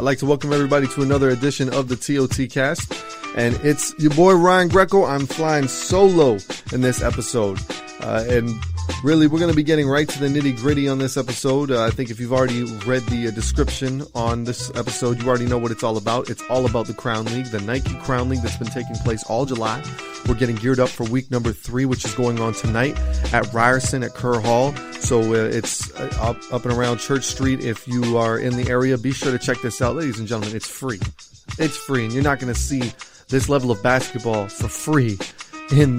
I'd 0.00 0.04
like 0.04 0.16
to 0.20 0.26
welcome 0.26 0.50
everybody 0.54 0.86
to 0.86 1.02
another 1.02 1.28
edition 1.28 1.70
of 1.74 1.88
the 1.88 1.94
TOT 1.94 2.48
Cast. 2.48 2.90
And 3.36 3.54
it's 3.62 3.94
your 3.98 4.10
boy 4.14 4.32
Ryan 4.32 4.68
Greco. 4.68 5.04
I'm 5.04 5.26
flying 5.26 5.68
solo 5.68 6.38
in 6.72 6.80
this 6.80 7.02
episode. 7.02 7.58
Uh, 8.00 8.24
and 8.26 8.48
really, 9.04 9.26
we're 9.26 9.38
going 9.38 9.50
to 9.50 9.56
be 9.56 9.62
getting 9.62 9.86
right 9.86 10.08
to 10.08 10.18
the 10.18 10.28
nitty 10.28 10.56
gritty 10.56 10.88
on 10.88 10.96
this 10.96 11.18
episode. 11.18 11.70
Uh, 11.70 11.84
I 11.84 11.90
think 11.90 12.08
if 12.08 12.18
you've 12.18 12.32
already 12.32 12.64
read 12.86 13.02
the 13.08 13.28
uh, 13.28 13.30
description 13.32 14.02
on 14.14 14.44
this 14.44 14.70
episode, 14.74 15.20
you 15.20 15.28
already 15.28 15.44
know 15.44 15.58
what 15.58 15.70
it's 15.70 15.82
all 15.82 15.98
about. 15.98 16.30
It's 16.30 16.42
all 16.48 16.64
about 16.64 16.86
the 16.86 16.94
Crown 16.94 17.26
League, 17.26 17.50
the 17.50 17.60
Nike 17.60 17.94
Crown 17.98 18.30
League 18.30 18.40
that's 18.40 18.56
been 18.56 18.68
taking 18.68 18.96
place 19.04 19.22
all 19.24 19.44
July. 19.44 19.82
We're 20.26 20.34
getting 20.34 20.56
geared 20.56 20.80
up 20.80 20.88
for 20.88 21.04
week 21.04 21.30
number 21.30 21.52
three, 21.52 21.84
which 21.84 22.06
is 22.06 22.14
going 22.14 22.40
on 22.40 22.54
tonight 22.54 22.98
at 23.34 23.52
Ryerson 23.52 24.02
at 24.02 24.14
Kerr 24.14 24.40
Hall. 24.40 24.74
So 25.00 25.20
uh, 25.20 25.48
it's 25.48 25.89
up, 26.20 26.36
up 26.52 26.64
and 26.64 26.74
around 26.74 26.98
Church 26.98 27.24
Street. 27.24 27.60
If 27.60 27.88
you 27.88 28.18
are 28.18 28.38
in 28.38 28.56
the 28.56 28.68
area, 28.70 28.96
be 28.98 29.12
sure 29.12 29.32
to 29.32 29.38
check 29.38 29.60
this 29.62 29.80
out, 29.80 29.96
ladies 29.96 30.18
and 30.18 30.28
gentlemen. 30.28 30.54
It's 30.54 30.68
free. 30.68 31.00
It's 31.58 31.76
free, 31.76 32.04
and 32.04 32.12
you're 32.12 32.22
not 32.22 32.38
going 32.38 32.52
to 32.52 32.58
see 32.58 32.92
this 33.28 33.48
level 33.48 33.70
of 33.70 33.82
basketball 33.82 34.48
for 34.48 34.68
free 34.68 35.18
in 35.72 35.98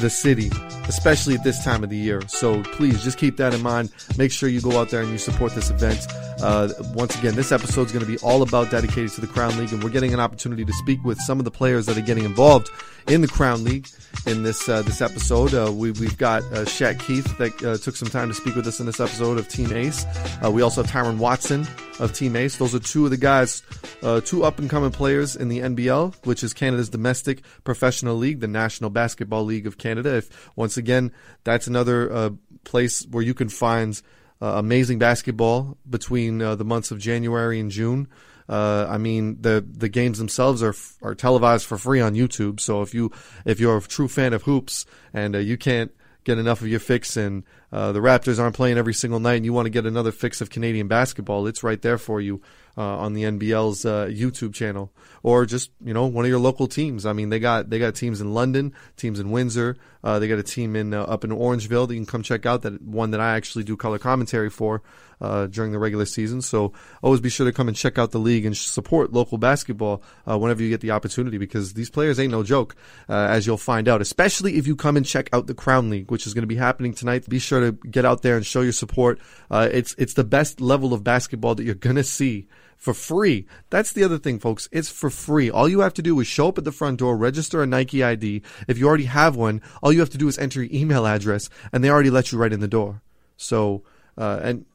the 0.00 0.10
city, 0.10 0.50
especially 0.88 1.34
at 1.34 1.44
this 1.44 1.62
time 1.64 1.84
of 1.84 1.90
the 1.90 1.96
year. 1.96 2.20
So 2.28 2.62
please 2.62 3.02
just 3.04 3.18
keep 3.18 3.36
that 3.36 3.54
in 3.54 3.62
mind. 3.62 3.92
Make 4.18 4.32
sure 4.32 4.48
you 4.48 4.60
go 4.60 4.80
out 4.80 4.90
there 4.90 5.02
and 5.02 5.10
you 5.10 5.18
support 5.18 5.54
this 5.54 5.70
event. 5.70 6.06
Uh, 6.42 6.68
once 6.94 7.16
again, 7.16 7.36
this 7.36 7.52
episode 7.52 7.86
is 7.86 7.92
going 7.92 8.04
to 8.04 8.10
be 8.10 8.18
all 8.18 8.42
about 8.42 8.68
dedicated 8.68 9.10
to 9.12 9.20
the 9.20 9.28
Crown 9.28 9.56
League, 9.58 9.72
and 9.72 9.82
we're 9.82 9.90
getting 9.90 10.12
an 10.12 10.18
opportunity 10.18 10.64
to 10.64 10.72
speak 10.72 11.02
with 11.04 11.20
some 11.20 11.38
of 11.38 11.44
the 11.44 11.52
players 11.52 11.86
that 11.86 11.96
are 11.96 12.02
getting 12.02 12.24
involved 12.24 12.68
in 13.06 13.20
the 13.20 13.28
Crown 13.28 13.62
League 13.62 13.88
in 14.26 14.42
this 14.42 14.68
uh, 14.68 14.82
this 14.82 15.00
episode. 15.00 15.54
Uh, 15.54 15.72
we, 15.72 15.88
have 15.88 16.18
got 16.18 16.42
uh, 16.52 16.64
Keith 16.98 17.38
that 17.38 17.62
uh, 17.64 17.76
took 17.76 17.94
some 17.94 18.08
time 18.08 18.26
to 18.26 18.34
speak 18.34 18.56
with 18.56 18.66
us 18.66 18.80
in 18.80 18.86
this 18.86 18.98
episode 18.98 19.38
of 19.38 19.46
Team 19.46 19.72
Ace. 19.72 20.04
Uh, 20.44 20.50
we 20.50 20.62
also 20.62 20.82
have 20.82 20.90
Tyrone 20.90 21.20
Watson 21.20 21.64
of 22.00 22.12
Team 22.12 22.34
Ace. 22.34 22.56
Those 22.56 22.74
are 22.74 22.80
two 22.80 23.04
of 23.04 23.12
the 23.12 23.16
guys, 23.16 23.62
uh, 24.02 24.20
two 24.20 24.42
up 24.42 24.58
and 24.58 24.68
coming 24.68 24.90
players 24.90 25.36
in 25.36 25.48
the 25.48 25.60
NBL, 25.60 26.26
which 26.26 26.42
is 26.42 26.52
Canada's 26.52 26.88
domestic 26.88 27.42
professional 27.62 28.16
league, 28.16 28.40
the 28.40 28.48
National 28.48 28.90
Basketball 28.90 29.44
League 29.44 29.68
of 29.68 29.78
Canada. 29.78 30.16
If 30.16 30.50
once 30.56 30.76
again, 30.76 31.12
that's 31.44 31.68
another 31.68 32.32
place 32.64 33.06
where 33.10 33.22
you 33.22 33.34
can 33.34 33.48
find 33.48 34.02
amazing 34.42 34.98
basketball 34.98 35.76
between 35.88 36.42
uh, 36.42 36.54
the 36.56 36.64
months 36.64 36.90
of 36.90 36.98
January 36.98 37.60
and 37.60 37.70
June. 37.70 38.08
Uh, 38.48 38.86
I 38.88 38.98
mean, 38.98 39.40
the 39.40 39.64
the 39.66 39.88
games 39.88 40.18
themselves 40.18 40.62
are 40.62 40.74
are 41.00 41.14
televised 41.14 41.64
for 41.66 41.78
free 41.78 42.00
on 42.00 42.14
YouTube. 42.14 42.60
So 42.60 42.82
if 42.82 42.92
you 42.92 43.12
if 43.44 43.60
you're 43.60 43.76
a 43.76 43.82
true 43.82 44.08
fan 44.08 44.32
of 44.32 44.42
hoops 44.42 44.84
and 45.14 45.36
uh, 45.36 45.38
you 45.38 45.56
can't 45.56 45.92
get 46.24 46.38
enough 46.38 46.60
of 46.60 46.68
your 46.68 46.80
fix 46.80 47.16
and 47.16 47.44
uh, 47.72 47.92
the 47.92 48.00
Raptors 48.00 48.38
aren't 48.38 48.54
playing 48.54 48.78
every 48.78 48.94
single 48.94 49.18
night 49.18 49.34
and 49.34 49.44
you 49.44 49.52
want 49.52 49.66
to 49.66 49.70
get 49.70 49.86
another 49.86 50.12
fix 50.12 50.40
of 50.40 50.50
Canadian 50.50 50.86
basketball, 50.86 51.46
it's 51.46 51.62
right 51.62 51.82
there 51.82 51.98
for 51.98 52.20
you 52.20 52.36
uh, 52.36 52.38
on 52.80 53.12
the 53.12 53.24
NBL's 53.24 53.84
uh, 53.84 54.06
YouTube 54.06 54.54
channel, 54.54 54.92
or 55.22 55.46
just 55.46 55.70
you 55.84 55.92
know 55.92 56.06
one 56.06 56.24
of 56.24 56.28
your 56.28 56.40
local 56.40 56.66
teams. 56.66 57.04
I 57.04 57.12
mean, 57.12 57.28
they 57.28 57.38
got 57.38 57.70
they 57.70 57.78
got 57.78 57.94
teams 57.94 58.20
in 58.20 58.34
London, 58.34 58.72
teams 58.96 59.20
in 59.20 59.30
Windsor. 59.30 59.76
Uh, 60.04 60.18
they 60.18 60.26
got 60.26 60.38
a 60.38 60.42
team 60.42 60.74
in 60.74 60.94
uh, 60.94 61.02
up 61.02 61.24
in 61.24 61.30
Orangeville 61.30 61.86
that 61.86 61.94
you 61.94 62.00
can 62.00 62.06
come 62.06 62.22
check 62.22 62.46
out. 62.46 62.62
That 62.62 62.82
one 62.82 63.10
that 63.12 63.20
I 63.20 63.36
actually 63.36 63.64
do 63.64 63.76
color 63.76 63.98
commentary 63.98 64.50
for 64.50 64.82
uh, 65.20 65.46
during 65.46 65.70
the 65.70 65.78
regular 65.78 66.06
season. 66.06 66.42
So 66.42 66.72
always 67.02 67.20
be 67.20 67.28
sure 67.28 67.46
to 67.46 67.52
come 67.52 67.68
and 67.68 67.76
check 67.76 67.98
out 67.98 68.10
the 68.10 68.18
league 68.18 68.44
and 68.44 68.56
support 68.56 69.12
local 69.12 69.38
basketball 69.38 70.02
uh, 70.28 70.36
whenever 70.38 70.62
you 70.62 70.70
get 70.70 70.80
the 70.80 70.90
opportunity 70.90 71.38
because 71.38 71.74
these 71.74 71.90
players 71.90 72.18
ain't 72.18 72.32
no 72.32 72.42
joke, 72.42 72.74
as 73.08 73.46
you'll 73.46 73.58
find 73.58 73.88
out. 73.88 74.00
Especially 74.00 74.56
if 74.56 74.66
you 74.66 74.74
come 74.74 74.96
and 74.96 75.06
check 75.06 75.28
out 75.32 75.46
the 75.46 75.54
Crown 75.54 75.90
League, 75.90 76.10
which 76.10 76.26
is 76.26 76.34
going 76.34 76.42
to 76.42 76.48
be 76.48 76.56
happening 76.56 76.94
tonight. 76.94 77.28
Be 77.28 77.38
sure 77.38 77.60
to 77.60 77.72
get 77.88 78.04
out 78.04 78.22
there 78.22 78.36
and 78.36 78.44
show 78.44 78.62
your 78.62 78.72
support. 78.72 79.20
it's 79.50 79.94
it's 79.98 80.14
the 80.14 80.24
best 80.24 80.60
level 80.60 80.92
of 80.92 81.04
basketball 81.04 81.54
that 81.54 81.64
you're 81.64 81.74
gonna 81.74 82.02
see 82.02 82.48
for 82.76 82.94
free. 82.94 83.46
That's 83.70 83.92
the 83.92 84.04
other 84.04 84.18
thing, 84.18 84.38
folks. 84.38 84.68
It's 84.72 84.88
for 84.88 85.10
free. 85.10 85.50
All 85.50 85.68
you 85.68 85.80
have 85.80 85.94
to 85.94 86.02
do 86.02 86.18
is 86.20 86.26
show 86.26 86.48
up 86.48 86.58
at 86.58 86.64
the 86.64 86.72
front 86.72 86.98
door, 86.98 87.16
register 87.16 87.62
a 87.62 87.66
Nike 87.66 88.02
ID. 88.02 88.42
If 88.68 88.78
you 88.78 88.88
already 88.88 89.04
have 89.04 89.36
one, 89.36 89.62
all 89.82 89.92
you 89.92 90.00
have 90.00 90.10
to 90.10 90.18
do 90.18 90.28
is 90.28 90.38
enter 90.38 90.62
your 90.62 90.72
email 90.74 91.06
address, 91.06 91.48
and 91.72 91.82
they 91.82 91.90
already 91.90 92.10
let 92.10 92.32
you 92.32 92.38
right 92.38 92.52
in 92.52 92.60
the 92.60 92.68
door. 92.68 93.02
So, 93.36 93.82
uh, 94.16 94.40
and 94.42 94.66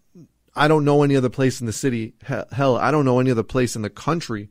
I 0.56 0.68
don't 0.68 0.86
know 0.86 1.04
any 1.04 1.16
other 1.16 1.30
place 1.30 1.60
in 1.60 1.68
the 1.68 1.74
city. 1.74 2.14
Hell, 2.24 2.78
I 2.78 2.92
don't 2.92 3.06
know 3.06 3.20
any 3.20 3.32
other 3.32 3.44
place 3.44 3.76
in 3.76 3.82
the 3.82 3.90
country, 3.90 4.50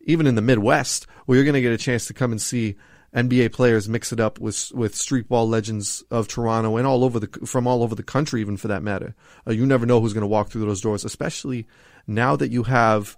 even 0.00 0.26
in 0.26 0.34
the 0.34 0.42
Midwest, 0.42 1.06
where 1.26 1.36
you're 1.36 1.44
going 1.44 1.54
to 1.54 1.60
get 1.60 1.72
a 1.72 1.78
chance 1.78 2.06
to 2.06 2.14
come 2.14 2.32
and 2.32 2.40
see 2.40 2.76
NBA 3.14 3.52
players 3.52 3.88
mix 3.88 4.12
it 4.12 4.20
up 4.20 4.38
with 4.38 4.70
with 4.72 4.94
streetball 4.94 5.48
legends 5.48 6.02
of 6.10 6.28
Toronto 6.28 6.76
and 6.76 6.86
all 6.86 7.04
over 7.04 7.18
the 7.18 7.28
from 7.46 7.66
all 7.66 7.82
over 7.82 7.94
the 7.94 8.02
country, 8.02 8.40
even 8.40 8.56
for 8.56 8.68
that 8.68 8.82
matter. 8.82 9.14
Uh, 9.46 9.52
you 9.52 9.64
never 9.64 9.86
know 9.86 10.00
who's 10.00 10.12
going 10.12 10.22
to 10.22 10.26
walk 10.26 10.50
through 10.50 10.66
those 10.66 10.82
doors, 10.82 11.04
especially 11.04 11.66
now 12.08 12.34
that 12.34 12.50
you 12.50 12.64
have 12.64 13.16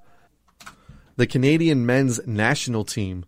the 1.16 1.26
Canadian 1.26 1.86
men's 1.86 2.26
national 2.26 2.84
team 2.84 3.24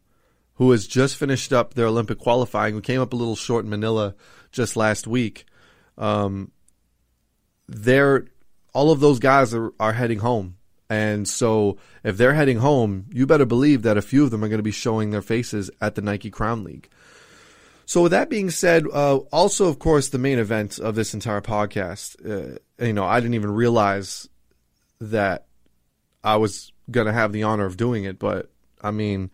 who 0.54 0.70
has 0.72 0.86
just 0.86 1.16
finished 1.16 1.52
up 1.52 1.74
their 1.74 1.86
Olympic 1.86 2.18
qualifying, 2.18 2.74
who 2.74 2.80
came 2.80 3.00
up 3.00 3.12
a 3.12 3.16
little 3.16 3.36
short 3.36 3.64
in 3.64 3.70
Manila 3.70 4.14
just 4.50 4.76
last 4.76 5.06
week. 5.06 5.46
Um, 5.96 6.50
they're 7.68 8.26
all 8.74 8.90
of 8.90 9.00
those 9.00 9.18
guys 9.18 9.54
are, 9.54 9.72
are 9.78 9.92
heading 9.92 10.18
home. 10.18 10.56
And 10.88 11.26
so 11.26 11.78
if 12.04 12.16
they're 12.16 12.34
heading 12.34 12.58
home, 12.58 13.06
you 13.12 13.26
better 13.26 13.46
believe 13.46 13.82
that 13.82 13.96
a 13.96 14.02
few 14.02 14.24
of 14.24 14.30
them 14.30 14.44
are 14.44 14.48
going 14.48 14.58
to 14.58 14.62
be 14.62 14.70
showing 14.70 15.10
their 15.10 15.22
faces 15.22 15.70
at 15.80 15.94
the 15.94 16.02
Nike 16.02 16.30
Crown 16.30 16.64
League. 16.64 16.88
So 17.86 18.02
with 18.02 18.12
that 18.12 18.30
being 18.30 18.50
said, 18.50 18.86
uh, 18.92 19.16
also 19.32 19.68
of 19.68 19.78
course 19.78 20.08
the 20.08 20.18
main 20.18 20.38
event 20.38 20.78
of 20.78 20.94
this 20.94 21.14
entire 21.14 21.40
podcast, 21.40 22.16
uh, 22.24 22.58
you 22.84 22.92
know, 22.92 23.04
I 23.04 23.20
didn't 23.20 23.34
even 23.34 23.52
realize 23.52 24.28
that 25.00 25.46
I 26.24 26.36
was 26.36 26.72
going 26.90 27.06
to 27.06 27.12
have 27.12 27.32
the 27.32 27.42
honor 27.42 27.66
of 27.66 27.76
doing 27.76 28.04
it. 28.04 28.18
But 28.18 28.50
I 28.80 28.90
mean, 28.90 29.30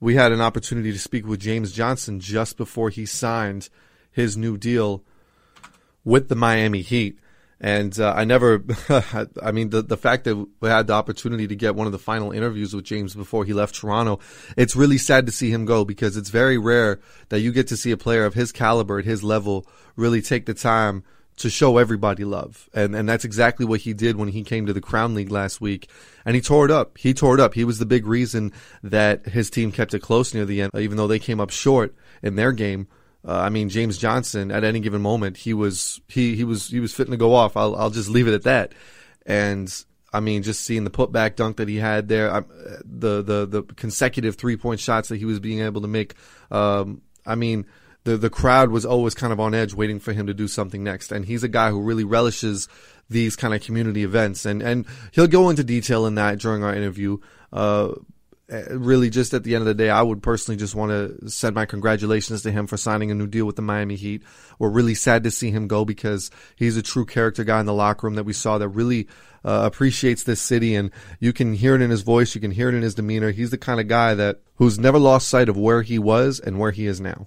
we 0.00 0.14
had 0.14 0.32
an 0.32 0.40
opportunity 0.40 0.92
to 0.92 0.98
speak 0.98 1.26
with 1.26 1.40
James 1.40 1.72
Johnson 1.72 2.20
just 2.20 2.56
before 2.56 2.90
he 2.90 3.06
signed 3.06 3.68
his 4.10 4.36
new 4.36 4.56
deal 4.56 5.02
with 6.04 6.28
the 6.28 6.36
Miami 6.36 6.82
Heat. 6.82 7.18
And 7.58 7.98
uh, 7.98 8.12
I 8.14 8.24
never, 8.24 8.62
I 9.42 9.50
mean, 9.50 9.70
the, 9.70 9.80
the 9.80 9.96
fact 9.96 10.24
that 10.24 10.36
we 10.60 10.68
had 10.68 10.88
the 10.88 10.92
opportunity 10.92 11.46
to 11.46 11.56
get 11.56 11.74
one 11.74 11.86
of 11.86 11.92
the 11.92 11.98
final 11.98 12.30
interviews 12.30 12.74
with 12.74 12.84
James 12.84 13.14
before 13.14 13.46
he 13.46 13.54
left 13.54 13.74
Toronto, 13.74 14.20
it's 14.58 14.76
really 14.76 14.98
sad 14.98 15.24
to 15.24 15.32
see 15.32 15.50
him 15.50 15.64
go 15.64 15.84
because 15.84 16.18
it's 16.18 16.28
very 16.28 16.58
rare 16.58 17.00
that 17.30 17.40
you 17.40 17.52
get 17.52 17.66
to 17.68 17.76
see 17.76 17.92
a 17.92 17.96
player 17.96 18.26
of 18.26 18.34
his 18.34 18.52
caliber, 18.52 18.98
at 18.98 19.06
his 19.06 19.24
level, 19.24 19.66
really 19.96 20.20
take 20.20 20.44
the 20.44 20.52
time 20.52 21.02
to 21.36 21.50
show 21.50 21.78
everybody 21.78 22.24
love. 22.24 22.68
And 22.72 22.94
and 22.94 23.08
that's 23.08 23.24
exactly 23.24 23.66
what 23.66 23.80
he 23.80 23.92
did 23.92 24.16
when 24.16 24.28
he 24.28 24.42
came 24.42 24.66
to 24.66 24.72
the 24.72 24.80
Crown 24.80 25.14
League 25.14 25.30
last 25.30 25.60
week. 25.60 25.90
And 26.24 26.34
he 26.34 26.40
tore 26.40 26.64
it 26.64 26.70
up. 26.70 26.98
He 26.98 27.14
tore 27.14 27.34
it 27.34 27.40
up. 27.40 27.54
He 27.54 27.64
was 27.64 27.78
the 27.78 27.86
big 27.86 28.06
reason 28.06 28.52
that 28.82 29.26
his 29.26 29.50
team 29.50 29.70
kept 29.70 29.94
it 29.94 30.00
close 30.00 30.34
near 30.34 30.44
the 30.44 30.62
end, 30.62 30.72
even 30.74 30.96
though 30.96 31.06
they 31.06 31.18
came 31.18 31.40
up 31.40 31.50
short 31.50 31.94
in 32.22 32.36
their 32.36 32.52
game. 32.52 32.88
Uh, 33.26 33.38
I 33.38 33.48
mean, 33.48 33.68
James 33.68 33.98
Johnson 33.98 34.50
at 34.52 34.64
any 34.64 34.80
given 34.80 35.02
moment, 35.02 35.36
he 35.36 35.52
was 35.52 36.00
he 36.08 36.36
he 36.36 36.44
was 36.44 36.68
he 36.68 36.80
was 36.80 36.94
fitting 36.94 37.12
to 37.12 37.16
go 37.16 37.34
off. 37.34 37.56
I'll 37.56 37.74
I'll 37.76 37.90
just 37.90 38.08
leave 38.08 38.28
it 38.28 38.34
at 38.34 38.44
that. 38.44 38.72
And 39.26 39.72
I 40.12 40.20
mean, 40.20 40.42
just 40.42 40.62
seeing 40.62 40.84
the 40.84 40.90
putback 40.90 41.36
dunk 41.36 41.56
that 41.56 41.68
he 41.68 41.76
had 41.76 42.08
there, 42.08 42.30
uh, 42.30 42.42
the 42.84 43.22
the 43.22 43.46
the 43.46 43.62
consecutive 43.74 44.36
three 44.36 44.56
point 44.56 44.80
shots 44.80 45.08
that 45.08 45.16
he 45.16 45.24
was 45.24 45.40
being 45.40 45.60
able 45.60 45.82
to 45.82 45.88
make. 45.88 46.14
Um, 46.50 47.02
I 47.26 47.34
mean, 47.34 47.66
the 48.06 48.16
the 48.16 48.30
crowd 48.30 48.70
was 48.70 48.86
always 48.86 49.14
kind 49.14 49.32
of 49.32 49.40
on 49.40 49.52
edge, 49.52 49.74
waiting 49.74 49.98
for 49.98 50.12
him 50.12 50.26
to 50.26 50.34
do 50.34 50.48
something 50.48 50.82
next. 50.82 51.12
And 51.12 51.24
he's 51.24 51.42
a 51.42 51.48
guy 51.48 51.70
who 51.70 51.82
really 51.82 52.04
relishes 52.04 52.68
these 53.10 53.36
kind 53.36 53.52
of 53.52 53.62
community 53.62 54.04
events, 54.04 54.46
and 54.46 54.62
and 54.62 54.86
he'll 55.12 55.26
go 55.26 55.50
into 55.50 55.64
detail 55.64 56.06
in 56.06 56.14
that 56.14 56.38
during 56.38 56.64
our 56.64 56.74
interview. 56.74 57.18
Uh, 57.52 57.92
really, 58.70 59.10
just 59.10 59.34
at 59.34 59.42
the 59.42 59.54
end 59.56 59.62
of 59.62 59.66
the 59.66 59.74
day, 59.74 59.90
I 59.90 60.02
would 60.02 60.22
personally 60.22 60.56
just 60.56 60.74
want 60.74 60.92
to 60.92 61.28
send 61.28 61.56
my 61.56 61.66
congratulations 61.66 62.42
to 62.42 62.52
him 62.52 62.68
for 62.68 62.76
signing 62.76 63.10
a 63.10 63.14
new 63.14 63.26
deal 63.26 63.44
with 63.44 63.56
the 63.56 63.62
Miami 63.62 63.96
Heat. 63.96 64.22
We're 64.58 64.70
really 64.70 64.94
sad 64.94 65.24
to 65.24 65.30
see 65.32 65.50
him 65.50 65.66
go 65.66 65.84
because 65.84 66.30
he's 66.54 66.76
a 66.76 66.82
true 66.82 67.04
character 67.06 67.42
guy 67.42 67.58
in 67.58 67.66
the 67.66 67.74
locker 67.74 68.06
room 68.06 68.14
that 68.14 68.24
we 68.24 68.32
saw 68.32 68.58
that 68.58 68.68
really 68.68 69.08
uh, 69.44 69.62
appreciates 69.64 70.22
this 70.22 70.40
city, 70.40 70.76
and 70.76 70.92
you 71.18 71.32
can 71.32 71.54
hear 71.54 71.74
it 71.74 71.82
in 71.82 71.90
his 71.90 72.02
voice, 72.02 72.36
you 72.36 72.40
can 72.40 72.52
hear 72.52 72.68
it 72.68 72.74
in 72.74 72.82
his 72.82 72.94
demeanor. 72.94 73.32
He's 73.32 73.50
the 73.50 73.58
kind 73.58 73.80
of 73.80 73.88
guy 73.88 74.14
that 74.14 74.42
who's 74.56 74.78
never 74.78 74.98
lost 74.98 75.28
sight 75.28 75.48
of 75.48 75.56
where 75.56 75.82
he 75.82 75.98
was 75.98 76.38
and 76.38 76.58
where 76.58 76.70
he 76.70 76.86
is 76.86 77.00
now. 77.00 77.26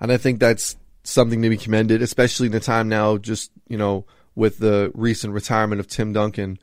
And 0.00 0.10
I 0.10 0.16
think 0.16 0.40
that's 0.40 0.76
something 1.02 1.42
to 1.42 1.48
be 1.48 1.56
commended, 1.56 2.02
especially 2.02 2.46
in 2.46 2.52
the 2.52 2.60
time 2.60 2.88
now, 2.88 3.18
just, 3.18 3.50
you 3.68 3.76
know, 3.76 4.06
with 4.34 4.58
the 4.58 4.90
recent 4.94 5.34
retirement 5.34 5.80
of 5.80 5.86
Tim 5.86 6.12
Duncan. 6.12 6.58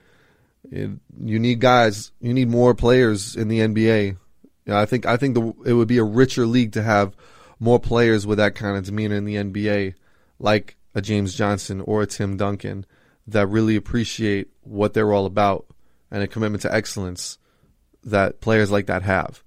You 0.71 0.99
need 1.17 1.59
guys, 1.59 2.11
you 2.19 2.33
need 2.33 2.49
more 2.49 2.73
players 2.73 3.35
in 3.35 3.47
the 3.47 3.59
NBA. 3.59 4.07
You 4.07 4.73
know, 4.73 4.77
I 4.77 4.85
think 4.85 5.05
I 5.05 5.15
think 5.15 5.35
the, 5.35 5.53
it 5.65 5.73
would 5.73 5.87
be 5.87 5.97
a 5.97 6.03
richer 6.03 6.45
league 6.45 6.73
to 6.73 6.83
have 6.83 7.15
more 7.59 7.79
players 7.79 8.27
with 8.27 8.37
that 8.37 8.55
kind 8.55 8.77
of 8.77 8.85
demeanor 8.85 9.15
in 9.15 9.25
the 9.25 9.35
NBA, 9.35 9.93
like 10.39 10.75
a 10.93 11.01
James 11.01 11.35
Johnson 11.35 11.81
or 11.81 12.01
a 12.01 12.07
Tim 12.07 12.37
Duncan, 12.37 12.85
that 13.27 13.47
really 13.47 13.75
appreciate 13.75 14.49
what 14.61 14.93
they're 14.93 15.13
all 15.13 15.25
about 15.25 15.65
and 16.11 16.23
a 16.23 16.27
commitment 16.27 16.61
to 16.63 16.73
excellence 16.73 17.37
that 18.03 18.41
players 18.41 18.71
like 18.71 18.87
that 18.87 19.03
have. 19.03 19.43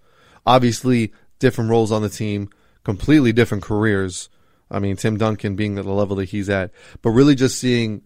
Obviously, 0.46 1.12
different 1.38 1.70
roles 1.70 1.92
on 1.92 2.02
the 2.02 2.08
team, 2.08 2.50
completely 2.84 3.32
different 3.32 3.62
careers. 3.62 4.28
I 4.70 4.78
mean, 4.78 4.96
Tim 4.96 5.16
Duncan 5.16 5.56
being 5.56 5.78
at 5.78 5.84
the 5.84 5.92
level 5.92 6.16
that 6.16 6.28
he's 6.28 6.48
at, 6.48 6.70
but 7.02 7.10
really 7.10 7.34
just 7.34 7.58
seeing, 7.58 8.02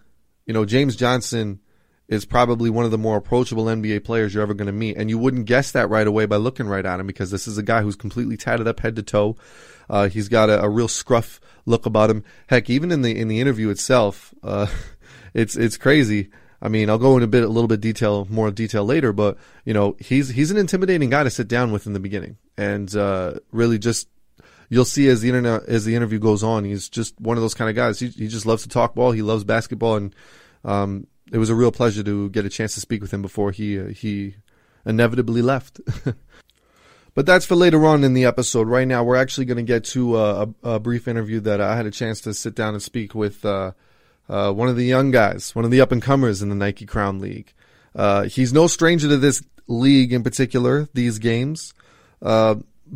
you 0.47 0.55
know, 0.55 0.65
James 0.65 0.97
Johnson 0.97 1.61
is 2.09 2.25
probably 2.25 2.69
one 2.69 2.85
of 2.85 2.91
the 2.91 2.99
more 2.99 3.17
approachable 3.17 3.65
NBA 3.65 4.05
players 4.05 4.35
you're 4.35 4.43
ever 4.43 4.55
going 4.55 4.67
to 4.67 4.73
meet. 4.73 4.97
And 4.97 5.09
you 5.09 5.19
wouldn't 5.19 5.47
guess 5.47 5.73
that 5.73 5.89
right 5.89 6.07
away 6.07 6.27
by 6.27 6.37
looking 6.37 6.67
right 6.67 6.85
at 6.85 7.01
him 7.01 7.07
because 7.07 7.31
this 7.31 7.47
is 7.47 7.57
a 7.57 7.63
guy 7.63 7.83
who's 7.83 7.97
completely 7.97 8.37
tatted 8.37 8.69
up 8.69 8.81
head 8.81 8.97
to 8.97 9.03
toe. 9.03 9.37
Uh, 9.89 10.09
he's 10.09 10.29
got 10.29 10.51
a, 10.51 10.63
a, 10.63 10.69
real 10.69 10.89
scruff 10.89 11.41
look 11.67 11.87
about 11.87 12.11
him. 12.11 12.25
Heck, 12.47 12.71
even 12.71 12.91
in 12.91 13.03
the 13.03 13.19
in 13.19 13.29
the 13.29 13.41
interview 13.41 13.69
itself, 13.69 14.35
uh, 14.43 14.67
it's 15.35 15.57
it's 15.57 15.77
crazy. 15.77 16.31
I 16.63 16.69
mean, 16.69 16.89
I'll 16.89 16.99
go 16.99 17.17
in 17.19 17.23
a 17.23 17.27
bit, 17.27 17.45
a 17.45 17.49
little 17.49 17.69
bit 17.69 17.83
detail, 17.83 18.27
more 18.31 18.51
detail 18.51 18.87
later, 18.87 19.13
but 19.13 19.37
you 19.67 19.75
know, 19.75 19.97
he's 19.99 20.31
he's 20.31 20.51
an 20.51 20.57
intimidating 20.57 21.11
guy 21.11 21.23
to 21.23 21.31
sit 21.31 21.49
down 21.49 21.73
with 21.73 21.87
in 21.87 21.93
the 21.93 22.01
beginning, 22.01 22.39
and 22.57 22.95
uh, 22.97 23.35
really 23.53 23.79
just 23.79 24.09
you'll 24.75 24.85
see 24.85 25.09
as 25.09 25.21
the 25.21 25.29
internet 25.29 25.63
as 25.69 25.85
the 25.85 25.95
interview 25.95 26.19
goes 26.19 26.43
on, 26.43 26.65
he's 26.65 26.89
just 26.89 27.19
one 27.21 27.37
of 27.37 27.43
those 27.43 27.55
kind 27.55 27.71
of 27.71 27.77
guys. 27.77 28.01
He 28.01 28.09
he 28.09 28.27
just 28.27 28.45
loves 28.45 28.65
to 28.65 28.69
talk 28.69 28.95
ball. 28.95 29.13
He 29.13 29.23
loves 29.23 29.45
basketball, 29.45 29.97
and 29.97 30.15
um, 30.65 31.07
it 31.33 31.39
was 31.39 31.49
a 31.49 31.55
real 31.55 31.71
pleasure 31.71 32.03
to 32.03 32.29
get 32.31 32.45
a 32.45 32.49
chance 32.49 32.75
to 32.75 32.81
speak 32.81 33.01
with 33.01 33.13
him 33.13 33.23
before 33.23 33.53
he 33.53 33.79
uh, 33.79 33.87
he 33.87 34.35
inevitably 34.85 35.43
left. 35.43 35.81
but 37.15 37.25
that's 37.25 37.47
for 37.47 37.55
later 37.55 37.87
on 37.87 38.03
in 38.03 38.15
the 38.15 38.25
episode. 38.25 38.67
Right 38.67 38.89
now, 38.89 39.05
we're 39.05 39.17
actually 39.17 39.47
going 39.47 39.59
to 39.59 39.63
get 39.63 39.85
to 39.85 40.17
a, 40.17 40.43
a, 40.43 40.71
a, 40.71 40.81
brief 40.81 41.07
interview 41.07 41.41
that 41.41 41.61
I 41.61 41.77
had 41.77 41.87
a 41.87 41.91
chance 41.91 42.21
to 42.23 42.35
sit 42.35 42.55
down 42.55 42.75
and 42.75 42.83
speak 42.83 43.15
with 43.15 43.45
uh, 43.45 43.73
uh, 44.29 44.53
one 44.53 44.69
of 44.69 44.77
the 44.77 44.85
young 44.85 45.13
guys, 45.13 45.55
one 45.55 45.65
of 45.65 45.71
the 45.71 45.81
up 45.81 45.93
and 45.93 46.03
comers 46.03 46.43
in 46.43 46.49
the 46.49 46.55
Nike 46.55 46.87
Crown 46.87 47.21
League. 47.21 47.53
Uh, 47.95 48.25
he's 48.25 48.53
no 48.53 48.67
stranger 48.67 49.09
to 49.09 49.17
this 49.17 49.43
league 49.69 50.13
in 50.13 50.25
particular, 50.25 50.89
these 50.95 51.19
games. 51.19 51.73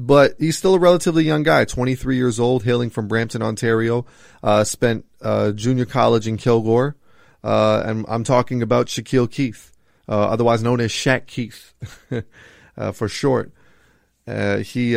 But 0.00 0.36
he's 0.38 0.56
still 0.56 0.76
a 0.76 0.78
relatively 0.78 1.24
young 1.24 1.42
guy, 1.42 1.64
23 1.64 2.14
years 2.14 2.38
old, 2.38 2.62
hailing 2.62 2.88
from 2.88 3.08
Brampton, 3.08 3.42
Ontario. 3.42 4.06
Uh, 4.44 4.62
spent 4.62 5.04
uh, 5.20 5.50
junior 5.50 5.86
college 5.86 6.28
in 6.28 6.36
Kilgore, 6.36 6.94
uh, 7.42 7.82
and 7.84 8.06
I'm 8.08 8.22
talking 8.22 8.62
about 8.62 8.86
Shaquille 8.86 9.28
Keith, 9.28 9.72
uh, 10.08 10.12
otherwise 10.12 10.62
known 10.62 10.80
as 10.80 10.92
Shaq 10.92 11.26
Keith 11.26 11.74
uh, 12.76 12.92
for 12.92 13.08
short. 13.08 13.50
Uh, 14.24 14.58
he 14.58 14.90
he 14.90 14.94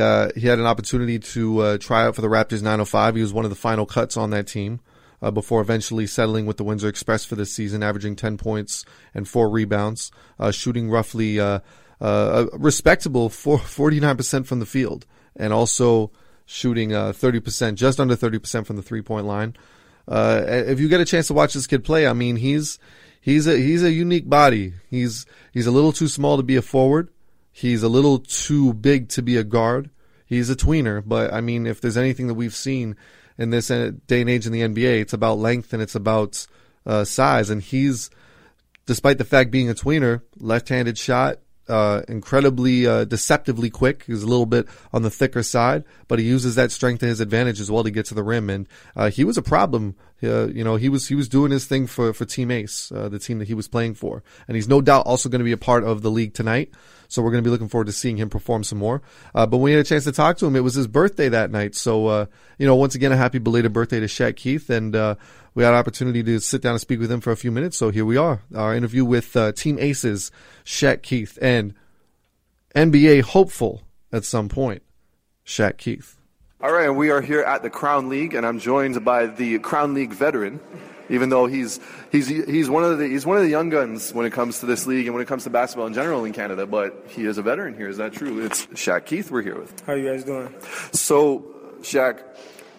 had 0.47 0.59
an 0.59 0.67
opportunity 0.67 1.17
to 1.17 1.79
try 1.79 2.05
out 2.05 2.13
for 2.13 2.21
the 2.21 2.27
Raptors 2.27 2.61
905. 2.61 3.15
He 3.15 3.23
was 3.23 3.33
one 3.33 3.43
of 3.43 3.49
the 3.49 3.55
final 3.55 3.87
cuts 3.87 4.15
on 4.17 4.29
that 4.29 4.45
team. 4.45 4.81
before 5.33 5.61
eventually 5.61 6.05
settling 6.05 6.45
with 6.45 6.57
the 6.57 6.63
Windsor 6.63 6.87
Express 6.89 7.25
for 7.25 7.33
this 7.33 7.51
season, 7.51 7.81
averaging 7.81 8.15
10 8.15 8.37
points 8.37 8.85
and 9.15 9.27
four 9.27 9.49
rebounds, 9.49 10.11
shooting 10.51 10.91
roughly 10.91 11.39
uh, 12.01 12.47
a 12.51 12.57
respectable 12.57 13.29
49% 13.29 14.45
from 14.45 14.59
the 14.59 14.65
field 14.65 15.05
and 15.35 15.53
also 15.53 16.11
shooting 16.45 16.93
uh, 16.93 17.11
30%, 17.11 17.75
just 17.75 17.99
under 17.99 18.15
30% 18.15 18.65
from 18.65 18.75
the 18.75 18.81
three 18.81 19.01
point 19.01 19.25
line. 19.25 19.55
Uh, 20.07 20.43
if 20.47 20.79
you 20.79 20.89
get 20.89 20.99
a 20.99 21.05
chance 21.05 21.27
to 21.27 21.33
watch 21.33 21.53
this 21.53 21.67
kid 21.67 21.83
play, 21.83 22.07
I 22.07 22.13
mean, 22.13 22.35
he's 22.35 22.79
he's 23.21 23.47
a 23.47 23.55
he's 23.55 23.83
a 23.83 23.91
unique 23.91 24.27
body. 24.27 24.73
He's 24.89 25.25
he's 25.53 25.67
a 25.67 25.71
little 25.71 25.93
too 25.93 26.07
small 26.07 26.37
to 26.37 26.43
be 26.43 26.55
a 26.55 26.61
forward. 26.61 27.09
He's 27.51 27.83
a 27.83 27.87
little 27.87 28.17
too 28.19 28.73
big 28.73 29.09
to 29.09 29.21
be 29.21 29.37
a 29.37 29.43
guard. 29.43 29.89
He's 30.25 30.49
a 30.49 30.55
tweener, 30.55 31.03
but 31.05 31.31
I 31.33 31.41
mean, 31.41 31.67
if 31.67 31.81
there's 31.81 31.97
anything 31.97 32.27
that 32.27 32.33
we've 32.33 32.55
seen 32.55 32.95
in 33.37 33.51
this 33.51 33.69
uh, 33.69 33.91
day 34.07 34.21
and 34.21 34.29
age 34.29 34.47
in 34.47 34.53
the 34.53 34.61
NBA, 34.61 35.01
it's 35.01 35.13
about 35.13 35.37
length 35.37 35.73
and 35.73 35.81
it's 35.81 35.95
about 35.95 36.47
uh, 36.85 37.03
size. 37.03 37.49
And 37.49 37.61
he's, 37.61 38.09
despite 38.85 39.17
the 39.17 39.25
fact 39.25 39.51
being 39.51 39.69
a 39.69 39.73
tweener, 39.73 40.21
left-handed 40.37 40.97
shot, 40.97 41.39
uh, 41.71 42.03
incredibly 42.07 42.85
uh, 42.85 43.05
deceptively 43.05 43.69
quick. 43.69 44.03
He's 44.05 44.23
a 44.23 44.27
little 44.27 44.45
bit 44.45 44.67
on 44.93 45.01
the 45.01 45.09
thicker 45.09 45.41
side, 45.41 45.83
but 46.07 46.19
he 46.19 46.25
uses 46.25 46.55
that 46.55 46.71
strength 46.71 46.99
to 46.99 47.07
his 47.07 47.19
advantage 47.19 47.59
as 47.59 47.71
well 47.71 47.83
to 47.83 47.91
get 47.91 48.05
to 48.07 48.13
the 48.13 48.23
rim. 48.23 48.49
And 48.49 48.67
uh, 48.95 49.09
he 49.09 49.23
was 49.23 49.37
a 49.37 49.41
problem. 49.41 49.95
Uh, 50.21 50.47
you 50.49 50.63
know, 50.63 50.75
he 50.75 50.89
was 50.89 51.07
he 51.07 51.15
was 51.15 51.27
doing 51.27 51.51
his 51.51 51.65
thing 51.65 51.87
for 51.87 52.13
for 52.13 52.25
Team 52.25 52.51
Ace, 52.51 52.91
uh, 52.91 53.09
the 53.09 53.17
team 53.17 53.39
that 53.39 53.47
he 53.47 53.55
was 53.55 53.67
playing 53.67 53.95
for, 53.95 54.21
and 54.47 54.55
he's 54.55 54.67
no 54.67 54.81
doubt 54.81 55.07
also 55.07 55.29
going 55.29 55.39
to 55.39 55.45
be 55.45 55.51
a 55.51 55.57
part 55.57 55.83
of 55.83 56.01
the 56.03 56.11
league 56.11 56.33
tonight. 56.33 56.69
So 57.11 57.21
we're 57.21 57.31
going 57.31 57.43
to 57.43 57.47
be 57.47 57.51
looking 57.51 57.67
forward 57.67 57.87
to 57.87 57.91
seeing 57.91 58.17
him 58.17 58.29
perform 58.29 58.63
some 58.63 58.77
more. 58.77 59.01
Uh, 59.35 59.45
but 59.45 59.57
we 59.57 59.71
had 59.71 59.79
a 59.79 59.83
chance 59.83 60.05
to 60.05 60.11
talk 60.11 60.37
to 60.37 60.45
him, 60.45 60.55
it 60.55 60.61
was 60.61 60.75
his 60.75 60.87
birthday 60.87 61.29
that 61.29 61.51
night. 61.51 61.75
So 61.75 62.27
you 62.57 62.67
know, 62.67 62.75
once 62.75 62.95
again, 62.95 63.11
a 63.11 63.17
happy 63.17 63.39
belated 63.39 63.73
birthday 63.73 63.99
to 63.99 64.05
Shaq 64.05 64.35
Keith, 64.35 64.69
and 64.69 64.95
we 65.53 65.63
had 65.63 65.73
an 65.73 65.79
opportunity 65.79 66.23
to 66.23 66.39
sit 66.39 66.61
down 66.61 66.73
and 66.73 66.81
speak 66.81 66.99
with 66.99 67.11
him 67.11 67.19
for 67.19 67.31
a 67.31 67.37
few 67.37 67.51
minutes. 67.51 67.77
So 67.77 67.89
here 67.89 68.05
we 68.05 68.17
are, 68.17 68.41
our 68.55 68.75
interview 68.75 69.03
with 69.03 69.35
uh, 69.35 69.51
Team 69.51 69.77
Aces, 69.79 70.31
Shaq 70.63 71.01
Keith, 71.01 71.37
and 71.41 71.73
NBA 72.75 73.23
hopeful 73.23 73.81
at 74.11 74.23
some 74.23 74.49
point, 74.49 74.83
Shaq 75.45 75.77
Keith. 75.77 76.17
All 76.61 76.71
right, 76.71 76.85
and 76.85 76.97
we 76.97 77.09
are 77.09 77.21
here 77.21 77.41
at 77.41 77.63
the 77.63 77.69
Crown 77.69 78.07
League, 78.07 78.33
and 78.33 78.45
I'm 78.45 78.59
joined 78.59 79.03
by 79.03 79.25
the 79.25 79.59
Crown 79.59 79.93
League 79.93 80.13
veteran. 80.13 80.59
Even 81.11 81.29
though 81.29 81.45
he's 81.45 81.79
he's 82.11 82.27
he's 82.27 82.69
one 82.69 82.83
of 82.83 82.97
the 82.97 83.07
he's 83.07 83.25
one 83.25 83.37
of 83.37 83.43
the 83.43 83.49
young 83.49 83.69
guns 83.69 84.13
when 84.13 84.25
it 84.25 84.31
comes 84.31 84.61
to 84.61 84.65
this 84.65 84.87
league 84.87 85.05
and 85.05 85.13
when 85.13 85.21
it 85.21 85.27
comes 85.27 85.43
to 85.43 85.49
basketball 85.49 85.85
in 85.85 85.93
general 85.93 86.23
in 86.23 86.33
Canada, 86.33 86.65
but 86.65 87.05
he 87.09 87.25
is 87.25 87.37
a 87.37 87.41
veteran 87.41 87.75
here. 87.75 87.89
Is 87.89 87.97
that 87.97 88.13
true? 88.13 88.43
It's 88.45 88.65
Shaq 88.67 89.05
Keith 89.05 89.29
we're 89.29 89.41
here 89.41 89.59
with. 89.59 89.77
How 89.85 89.93
are 89.93 89.97
you 89.97 90.09
guys 90.09 90.23
doing? 90.23 90.53
So, 90.93 91.53
Shaq, 91.81 92.23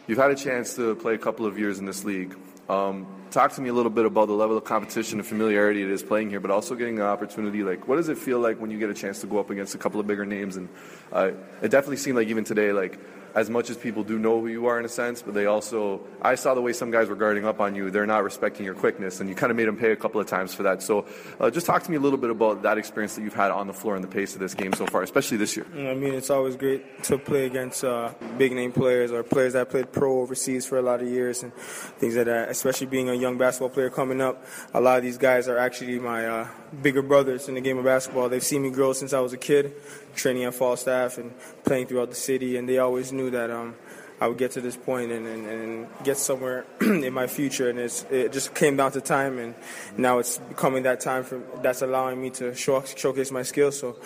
you've 0.07 0.19
had 0.19 0.31
a 0.31 0.37
chance 0.37 0.75
to 0.77 0.95
play 0.97 1.15
a 1.15 1.19
couple 1.19 1.47
of 1.47 1.59
years 1.59 1.79
in 1.79 1.85
this 1.85 2.05
league. 2.05 2.35
Um, 2.69 3.07
talk 3.31 3.53
to 3.53 3.61
me 3.61 3.69
a 3.69 3.73
little 3.73 3.91
bit 3.91 4.07
about 4.07 4.29
the 4.29 4.35
level 4.35 4.57
of 4.57 4.65
competition 4.65 5.19
and 5.19 5.27
familiarity 5.27 5.83
it 5.83 5.91
is 5.91 6.03
playing 6.03 6.31
here, 6.31 6.41
but 6.41 6.51
also 6.51 6.75
getting 6.75 6.99
an 6.99 7.05
opportunity. 7.05 7.63
Like, 7.63 7.87
what 7.89 7.97
does 7.97 8.09
it 8.09 8.17
feel 8.17 8.39
like 8.39 8.61
when 8.61 8.71
you 8.71 8.79
get 8.79 8.89
a 8.89 8.95
chance 8.95 9.21
to 9.21 9.27
go 9.27 9.41
up 9.41 9.51
against 9.51 9.75
a 9.75 9.79
couple 9.79 10.01
of 10.01 10.07
bigger 10.07 10.25
names? 10.25 10.57
And 10.57 10.69
uh, 11.13 11.33
it 11.61 11.71
definitely 11.71 11.97
seemed 11.97 12.17
like 12.17 12.29
even 12.29 12.45
today, 12.45 12.73
like 12.73 12.99
as 13.35 13.49
much 13.49 13.71
as 13.71 13.77
people 13.77 14.05
do 14.05 14.19
know 14.19 14.41
who 14.41 14.49
you 14.49 14.67
are 14.67 14.79
in 14.79 14.85
a 14.85 14.89
sense, 14.89 15.23
but 15.23 15.35
they 15.35 15.47
also, 15.47 16.01
I 16.21 16.35
saw 16.35 16.55
the 16.55 16.61
way 16.61 16.73
some 16.73 16.91
guys 16.91 17.09
were 17.09 17.17
guarding 17.17 17.45
up 17.45 17.61
on 17.61 17.75
you. 17.75 17.91
They're 17.91 18.07
not 18.07 18.25
respecting 18.25 18.65
your 18.65 18.75
quickness, 18.75 19.21
and 19.21 19.29
you 19.29 19.35
kind 19.35 19.51
of 19.51 19.57
made 19.57 19.69
them 19.69 19.77
pay 19.77 19.93
a 19.93 19.97
couple 19.97 20.21
of 20.21 20.27
times 20.27 20.55
for 20.55 20.63
that. 20.65 20.83
So, 20.83 21.07
uh, 21.41 21.51
just 21.51 21.67
talk 21.67 21.83
to 21.83 21.91
me 21.91 21.97
a 21.97 22.01
little 22.01 22.19
bit 22.19 22.31
about 22.31 22.63
that 22.63 22.79
experience 22.79 23.15
that 23.15 23.23
you've 23.23 23.35
had 23.35 23.51
on 23.51 23.67
the 23.67 23.73
floor 23.73 23.95
and 23.95 24.05
the 24.05 24.09
pace 24.09 24.35
of 24.35 24.41
this 24.41 24.55
game 24.55 24.73
so 24.73 24.87
far, 24.87 25.03
especially 25.03 25.37
this 25.37 25.57
year. 25.57 25.67
I 25.75 25.95
mean, 25.95 26.15
it's 26.15 26.31
always 26.31 26.57
great 26.57 27.03
to 27.05 27.19
play 27.19 27.47
against 27.47 27.85
uh, 27.85 28.13
big 28.39 28.53
name 28.53 28.73
players 28.73 29.13
or 29.13 29.23
players 29.23 29.55
that 29.55 29.71
played 29.71 29.93
pro 29.93 30.21
overseas 30.21 30.67
for 30.67 30.79
a 30.79 30.83
lot 30.83 31.01
of 31.01 31.09
years 31.09 31.43
and 31.43 31.55
things 31.55 32.17
like 32.17 32.27
that. 32.27 32.51
Especially 32.51 32.87
being 32.87 33.09
a 33.09 33.15
young 33.15 33.39
basketball 33.39 33.71
player 33.71 33.91
coming 33.91 34.21
up, 34.21 34.45
a 34.75 34.81
lot 34.81 34.99
of 34.99 35.03
these 35.03 35.19
guys 35.19 35.49
are 35.49 35.59
actually 35.59 35.99
my 35.99 36.27
uh, 36.27 36.49
bigger 36.81 37.03
brothers 37.03 37.49
in 37.49 37.55
the 37.55 37.61
game 37.61 37.79
of 37.79 37.85
basketball. 37.85 38.29
They've 38.29 38.43
seen 38.43 38.63
me 38.63 38.71
grow 38.71 38.93
since 38.93 39.13
I 39.13 39.21
was 39.21 39.33
a 39.33 39.39
kid, 39.39 39.75
training 40.15 40.45
at 40.45 40.55
Falstaff 40.55 41.19
and 41.19 41.33
playing 41.65 41.87
throughout 41.87 42.11
the 42.11 42.17
city, 42.17 42.57
and 42.57 42.69
they 42.69 42.79
always 42.79 43.13
knew 43.13 43.22
that. 43.31 43.51
Um, 43.51 43.75
I 44.23 44.29
would 44.29 44.39
get 44.39 44.53
to 44.53 44.61
this 44.61 44.77
point 44.77 45.11
and, 45.11 45.27
and, 45.27 45.47
and 45.47 45.89
get 46.05 46.17
somewhere 46.17 46.65
in 46.81 47.13
my 47.13 47.27
future. 47.27 47.69
And 47.69 47.79
it 47.81 48.33
just 48.33 48.55
came 48.55 48.77
down 48.77 48.93
to 48.93 49.01
time, 49.01 49.39
and 49.41 49.55
now 49.97 50.19
it's 50.19 50.39
becoming 50.39 50.85
that 50.85 51.01
time 51.01 51.25
for 51.25 51.43
that's 51.61 51.83
allowing 51.83 52.23
me 52.23 52.31
to 52.31 52.55
show, 52.55 52.85
showcase 52.85 53.33
my 53.33 53.43
skills. 53.43 53.81
So, 53.81 53.97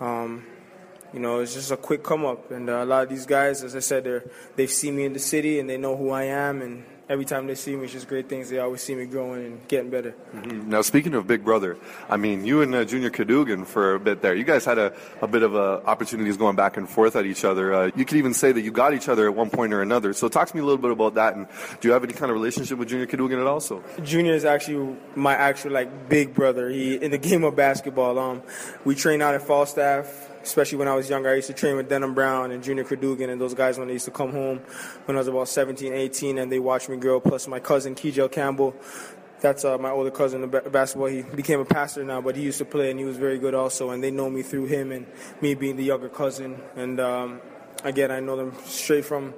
um, 0.00 0.46
you 1.12 1.20
know, 1.20 1.40
it's 1.40 1.52
just 1.52 1.70
a 1.70 1.76
quick 1.76 2.02
come 2.02 2.24
up. 2.24 2.50
And 2.50 2.70
uh, 2.70 2.82
a 2.82 2.86
lot 2.86 3.02
of 3.02 3.10
these 3.10 3.26
guys, 3.26 3.62
as 3.62 3.76
I 3.76 3.80
said, 3.80 4.04
they 4.04 4.20
they've 4.56 4.70
seen 4.70 4.96
me 4.96 5.04
in 5.04 5.12
the 5.12 5.18
city 5.18 5.60
and 5.60 5.68
they 5.68 5.76
know 5.76 5.96
who 5.96 6.10
I 6.10 6.24
am, 6.24 6.62
and 6.62 6.84
every 7.08 7.24
time 7.24 7.46
they 7.46 7.54
see 7.54 7.74
me, 7.76 7.84
it's 7.84 7.92
just 7.92 8.08
great 8.08 8.28
things. 8.28 8.50
They 8.50 8.58
always 8.58 8.82
see 8.82 8.94
me 8.94 9.06
growing 9.06 9.44
and 9.44 9.68
getting 9.68 9.90
better. 9.90 10.14
Mm-hmm. 10.34 10.68
Now, 10.70 10.82
speaking 10.82 11.14
of 11.14 11.26
Big 11.26 11.44
Brother, 11.44 11.76
I 12.08 12.16
mean, 12.16 12.44
you 12.44 12.62
and 12.62 12.74
uh, 12.74 12.84
Junior 12.84 13.10
Cadogan 13.10 13.64
for 13.64 13.94
a 13.94 14.00
bit 14.00 14.22
there. 14.22 14.34
You 14.34 14.44
guys 14.44 14.64
had 14.64 14.78
a, 14.78 14.92
a 15.22 15.26
bit 15.26 15.42
of 15.42 15.54
uh, 15.54 15.80
opportunities 15.86 16.36
going 16.36 16.56
back 16.56 16.76
and 16.76 16.88
forth 16.88 17.16
at 17.16 17.26
each 17.26 17.44
other. 17.44 17.72
Uh, 17.72 17.90
you 17.96 18.04
could 18.04 18.18
even 18.18 18.34
say 18.34 18.52
that 18.52 18.60
you 18.60 18.70
got 18.70 18.94
each 18.94 19.08
other 19.08 19.26
at 19.26 19.34
one 19.34 19.50
point 19.50 19.72
or 19.72 19.82
another. 19.82 20.12
So, 20.12 20.28
talk 20.28 20.48
to 20.48 20.56
me 20.56 20.60
a 20.60 20.64
little 20.64 20.80
bit 20.80 20.90
about 20.90 21.14
that. 21.14 21.36
And 21.36 21.46
do 21.80 21.88
you 21.88 21.92
have 21.92 22.04
any 22.04 22.12
kind 22.12 22.30
of 22.30 22.34
relationship 22.34 22.78
with 22.78 22.88
Junior 22.88 23.06
Cadogan 23.06 23.40
at 23.40 23.46
all? 23.46 23.60
So, 23.60 23.82
Junior 24.02 24.34
is 24.34 24.44
actually 24.44 24.96
my 25.14 25.34
actual 25.34 25.72
like 25.72 26.08
big 26.08 26.34
brother. 26.34 26.68
He 26.68 26.96
in 26.96 27.10
the 27.10 27.18
game 27.28 27.44
of 27.44 27.56
basketball. 27.56 28.18
Um, 28.18 28.42
we 28.84 28.94
train 28.94 29.22
out 29.22 29.34
at 29.34 29.42
Falstaff 29.42 30.28
especially 30.48 30.78
when 30.78 30.88
I 30.88 30.94
was 30.94 31.10
younger. 31.10 31.28
I 31.28 31.34
used 31.34 31.48
to 31.48 31.52
train 31.52 31.76
with 31.76 31.88
Denham 31.90 32.14
Brown 32.14 32.50
and 32.50 32.62
Junior 32.62 32.84
Cadogan 32.84 33.28
and 33.28 33.38
those 33.38 33.52
guys 33.52 33.78
when 33.78 33.88
they 33.88 33.92
used 33.92 34.06
to 34.06 34.10
come 34.10 34.32
home 34.32 34.60
when 35.04 35.16
I 35.16 35.20
was 35.20 35.28
about 35.28 35.48
17, 35.48 35.92
18, 35.92 36.38
and 36.38 36.50
they 36.50 36.58
watched 36.58 36.88
me 36.88 36.96
grow. 36.96 37.20
Plus 37.20 37.46
my 37.46 37.60
cousin 37.60 37.94
Kejel 37.94 38.32
Campbell. 38.32 38.74
That's 39.40 39.64
uh, 39.64 39.78
my 39.78 39.90
older 39.90 40.10
cousin 40.10 40.42
in 40.42 40.50
basketball. 40.50 41.08
He 41.08 41.22
became 41.22 41.60
a 41.60 41.64
pastor 41.64 42.02
now, 42.02 42.20
but 42.20 42.34
he 42.34 42.42
used 42.42 42.58
to 42.58 42.64
play 42.64 42.90
and 42.90 42.98
he 42.98 43.04
was 43.04 43.18
very 43.18 43.38
good 43.38 43.54
also. 43.54 43.90
And 43.90 44.02
they 44.02 44.10
know 44.10 44.28
me 44.28 44.42
through 44.42 44.66
him 44.66 44.90
and 44.90 45.06
me 45.40 45.54
being 45.54 45.76
the 45.76 45.84
younger 45.84 46.08
cousin. 46.08 46.58
And 46.74 46.98
um, 46.98 47.40
again, 47.84 48.10
I 48.10 48.20
know 48.20 48.36
them 48.36 48.56
straight 48.64 49.04
from 49.04 49.34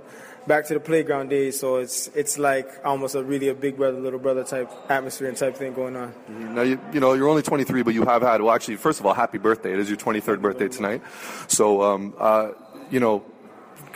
back 0.46 0.66
to 0.66 0.74
the 0.74 0.80
playground 0.80 1.28
days. 1.28 1.58
So 1.58 1.76
it's 1.76 2.08
it's 2.08 2.38
like 2.38 2.68
almost 2.84 3.14
a 3.14 3.22
really 3.22 3.48
a 3.48 3.54
big 3.54 3.76
brother, 3.76 3.98
little 4.00 4.18
brother 4.18 4.44
type 4.44 4.70
atmosphere 4.88 5.28
and 5.28 5.36
type 5.36 5.56
thing 5.56 5.74
going 5.74 5.96
on. 5.96 6.08
Mm-hmm. 6.08 6.54
Now 6.54 6.62
you 6.62 6.80
you 6.92 7.00
know 7.00 7.14
you're 7.14 7.28
only 7.28 7.42
23, 7.42 7.82
but 7.82 7.94
you 7.94 8.04
have 8.04 8.22
had 8.22 8.42
well 8.42 8.54
actually 8.54 8.76
first 8.76 9.00
of 9.00 9.06
all 9.06 9.14
happy 9.14 9.38
birthday. 9.38 9.72
It 9.72 9.78
is 9.78 9.88
your 9.88 9.98
23rd 9.98 10.40
birthday 10.40 10.68
tonight. 10.68 11.02
So 11.48 11.82
um, 11.82 12.14
uh, 12.18 12.52
you 12.90 13.00
know 13.00 13.24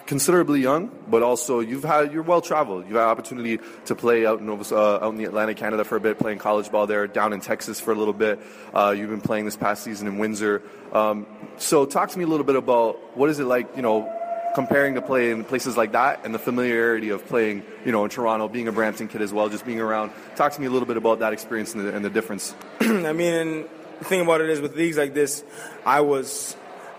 considerably 0.06 0.60
young, 0.60 0.90
but 1.08 1.22
also 1.22 1.60
you've 1.60 1.84
had 1.84 2.12
you're 2.12 2.22
well 2.22 2.40
traveled. 2.40 2.84
You've 2.86 2.96
had 2.96 3.04
opportunity 3.04 3.58
to 3.86 3.94
play 3.94 4.26
out 4.26 4.40
in 4.40 4.46
Nova, 4.46 4.74
uh, 4.74 5.04
out 5.04 5.12
in 5.12 5.16
the 5.16 5.24
Atlantic 5.24 5.56
Canada 5.56 5.84
for 5.84 5.96
a 5.96 6.00
bit, 6.00 6.18
playing 6.18 6.38
college 6.38 6.70
ball 6.70 6.86
there, 6.86 7.06
down 7.06 7.32
in 7.32 7.40
Texas 7.40 7.80
for 7.80 7.92
a 7.92 7.94
little 7.94 8.12
bit. 8.12 8.40
Uh, 8.74 8.94
you've 8.96 9.10
been 9.10 9.20
playing 9.20 9.44
this 9.44 9.56
past 9.56 9.82
season 9.82 10.06
in 10.06 10.18
Windsor. 10.18 10.62
Um, 10.92 11.26
so 11.56 11.86
talk 11.86 12.10
to 12.10 12.18
me 12.18 12.24
a 12.24 12.28
little 12.28 12.44
bit 12.44 12.56
about 12.56 13.16
what 13.16 13.30
is 13.30 13.38
it 13.38 13.44
like, 13.44 13.76
you 13.76 13.82
know, 13.82 14.12
comparing 14.54 14.94
to 14.94 15.02
play 15.02 15.30
in 15.30 15.44
places 15.44 15.76
like 15.76 15.92
that 15.92 16.20
and 16.25 16.34
the 16.34 16.38
familiarity 16.38 17.11
of 17.11 17.26
playing, 17.26 17.62
you 17.84 17.92
know, 17.92 18.04
in 18.04 18.11
Toronto, 18.11 18.49
being 18.49 18.68
a 18.68 18.73
Brampton 18.73 19.08
kid 19.08 19.20
as 19.20 19.32
well, 19.32 19.49
just 19.49 19.66
being 19.66 19.80
around. 19.80 20.12
Talk 20.37 20.52
to 20.52 20.61
me 20.61 20.66
a 20.66 20.70
little 20.70 20.87
bit 20.87 20.96
about 20.96 21.18
that 21.18 21.32
experience 21.32 21.75
and 21.75 21.87
the, 21.87 21.94
and 21.94 22.04
the 22.04 22.11
difference. 22.11 22.54
I 22.80 23.12
mean, 23.12 23.66
the 23.99 24.04
thing 24.04 24.20
about 24.20 24.40
it 24.40 24.50
is 24.50 24.61
with 24.61 24.76
leagues 24.76 24.96
like 24.96 25.14
this, 25.14 25.44
I 25.84 26.00
was 26.00 26.56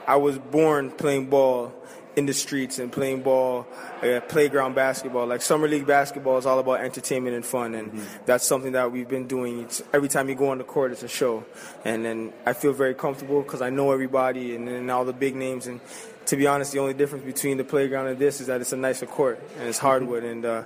I 0.08 0.18
was 0.18 0.38
born 0.38 0.92
playing 0.92 1.30
ball 1.30 1.74
in 2.16 2.26
the 2.26 2.34
streets 2.34 2.80
and 2.80 2.92
playing 2.92 3.22
ball, 3.22 3.68
uh, 4.02 4.22
playground 4.22 4.74
basketball. 4.74 5.28
Like 5.28 5.42
summer 5.42 5.68
league 5.68 5.86
basketball 5.86 6.38
is 6.38 6.46
all 6.46 6.60
about 6.60 6.80
entertainment 6.80 7.36
and 7.36 7.46
fun, 7.46 7.76
and 7.76 7.92
mm-hmm. 7.92 8.26
that's 8.26 8.46
something 8.46 8.72
that 8.74 8.92
we've 8.92 9.08
been 9.08 9.28
doing. 9.28 9.62
It's, 9.62 9.82
every 9.94 10.08
time 10.08 10.30
you 10.30 10.36
go 10.36 10.50
on 10.50 10.58
the 10.58 10.64
court, 10.64 10.92
it's 10.92 11.04
a 11.04 11.08
show, 11.08 11.46
and 11.84 12.06
then 12.06 12.34
I 12.46 12.54
feel 12.54 12.74
very 12.74 12.94
comfortable 12.94 13.42
because 13.42 13.62
I 13.62 13.70
know 13.70 13.92
everybody 13.92 14.56
and, 14.56 14.70
and 14.70 14.90
all 14.92 15.06
the 15.06 15.14
big 15.14 15.36
names. 15.36 15.68
And 15.68 15.82
to 16.28 16.36
be 16.36 16.48
honest, 16.48 16.72
the 16.72 16.80
only 16.80 16.94
difference 16.94 17.26
between 17.26 17.58
the 17.58 17.64
playground 17.64 18.08
and 18.08 18.20
this 18.20 18.42
is 18.42 18.48
that 18.48 18.62
it's 18.62 18.74
a 18.74 18.78
nicer 18.78 19.06
court 19.06 19.40
and 19.60 19.68
it's 19.68 19.78
hardwood, 19.78 20.24
and 20.24 20.46
uh, 20.46 20.64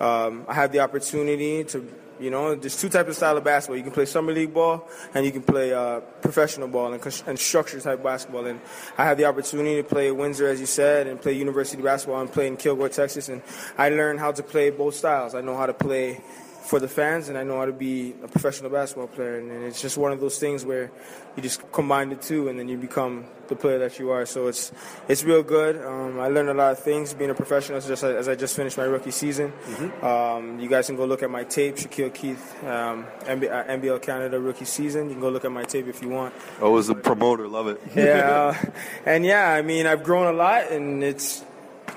um, 0.00 0.44
I 0.48 0.54
had 0.54 0.72
the 0.72 0.80
opportunity 0.80 1.64
to 1.64 1.86
you 2.22 2.30
know, 2.30 2.54
there's 2.54 2.80
two 2.80 2.88
types 2.88 3.08
of 3.08 3.16
style 3.16 3.36
of 3.36 3.42
basketball. 3.42 3.76
You 3.76 3.82
can 3.82 3.92
play 3.92 4.04
summer 4.04 4.32
league 4.32 4.54
ball, 4.54 4.88
and 5.12 5.26
you 5.26 5.32
can 5.32 5.42
play 5.42 5.72
uh, 5.72 6.00
professional 6.20 6.68
ball 6.68 6.92
and, 6.92 7.22
and 7.26 7.38
structured 7.38 7.82
type 7.82 8.00
basketball. 8.00 8.46
And 8.46 8.60
I 8.96 9.04
had 9.04 9.18
the 9.18 9.24
opportunity 9.24 9.82
to 9.82 9.82
play 9.82 10.10
Windsor, 10.12 10.46
as 10.46 10.60
you 10.60 10.66
said, 10.66 11.08
and 11.08 11.20
play 11.20 11.32
university 11.32 11.82
basketball 11.82 12.20
and 12.20 12.30
play 12.30 12.46
in 12.46 12.56
Kilgore, 12.56 12.90
Texas. 12.90 13.28
And 13.28 13.42
I 13.76 13.88
learned 13.88 14.20
how 14.20 14.30
to 14.30 14.42
play 14.42 14.70
both 14.70 14.94
styles. 14.94 15.34
I 15.34 15.40
know 15.40 15.56
how 15.56 15.66
to 15.66 15.74
play 15.74 16.20
for 16.62 16.78
the 16.78 16.88
fans, 16.88 17.28
and 17.28 17.36
I 17.36 17.42
know 17.42 17.58
how 17.58 17.66
to 17.66 17.72
be 17.72 18.14
a 18.22 18.28
professional 18.28 18.70
basketball 18.70 19.08
player. 19.08 19.38
And, 19.38 19.50
it's 19.64 19.80
just 19.80 19.98
one 19.98 20.12
of 20.12 20.20
those 20.20 20.38
things 20.38 20.64
where 20.64 20.90
you 21.36 21.42
just 21.42 21.60
combine 21.72 22.10
the 22.10 22.16
two, 22.16 22.48
and 22.48 22.58
then 22.58 22.68
you 22.68 22.78
become 22.78 23.26
the 23.48 23.56
player 23.56 23.78
that 23.80 23.98
you 23.98 24.10
are. 24.10 24.24
So 24.26 24.46
it's 24.46 24.72
it's 25.08 25.24
real 25.24 25.42
good. 25.42 25.76
Um, 25.84 26.20
I 26.20 26.28
learned 26.28 26.48
a 26.48 26.54
lot 26.54 26.72
of 26.72 26.78
things 26.78 27.14
being 27.14 27.30
a 27.30 27.34
professional 27.34 27.78
as, 27.78 27.86
just, 27.86 28.04
as 28.04 28.28
I 28.28 28.34
just 28.34 28.56
finished 28.56 28.78
my 28.78 28.84
rookie 28.84 29.10
season. 29.10 29.52
Mm-hmm. 29.52 30.04
Um, 30.04 30.60
you 30.60 30.68
guys 30.68 30.86
can 30.86 30.96
go 30.96 31.04
look 31.04 31.22
at 31.22 31.30
my 31.30 31.44
tape, 31.44 31.76
Shaquille 31.76 32.14
Keith, 32.14 32.64
um, 32.64 33.06
NBL 33.24 33.96
uh, 33.96 33.98
Canada 33.98 34.38
rookie 34.38 34.64
season. 34.64 35.08
You 35.08 35.14
can 35.14 35.20
go 35.20 35.30
look 35.30 35.44
at 35.44 35.52
my 35.52 35.64
tape 35.64 35.88
if 35.88 36.00
you 36.00 36.08
want. 36.08 36.34
Always 36.60 36.88
a 36.88 36.94
promoter, 36.94 37.48
love 37.48 37.66
it. 37.66 37.80
yeah, 37.94 38.56
uh, 38.64 38.70
and 39.04 39.24
yeah, 39.24 39.50
I 39.50 39.62
mean 39.62 39.86
I've 39.86 40.04
grown 40.04 40.32
a 40.32 40.36
lot, 40.36 40.70
and 40.70 41.02
it's 41.02 41.44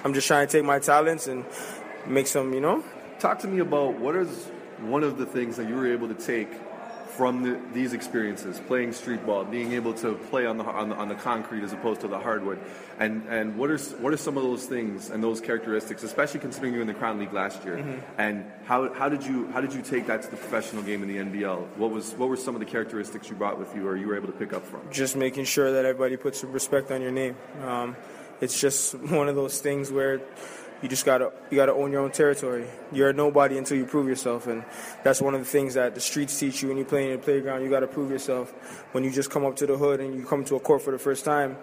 I'm 0.04 0.14
just 0.14 0.28
trying 0.28 0.48
to 0.48 0.52
take 0.52 0.66
my 0.66 0.80
talents 0.80 1.28
and 1.28 1.46
make 2.08 2.28
some, 2.28 2.54
you 2.54 2.62
know. 2.62 2.84
Talk 3.20 3.40
to 3.40 3.48
me 3.48 3.60
about 3.60 3.98
what 4.00 4.16
is 4.16 4.52
one 4.82 5.04
of 5.04 5.18
the 5.18 5.26
things 5.26 5.58
that 5.58 5.68
you 5.68 5.76
were 5.76 5.92
able 5.92 6.08
to 6.08 6.14
take 6.14 6.50
from 7.16 7.44
the, 7.44 7.60
these 7.74 7.94
experiences, 7.94 8.60
playing 8.68 8.92
street 8.92 9.26
ball, 9.26 9.46
being 9.46 9.72
able 9.72 9.94
to 9.94 10.16
play 10.30 10.46
on 10.46 10.58
the, 10.58 10.66
on 10.66 10.90
the, 10.90 10.96
on 10.96 11.08
the 11.08 11.16
concrete 11.16 11.64
as 11.64 11.72
opposed 11.72 12.02
to 12.02 12.08
the 12.08 12.20
hardwood, 12.20 12.60
and 13.00 13.26
and 13.30 13.58
what 13.58 13.70
are 13.70 13.78
what 13.78 14.12
are 14.12 14.18
some 14.18 14.38
of 14.38 14.44
those 14.44 14.66
things 14.66 15.10
and 15.10 15.24
those 15.24 15.40
characteristics, 15.40 16.04
especially 16.04 16.40
considering 16.40 16.74
you 16.74 16.80
were 16.80 16.82
in 16.82 16.88
the 16.88 16.94
Crown 16.94 17.18
League 17.18 17.32
last 17.34 17.64
year, 17.64 17.78
mm-hmm. 17.78 18.00
and 18.18 18.46
how, 18.66 18.94
how 18.94 19.08
did 19.08 19.24
you 19.24 19.48
how 19.52 19.62
did 19.62 19.74
you 19.74 19.82
take 19.82 20.08
that 20.08 20.22
to 20.24 20.32
the 20.32 20.38
professional 20.38 20.84
game 20.84 21.04
in 21.04 21.08
the 21.08 21.18
NBL? 21.18 21.78
What 21.78 21.92
was 21.92 22.14
what 22.14 22.28
were 22.28 22.38
some 22.38 22.56
of 22.56 22.60
the 22.60 22.66
characteristics 22.66 23.30
you 23.30 23.36
brought 23.36 23.58
with 23.58 23.74
you, 23.76 23.88
or 23.88 23.96
you 23.96 24.08
were 24.08 24.16
able 24.16 24.28
to 24.28 24.34
pick 24.34 24.54
up 24.54 24.66
from? 24.66 24.82
Just 24.92 25.16
making 25.16 25.46
sure 25.46 25.72
that 25.72 25.86
everybody 25.86 26.18
puts 26.18 26.44
respect 26.44 26.92
on 26.92 27.02
your 27.02 27.12
name. 27.12 27.38
Um, 27.64 27.96
it's 28.42 28.60
just 28.60 28.94
one 29.12 29.30
of 29.30 29.36
those 29.36 29.60
things 29.62 29.92
where 29.92 30.22
you 30.82 30.90
just 30.90 31.06
gotta 31.06 31.32
you 31.50 31.56
gotta 31.56 31.74
own 31.74 31.92
your 31.92 32.02
own 32.02 32.12
territory. 32.12 32.68
You're 32.92 33.14
nobody 33.14 33.58
until 33.58 33.78
you 33.78 33.86
prove 33.86 34.08
yourself, 34.08 34.48
and 34.48 34.64
that's 35.04 35.22
one 35.22 35.34
of 35.34 35.40
the 35.40 35.46
things 35.46 35.76
that 35.76 35.96
the 35.96 36.02
streets 36.02 36.38
teach 36.40 36.62
you 36.62 36.70
when 36.70 36.78
you 36.78 36.86
play 36.86 37.06
in 37.06 37.12
the 37.14 37.18
playground. 37.18 37.64
You 37.64 37.70
gotta 37.70 37.88
prove 37.88 38.12
yourself. 38.12 38.52
When 38.92 39.04
you 39.04 39.12
just 39.12 39.30
come 39.30 39.46
up 39.46 39.56
to 39.58 39.66
the 39.66 39.78
hood 39.78 40.00
and 40.00 40.16
you 40.16 40.26
come 40.26 40.44
to 40.46 40.56
a 40.56 40.60
court 40.60 40.82
for 40.82 40.92
the 40.92 41.00
first 41.00 41.24
time, 41.26 41.58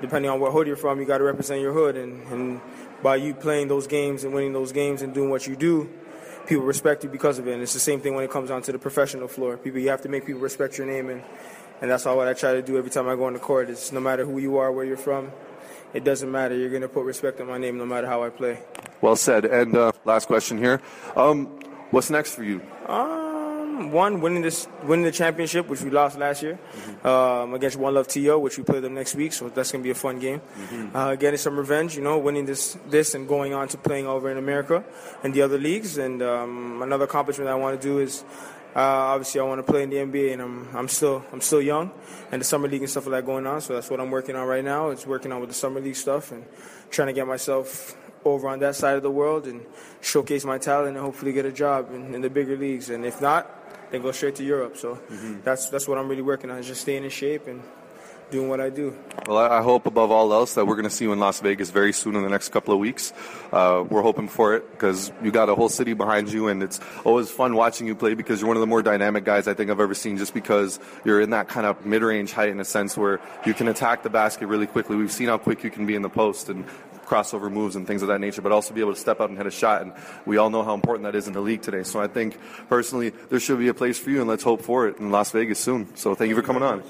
depending 0.00 0.30
on 0.30 0.38
what 0.38 0.52
hood 0.52 0.66
you're 0.66 0.76
from, 0.76 1.00
you 1.00 1.06
gotta 1.06 1.24
represent 1.24 1.60
your 1.60 1.72
hood, 1.72 1.96
and, 1.96 2.26
and 2.28 2.60
by 3.02 3.16
you 3.16 3.34
playing 3.34 3.68
those 3.68 3.86
games 3.86 4.22
and 4.22 4.34
winning 4.34 4.52
those 4.52 4.72
games 4.72 5.02
and 5.02 5.14
doing 5.14 5.30
what 5.30 5.46
you 5.46 5.56
do, 5.56 5.90
people 6.46 6.64
respect 6.64 7.02
you 7.04 7.10
because 7.10 7.38
of 7.38 7.48
it. 7.48 7.54
And 7.54 7.62
it's 7.62 7.72
the 7.72 7.80
same 7.80 8.00
thing 8.00 8.14
when 8.14 8.24
it 8.24 8.30
comes 8.30 8.50
onto 8.50 8.70
the 8.70 8.78
professional 8.78 9.28
floor. 9.28 9.56
People, 9.56 9.80
you 9.80 9.88
have 9.88 10.02
to 10.02 10.08
make 10.08 10.26
people 10.26 10.40
respect 10.40 10.78
your 10.78 10.86
name, 10.86 11.08
and 11.08 11.22
and 11.80 11.90
that's 11.90 12.06
all 12.06 12.16
what 12.16 12.28
I 12.28 12.32
try 12.34 12.52
to 12.52 12.62
do 12.62 12.78
every 12.78 12.90
time 12.90 13.08
I 13.08 13.16
go 13.16 13.24
on 13.24 13.32
the 13.32 13.40
court. 13.40 13.70
Is 13.70 13.90
no 13.92 13.98
matter 13.98 14.24
who 14.24 14.38
you 14.38 14.58
are, 14.58 14.70
where 14.70 14.84
you're 14.84 14.96
from 14.96 15.32
it 15.94 16.04
doesn't 16.04 16.30
matter. 16.30 16.56
You're 16.56 16.70
going 16.70 16.82
to 16.82 16.88
put 16.88 17.04
respect 17.04 17.40
on 17.40 17.48
my 17.48 17.58
name 17.58 17.78
no 17.78 17.86
matter 17.86 18.06
how 18.06 18.22
I 18.22 18.30
play. 18.30 18.58
Well 19.00 19.16
said. 19.16 19.44
And 19.44 19.76
uh, 19.76 19.92
last 20.04 20.26
question 20.26 20.58
here. 20.58 20.80
Um, 21.16 21.46
what's 21.90 22.10
next 22.10 22.34
for 22.34 22.44
you? 22.44 22.62
Um, 22.86 23.90
one, 23.90 24.20
winning 24.20 24.42
this, 24.42 24.68
winning 24.84 25.04
the 25.04 25.12
championship, 25.12 25.68
which 25.68 25.82
we 25.82 25.90
lost 25.90 26.18
last 26.18 26.42
year, 26.42 26.58
mm-hmm. 26.58 27.06
um, 27.06 27.54
against 27.54 27.76
One 27.76 27.94
Love 27.94 28.08
TO, 28.08 28.38
which 28.38 28.58
we 28.58 28.64
play 28.64 28.80
them 28.80 28.94
next 28.94 29.14
week. 29.14 29.32
So 29.32 29.48
that's 29.48 29.72
going 29.72 29.82
to 29.82 29.86
be 29.86 29.90
a 29.90 29.94
fun 29.94 30.18
game. 30.18 30.40
Mm-hmm. 30.40 30.96
Uh, 30.96 31.14
getting 31.16 31.38
some 31.38 31.56
revenge, 31.56 31.96
you 31.96 32.02
know, 32.02 32.18
winning 32.18 32.46
this, 32.46 32.76
this, 32.88 33.14
and 33.14 33.26
going 33.26 33.54
on 33.54 33.68
to 33.68 33.78
playing 33.78 34.06
over 34.06 34.30
in 34.30 34.38
America 34.38 34.84
and 35.22 35.34
the 35.34 35.42
other 35.42 35.58
leagues. 35.58 35.98
And 35.98 36.22
um, 36.22 36.82
another 36.82 37.04
accomplishment 37.04 37.50
I 37.50 37.54
want 37.54 37.80
to 37.80 37.86
do 37.86 37.98
is 37.98 38.24
uh, 38.74 38.80
obviously, 38.80 39.40
I 39.40 39.44
want 39.44 39.64
to 39.64 39.70
play 39.70 39.82
in 39.82 39.90
the 39.90 39.96
NBA, 39.96 40.32
and 40.32 40.42
I'm 40.42 40.76
I'm 40.76 40.88
still 40.88 41.24
I'm 41.32 41.40
still 41.40 41.60
young, 41.60 41.92
and 42.30 42.40
the 42.40 42.44
summer 42.44 42.68
league 42.68 42.80
and 42.80 42.90
stuff 42.90 43.06
like 43.06 43.20
that 43.20 43.26
going 43.26 43.46
on. 43.46 43.60
So 43.60 43.74
that's 43.74 43.90
what 43.90 44.00
I'm 44.00 44.10
working 44.10 44.34
on 44.34 44.46
right 44.46 44.64
now. 44.64 44.90
It's 44.90 45.06
working 45.06 45.32
on 45.32 45.40
with 45.40 45.50
the 45.50 45.54
summer 45.54 45.80
league 45.80 45.96
stuff 45.96 46.32
and 46.32 46.44
trying 46.90 47.08
to 47.08 47.12
get 47.12 47.26
myself 47.26 47.96
over 48.24 48.48
on 48.48 48.60
that 48.60 48.76
side 48.76 48.96
of 48.96 49.02
the 49.02 49.10
world 49.10 49.46
and 49.46 49.66
showcase 50.00 50.44
my 50.44 50.56
talent 50.56 50.96
and 50.96 51.04
hopefully 51.04 51.32
get 51.32 51.44
a 51.44 51.52
job 51.52 51.92
in, 51.92 52.14
in 52.14 52.20
the 52.20 52.30
bigger 52.30 52.56
leagues. 52.56 52.88
And 52.88 53.04
if 53.04 53.20
not, 53.20 53.90
then 53.90 54.00
go 54.00 54.12
straight 54.12 54.36
to 54.36 54.44
Europe. 54.44 54.76
So 54.76 54.94
mm-hmm. 54.94 55.40
that's 55.42 55.68
that's 55.68 55.86
what 55.86 55.98
I'm 55.98 56.08
really 56.08 56.22
working 56.22 56.50
on, 56.50 56.58
is 56.58 56.66
just 56.66 56.80
staying 56.80 57.04
in 57.04 57.10
shape 57.10 57.46
and 57.46 57.62
doing 58.32 58.48
what 58.48 58.60
I 58.60 58.70
do. 58.70 58.96
Well, 59.26 59.38
I 59.38 59.62
hope 59.62 59.86
above 59.86 60.10
all 60.10 60.32
else 60.32 60.54
that 60.54 60.66
we're 60.66 60.74
going 60.74 60.88
to 60.88 60.90
see 60.90 61.04
you 61.04 61.12
in 61.12 61.20
Las 61.20 61.40
Vegas 61.40 61.70
very 61.70 61.92
soon 61.92 62.16
in 62.16 62.22
the 62.22 62.28
next 62.28 62.48
couple 62.48 62.74
of 62.74 62.80
weeks. 62.80 63.12
Uh, 63.52 63.84
we're 63.88 64.02
hoping 64.02 64.26
for 64.26 64.54
it 64.54 64.68
because 64.72 65.12
you 65.22 65.30
got 65.30 65.48
a 65.48 65.54
whole 65.54 65.68
city 65.68 65.92
behind 65.92 66.32
you, 66.32 66.48
and 66.48 66.62
it's 66.62 66.80
always 67.04 67.30
fun 67.30 67.54
watching 67.54 67.86
you 67.86 67.94
play 67.94 68.14
because 68.14 68.40
you're 68.40 68.48
one 68.48 68.56
of 68.56 68.62
the 68.62 68.66
more 68.66 68.82
dynamic 68.82 69.24
guys 69.24 69.46
I 69.46 69.54
think 69.54 69.70
I've 69.70 69.78
ever 69.78 69.94
seen. 69.94 70.16
Just 70.16 70.34
because 70.34 70.80
you're 71.04 71.20
in 71.20 71.30
that 71.30 71.48
kind 71.48 71.66
of 71.66 71.86
mid-range 71.86 72.32
height 72.32 72.48
in 72.48 72.58
a 72.58 72.64
sense 72.64 72.96
where 72.96 73.20
you 73.46 73.54
can 73.54 73.68
attack 73.68 74.02
the 74.02 74.10
basket 74.10 74.48
really 74.48 74.66
quickly. 74.66 74.96
We've 74.96 75.12
seen 75.12 75.28
how 75.28 75.38
quick 75.38 75.62
you 75.62 75.70
can 75.70 75.86
be 75.86 75.94
in 75.94 76.02
the 76.02 76.10
post 76.10 76.48
and 76.48 76.64
crossover 77.04 77.52
moves 77.52 77.76
and 77.76 77.86
things 77.86 78.00
of 78.00 78.08
that 78.08 78.20
nature, 78.20 78.40
but 78.40 78.52
also 78.52 78.72
be 78.72 78.80
able 78.80 78.94
to 78.94 79.00
step 79.00 79.20
out 79.20 79.28
and 79.28 79.36
hit 79.36 79.46
a 79.46 79.50
shot. 79.50 79.82
And 79.82 79.92
we 80.24 80.38
all 80.38 80.48
know 80.48 80.62
how 80.62 80.72
important 80.72 81.04
that 81.04 81.14
is 81.14 81.26
in 81.26 81.34
the 81.34 81.40
league 81.40 81.60
today. 81.60 81.82
So 81.82 82.00
I 82.00 82.06
think 82.06 82.38
personally 82.70 83.10
there 83.28 83.38
should 83.38 83.58
be 83.58 83.68
a 83.68 83.74
place 83.74 83.98
for 83.98 84.08
you, 84.08 84.20
and 84.20 84.28
let's 84.28 84.42
hope 84.42 84.62
for 84.62 84.88
it 84.88 84.96
in 84.98 85.10
Las 85.10 85.30
Vegas 85.32 85.58
soon. 85.58 85.94
So 85.96 86.14
thank 86.14 86.30
you 86.30 86.34
for 86.34 86.42
coming 86.42 86.62
on. 86.62 86.82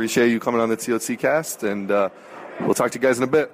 Appreciate 0.00 0.30
you 0.30 0.40
coming 0.40 0.62
on 0.62 0.70
the 0.70 0.78
TOT 0.78 1.18
cast, 1.18 1.62
and 1.62 1.90
uh, 1.90 2.08
we'll 2.60 2.72
talk 2.72 2.90
to 2.90 2.98
you 2.98 3.02
guys 3.02 3.18
in 3.18 3.24
a 3.24 3.26
bit. 3.26 3.52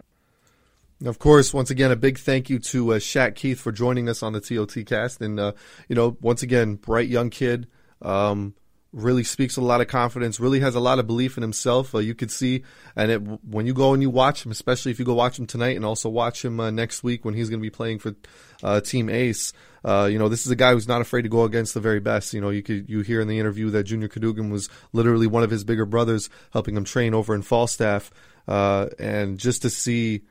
Of 1.04 1.18
course, 1.18 1.52
once 1.52 1.70
again, 1.70 1.90
a 1.90 1.96
big 1.96 2.20
thank 2.20 2.48
you 2.48 2.60
to 2.60 2.92
uh, 2.92 2.98
Shaq 3.00 3.34
Keith 3.34 3.58
for 3.58 3.72
joining 3.72 4.08
us 4.08 4.22
on 4.22 4.32
the 4.32 4.40
TOT 4.40 4.86
cast. 4.86 5.20
And, 5.20 5.40
uh, 5.40 5.54
you 5.88 5.96
know, 5.96 6.16
once 6.20 6.44
again, 6.44 6.76
bright 6.76 7.08
young 7.08 7.30
kid, 7.30 7.66
um, 8.00 8.54
really 8.92 9.24
speaks 9.24 9.56
a 9.56 9.60
lot 9.60 9.80
of 9.80 9.88
confidence, 9.88 10.40
really 10.40 10.60
has 10.60 10.74
a 10.74 10.80
lot 10.80 10.98
of 10.98 11.06
belief 11.06 11.36
in 11.36 11.42
himself. 11.42 11.94
Uh, 11.94 11.98
you 11.98 12.14
could 12.14 12.30
see, 12.30 12.62
and 12.94 13.10
it, 13.10 13.18
when 13.18 13.66
you 13.66 13.74
go 13.74 13.92
and 13.92 14.02
you 14.02 14.10
watch 14.10 14.44
him, 14.44 14.52
especially 14.52 14.90
if 14.90 14.98
you 14.98 15.04
go 15.04 15.14
watch 15.14 15.38
him 15.38 15.46
tonight 15.46 15.76
and 15.76 15.84
also 15.84 16.08
watch 16.08 16.44
him 16.44 16.58
uh, 16.60 16.70
next 16.70 17.02
week 17.02 17.24
when 17.24 17.34
he's 17.34 17.50
going 17.50 17.60
to 17.60 17.62
be 17.62 17.70
playing 17.70 17.98
for 17.98 18.14
uh, 18.62 18.80
Team 18.80 19.08
Ace, 19.08 19.52
uh, 19.84 20.08
you 20.10 20.18
know, 20.18 20.28
this 20.28 20.46
is 20.46 20.50
a 20.50 20.56
guy 20.56 20.72
who's 20.72 20.88
not 20.88 21.00
afraid 21.00 21.22
to 21.22 21.28
go 21.28 21.44
against 21.44 21.74
the 21.74 21.80
very 21.80 22.00
best. 22.00 22.34
You 22.34 22.40
know, 22.40 22.50
you 22.50 22.62
could 22.62 22.88
you 22.88 23.00
hear 23.00 23.20
in 23.20 23.28
the 23.28 23.38
interview 23.38 23.70
that 23.70 23.84
Junior 23.84 24.08
Cadogan 24.08 24.50
was 24.50 24.68
literally 24.92 25.26
one 25.26 25.42
of 25.42 25.50
his 25.50 25.62
bigger 25.62 25.86
brothers 25.86 26.28
helping 26.52 26.76
him 26.76 26.84
train 26.84 27.14
over 27.14 27.34
in 27.34 27.42
Falstaff, 27.42 28.10
uh, 28.48 28.88
and 28.98 29.38
just 29.38 29.62
to 29.62 29.70
see 29.70 30.22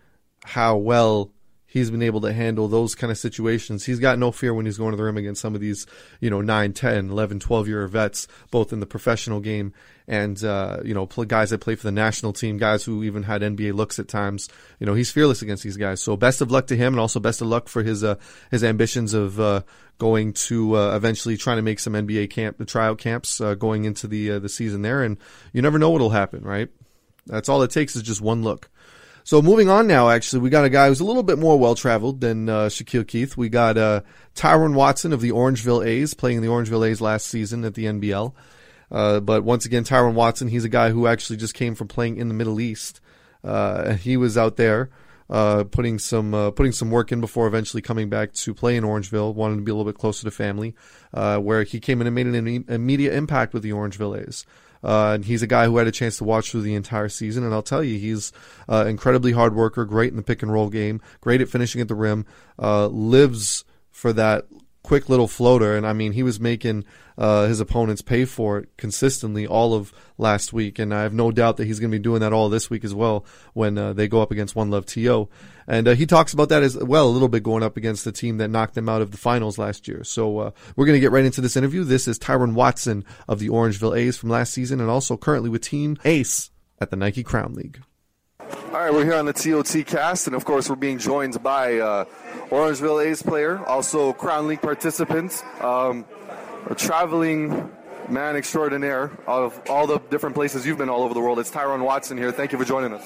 how 0.43 0.77
well 0.77 1.31
he's 1.75 1.91
been 1.91 2.01
able 2.01 2.21
to 2.21 2.31
handle 2.31 2.69
those 2.69 2.95
kind 2.95 3.11
of 3.11 3.17
situations. 3.17 3.83
He's 3.83 3.99
got 3.99 4.17
no 4.17 4.31
fear 4.31 4.53
when 4.53 4.65
he's 4.65 4.77
going 4.77 4.91
to 4.91 4.97
the 4.97 5.03
rim 5.03 5.17
against 5.17 5.41
some 5.41 5.55
of 5.55 5.59
these, 5.59 5.85
you 6.21 6.29
know, 6.29 6.39
9, 6.39 6.71
10, 6.71 7.09
11, 7.09 7.41
12 7.41 7.67
year 7.67 7.85
vets, 7.89 8.29
both 8.49 8.71
in 8.71 8.79
the 8.79 8.85
professional 8.85 9.41
game 9.41 9.73
and, 10.07 10.41
uh, 10.41 10.77
you 10.85 10.93
know, 10.93 11.05
guys 11.05 11.49
that 11.49 11.59
play 11.59 11.75
for 11.75 11.83
the 11.83 11.91
national 11.91 12.31
team, 12.31 12.57
guys 12.57 12.85
who 12.85 13.03
even 13.03 13.23
had 13.23 13.41
NBA 13.41 13.73
looks 13.73 13.99
at 13.99 14.07
times. 14.07 14.47
You 14.79 14.85
know, 14.85 14.93
he's 14.93 15.11
fearless 15.11 15.41
against 15.41 15.63
these 15.63 15.75
guys. 15.75 16.01
So 16.01 16.15
best 16.15 16.39
of 16.39 16.49
luck 16.49 16.67
to 16.67 16.77
him 16.77 16.93
and 16.93 16.99
also 17.01 17.19
best 17.19 17.41
of 17.41 17.47
luck 17.47 17.67
for 17.67 17.83
his, 17.83 18.05
uh, 18.05 18.15
his 18.51 18.63
ambitions 18.63 19.13
of, 19.13 19.37
uh, 19.37 19.63
going 19.97 20.31
to, 20.31 20.77
uh, 20.77 20.95
eventually 20.95 21.35
trying 21.35 21.57
to 21.57 21.61
make 21.61 21.81
some 21.81 21.91
NBA 21.91 22.29
camp, 22.29 22.57
the 22.57 22.63
tryout 22.63 22.99
camps, 22.99 23.41
uh, 23.41 23.53
going 23.53 23.83
into 23.83 24.07
the, 24.07 24.31
uh, 24.31 24.39
the 24.39 24.47
season 24.47 24.81
there. 24.81 25.03
And 25.03 25.17
you 25.51 25.61
never 25.61 25.77
know 25.77 25.89
what'll 25.89 26.11
happen, 26.11 26.41
right? 26.41 26.69
That's 27.25 27.49
all 27.49 27.61
it 27.63 27.71
takes 27.71 27.97
is 27.97 28.01
just 28.01 28.21
one 28.21 28.43
look. 28.43 28.69
So 29.25 29.41
moving 29.41 29.69
on 29.69 29.87
now, 29.87 30.09
actually, 30.09 30.41
we 30.41 30.51
got 30.51 30.65
a 30.65 30.69
guy 30.69 30.87
who's 30.87 30.99
a 30.99 31.03
little 31.03 31.23
bit 31.23 31.39
more 31.39 31.57
well 31.57 31.73
traveled 31.73 32.21
than 32.21 32.47
uh, 32.47 32.67
Shaquille 32.67 33.07
Keith. 33.07 33.35
We 33.35 33.49
got 33.49 33.75
uh, 33.75 34.01
Tyrone 34.35 34.75
Watson 34.75 35.13
of 35.13 35.19
the 35.19 35.31
Orangeville 35.31 35.83
A's 35.83 36.13
playing 36.13 36.41
the 36.41 36.47
Orangeville 36.47 36.87
A's 36.87 37.01
last 37.01 37.25
season 37.25 37.65
at 37.65 37.73
the 37.73 37.85
NBL. 37.85 38.33
Uh, 38.91 39.19
but 39.21 39.43
once 39.43 39.65
again, 39.65 39.83
Tyrone 39.83 40.13
Watson, 40.13 40.47
he's 40.47 40.63
a 40.63 40.69
guy 40.69 40.91
who 40.91 41.07
actually 41.07 41.37
just 41.37 41.55
came 41.55 41.73
from 41.73 41.87
playing 41.87 42.17
in 42.17 42.27
the 42.27 42.35
Middle 42.35 42.59
East. 42.59 43.01
Uh, 43.43 43.93
he 43.93 44.15
was 44.15 44.37
out 44.37 44.57
there 44.57 44.91
uh, 45.27 45.63
putting 45.63 45.97
some 45.97 46.35
uh, 46.35 46.51
putting 46.51 46.71
some 46.71 46.91
work 46.91 47.11
in 47.11 47.19
before 47.19 47.47
eventually 47.47 47.81
coming 47.81 48.09
back 48.09 48.31
to 48.33 48.53
play 48.53 48.75
in 48.75 48.83
Orangeville. 48.83 49.33
Wanted 49.33 49.55
to 49.55 49.61
be 49.63 49.71
a 49.71 49.75
little 49.75 49.91
bit 49.91 49.99
closer 49.99 50.23
to 50.23 50.29
family, 50.29 50.75
uh, 51.15 51.39
where 51.39 51.63
he 51.63 51.79
came 51.79 51.99
in 51.99 52.05
and 52.05 52.15
made 52.15 52.27
an 52.27 52.65
immediate 52.67 53.15
impact 53.15 53.55
with 53.55 53.63
the 53.63 53.71
Orangeville 53.71 54.21
A's. 54.23 54.45
Uh, 54.85 55.13
and 55.15 55.25
he's 55.25 55.41
a 55.41 55.47
guy 55.47 55.65
who 55.65 55.77
had 55.77 55.87
a 55.87 55.91
chance 55.91 56.17
to 56.19 56.23
watch 56.23 56.51
through 56.51 56.61
the 56.61 56.75
entire 56.75 57.09
season. 57.09 57.43
And 57.43 57.53
I'll 57.53 57.63
tell 57.63 57.83
you, 57.83 57.97
he's 57.97 58.31
uh, 58.69 58.85
incredibly 58.87 59.31
hard 59.31 59.55
worker, 59.55 59.83
great 59.83 60.11
in 60.11 60.15
the 60.15 60.21
pick 60.21 60.43
and 60.43 60.53
roll 60.53 60.69
game, 60.69 61.01
great 61.21 61.41
at 61.41 61.49
finishing 61.49 61.81
at 61.81 61.87
the 61.87 61.95
rim, 61.95 62.25
uh, 62.59 62.87
lives 62.87 63.65
for 63.89 64.13
that 64.13 64.45
quick 64.83 65.09
little 65.09 65.27
floater. 65.27 65.75
And 65.75 65.87
I 65.87 65.93
mean, 65.93 66.11
he 66.11 66.21
was 66.21 66.39
making 66.39 66.85
uh, 67.17 67.47
his 67.47 67.59
opponents 67.59 68.01
pay 68.01 68.25
for 68.25 68.59
it 68.59 68.69
consistently 68.77 69.47
all 69.47 69.73
of 69.73 69.93
last 70.17 70.53
week. 70.53 70.79
And 70.79 70.93
I 70.93 71.03
have 71.03 71.13
no 71.13 71.31
doubt 71.31 71.57
that 71.57 71.65
he's 71.65 71.79
going 71.79 71.91
to 71.91 71.97
be 71.97 72.01
doing 72.01 72.21
that 72.21 72.33
all 72.33 72.49
this 72.49 72.69
week 72.69 72.83
as 72.83 72.93
well 72.93 73.25
when 73.53 73.77
uh, 73.77 73.93
they 73.93 74.07
go 74.07 74.21
up 74.21 74.31
against 74.31 74.55
One 74.55 74.69
Love 74.69 74.85
TO. 74.85 75.29
And 75.67 75.87
uh, 75.87 75.95
he 75.95 76.05
talks 76.05 76.33
about 76.33 76.49
that 76.49 76.63
as 76.63 76.77
well 76.77 77.07
a 77.07 77.09
little 77.09 77.27
bit 77.27 77.43
going 77.43 77.63
up 77.63 77.77
against 77.77 78.05
the 78.05 78.11
team 78.11 78.37
that 78.37 78.49
knocked 78.49 78.75
them 78.75 78.89
out 78.89 79.01
of 79.01 79.11
the 79.11 79.17
finals 79.17 79.57
last 79.57 79.87
year. 79.87 80.03
So 80.03 80.39
uh, 80.39 80.51
we're 80.75 80.85
going 80.85 80.97
to 80.97 81.01
get 81.01 81.11
right 81.11 81.25
into 81.25 81.41
this 81.41 81.57
interview. 81.57 81.83
This 81.83 82.07
is 82.07 82.19
Tyrone 82.19 82.53
Watson 82.53 83.03
of 83.27 83.39
the 83.39 83.49
Orangeville 83.49 83.97
A's 83.97 84.17
from 84.17 84.29
last 84.29 84.53
season 84.53 84.79
and 84.79 84.89
also 84.89 85.17
currently 85.17 85.49
with 85.49 85.61
Team 85.61 85.97
Ace 86.05 86.51
at 86.79 86.91
the 86.91 86.95
Nike 86.95 87.23
Crown 87.23 87.53
League. 87.53 87.81
All 88.75 88.81
right, 88.81 88.91
we're 88.91 89.05
here 89.05 89.15
on 89.15 89.25
the 89.25 89.33
TOT 89.33 89.85
cast, 89.87 90.27
and 90.27 90.35
of 90.35 90.43
course, 90.43 90.69
we're 90.69 90.75
being 90.75 90.99
joined 90.99 91.41
by 91.41 91.79
uh, 91.79 92.05
Orangeville 92.49 93.03
A's 93.03 93.23
player, 93.23 93.65
also 93.65 94.11
Crown 94.11 94.47
League 94.47 94.61
participants. 94.61 95.41
um, 95.61 96.05
a 96.67 96.75
traveling 96.75 97.71
man 98.09 98.35
extraordinaire 98.35 99.11
of 99.27 99.59
all 99.69 99.87
the 99.87 99.99
different 100.09 100.35
places 100.35 100.65
you've 100.65 100.77
been 100.77 100.89
all 100.89 101.03
over 101.03 101.13
the 101.13 101.19
world. 101.19 101.39
It's 101.39 101.49
Tyrone 101.49 101.83
Watson 101.83 102.17
here. 102.17 102.31
Thank 102.31 102.51
you 102.51 102.57
for 102.57 102.65
joining 102.65 102.93
us. 102.93 103.03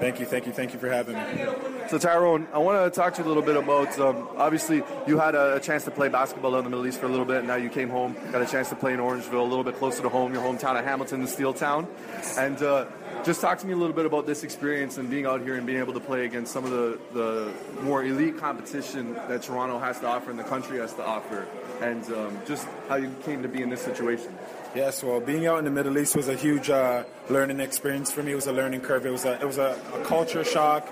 Thank 0.00 0.20
you, 0.20 0.26
thank 0.26 0.46
you, 0.46 0.52
thank 0.52 0.72
you 0.72 0.78
for 0.78 0.90
having 0.90 1.16
me. 1.16 1.46
So, 1.88 1.98
Tyrone, 1.98 2.48
I 2.52 2.58
want 2.58 2.92
to 2.92 3.00
talk 3.00 3.14
to 3.14 3.22
you 3.22 3.26
a 3.26 3.28
little 3.28 3.42
bit 3.42 3.56
about. 3.56 3.98
Um, 3.98 4.28
obviously, 4.36 4.82
you 5.06 5.18
had 5.18 5.34
a, 5.34 5.56
a, 5.56 5.60
chance 5.60 5.84
to 5.84 5.90
play 5.90 6.08
basketball 6.08 6.56
in 6.56 6.64
the 6.64 6.70
Middle 6.70 6.86
East 6.86 6.98
for 6.98 7.06
a 7.06 7.08
little 7.08 7.24
bit. 7.24 7.38
And 7.38 7.46
now 7.46 7.56
you 7.56 7.68
came 7.68 7.88
home, 7.88 8.16
got 8.32 8.42
a 8.42 8.46
chance 8.46 8.68
to 8.70 8.76
play 8.76 8.92
in 8.92 8.98
Orangeville, 8.98 9.40
a 9.40 9.42
little 9.42 9.62
bit 9.62 9.76
closer 9.76 10.02
to 10.02 10.08
home, 10.08 10.34
your 10.34 10.42
hometown 10.42 10.78
of 10.78 10.84
Hamilton, 10.84 11.22
the 11.22 11.28
steel 11.28 11.54
town. 11.54 11.86
And 12.36 12.60
uh, 12.62 12.86
just 13.24 13.40
talk 13.40 13.58
to 13.58 13.66
me 13.66 13.72
a 13.72 13.76
little 13.76 13.94
bit 13.94 14.04
about 14.04 14.26
this 14.26 14.44
experience 14.44 14.98
and 14.98 15.08
being 15.08 15.24
out 15.24 15.40
here 15.40 15.54
and 15.56 15.66
being 15.66 15.78
able 15.78 15.94
to 15.94 16.00
play 16.00 16.26
against 16.26 16.52
some 16.52 16.64
of 16.64 16.70
the, 16.70 16.98
the 17.12 17.52
more 17.82 18.04
elite 18.04 18.36
competition 18.36 19.14
that 19.28 19.42
Toronto 19.42 19.78
has 19.78 19.98
to 20.00 20.06
offer 20.06 20.30
and 20.30 20.38
the 20.38 20.44
country 20.44 20.78
has 20.78 20.92
to 20.94 21.04
offer, 21.04 21.46
and 21.80 22.04
um, 22.12 22.38
just 22.46 22.68
how 22.88 22.96
you 22.96 23.14
came 23.24 23.42
to 23.42 23.48
be 23.48 23.62
in 23.62 23.70
this 23.70 23.80
situation. 23.80 24.36
Yes, 24.74 25.02
well, 25.02 25.20
being 25.20 25.46
out 25.46 25.58
in 25.58 25.64
the 25.64 25.70
Middle 25.70 25.96
East 25.96 26.16
was 26.16 26.28
a 26.28 26.34
huge 26.34 26.68
uh, 26.68 27.04
learning 27.30 27.60
experience 27.60 28.10
for 28.10 28.22
me. 28.22 28.32
It 28.32 28.36
was 28.36 28.46
a 28.46 28.52
learning 28.52 28.82
curve. 28.82 29.06
It 29.06 29.10
was 29.10 29.24
a, 29.24 29.40
it 29.40 29.46
was 29.46 29.58
a, 29.58 29.80
a 29.94 30.04
culture 30.04 30.44
shock. 30.44 30.86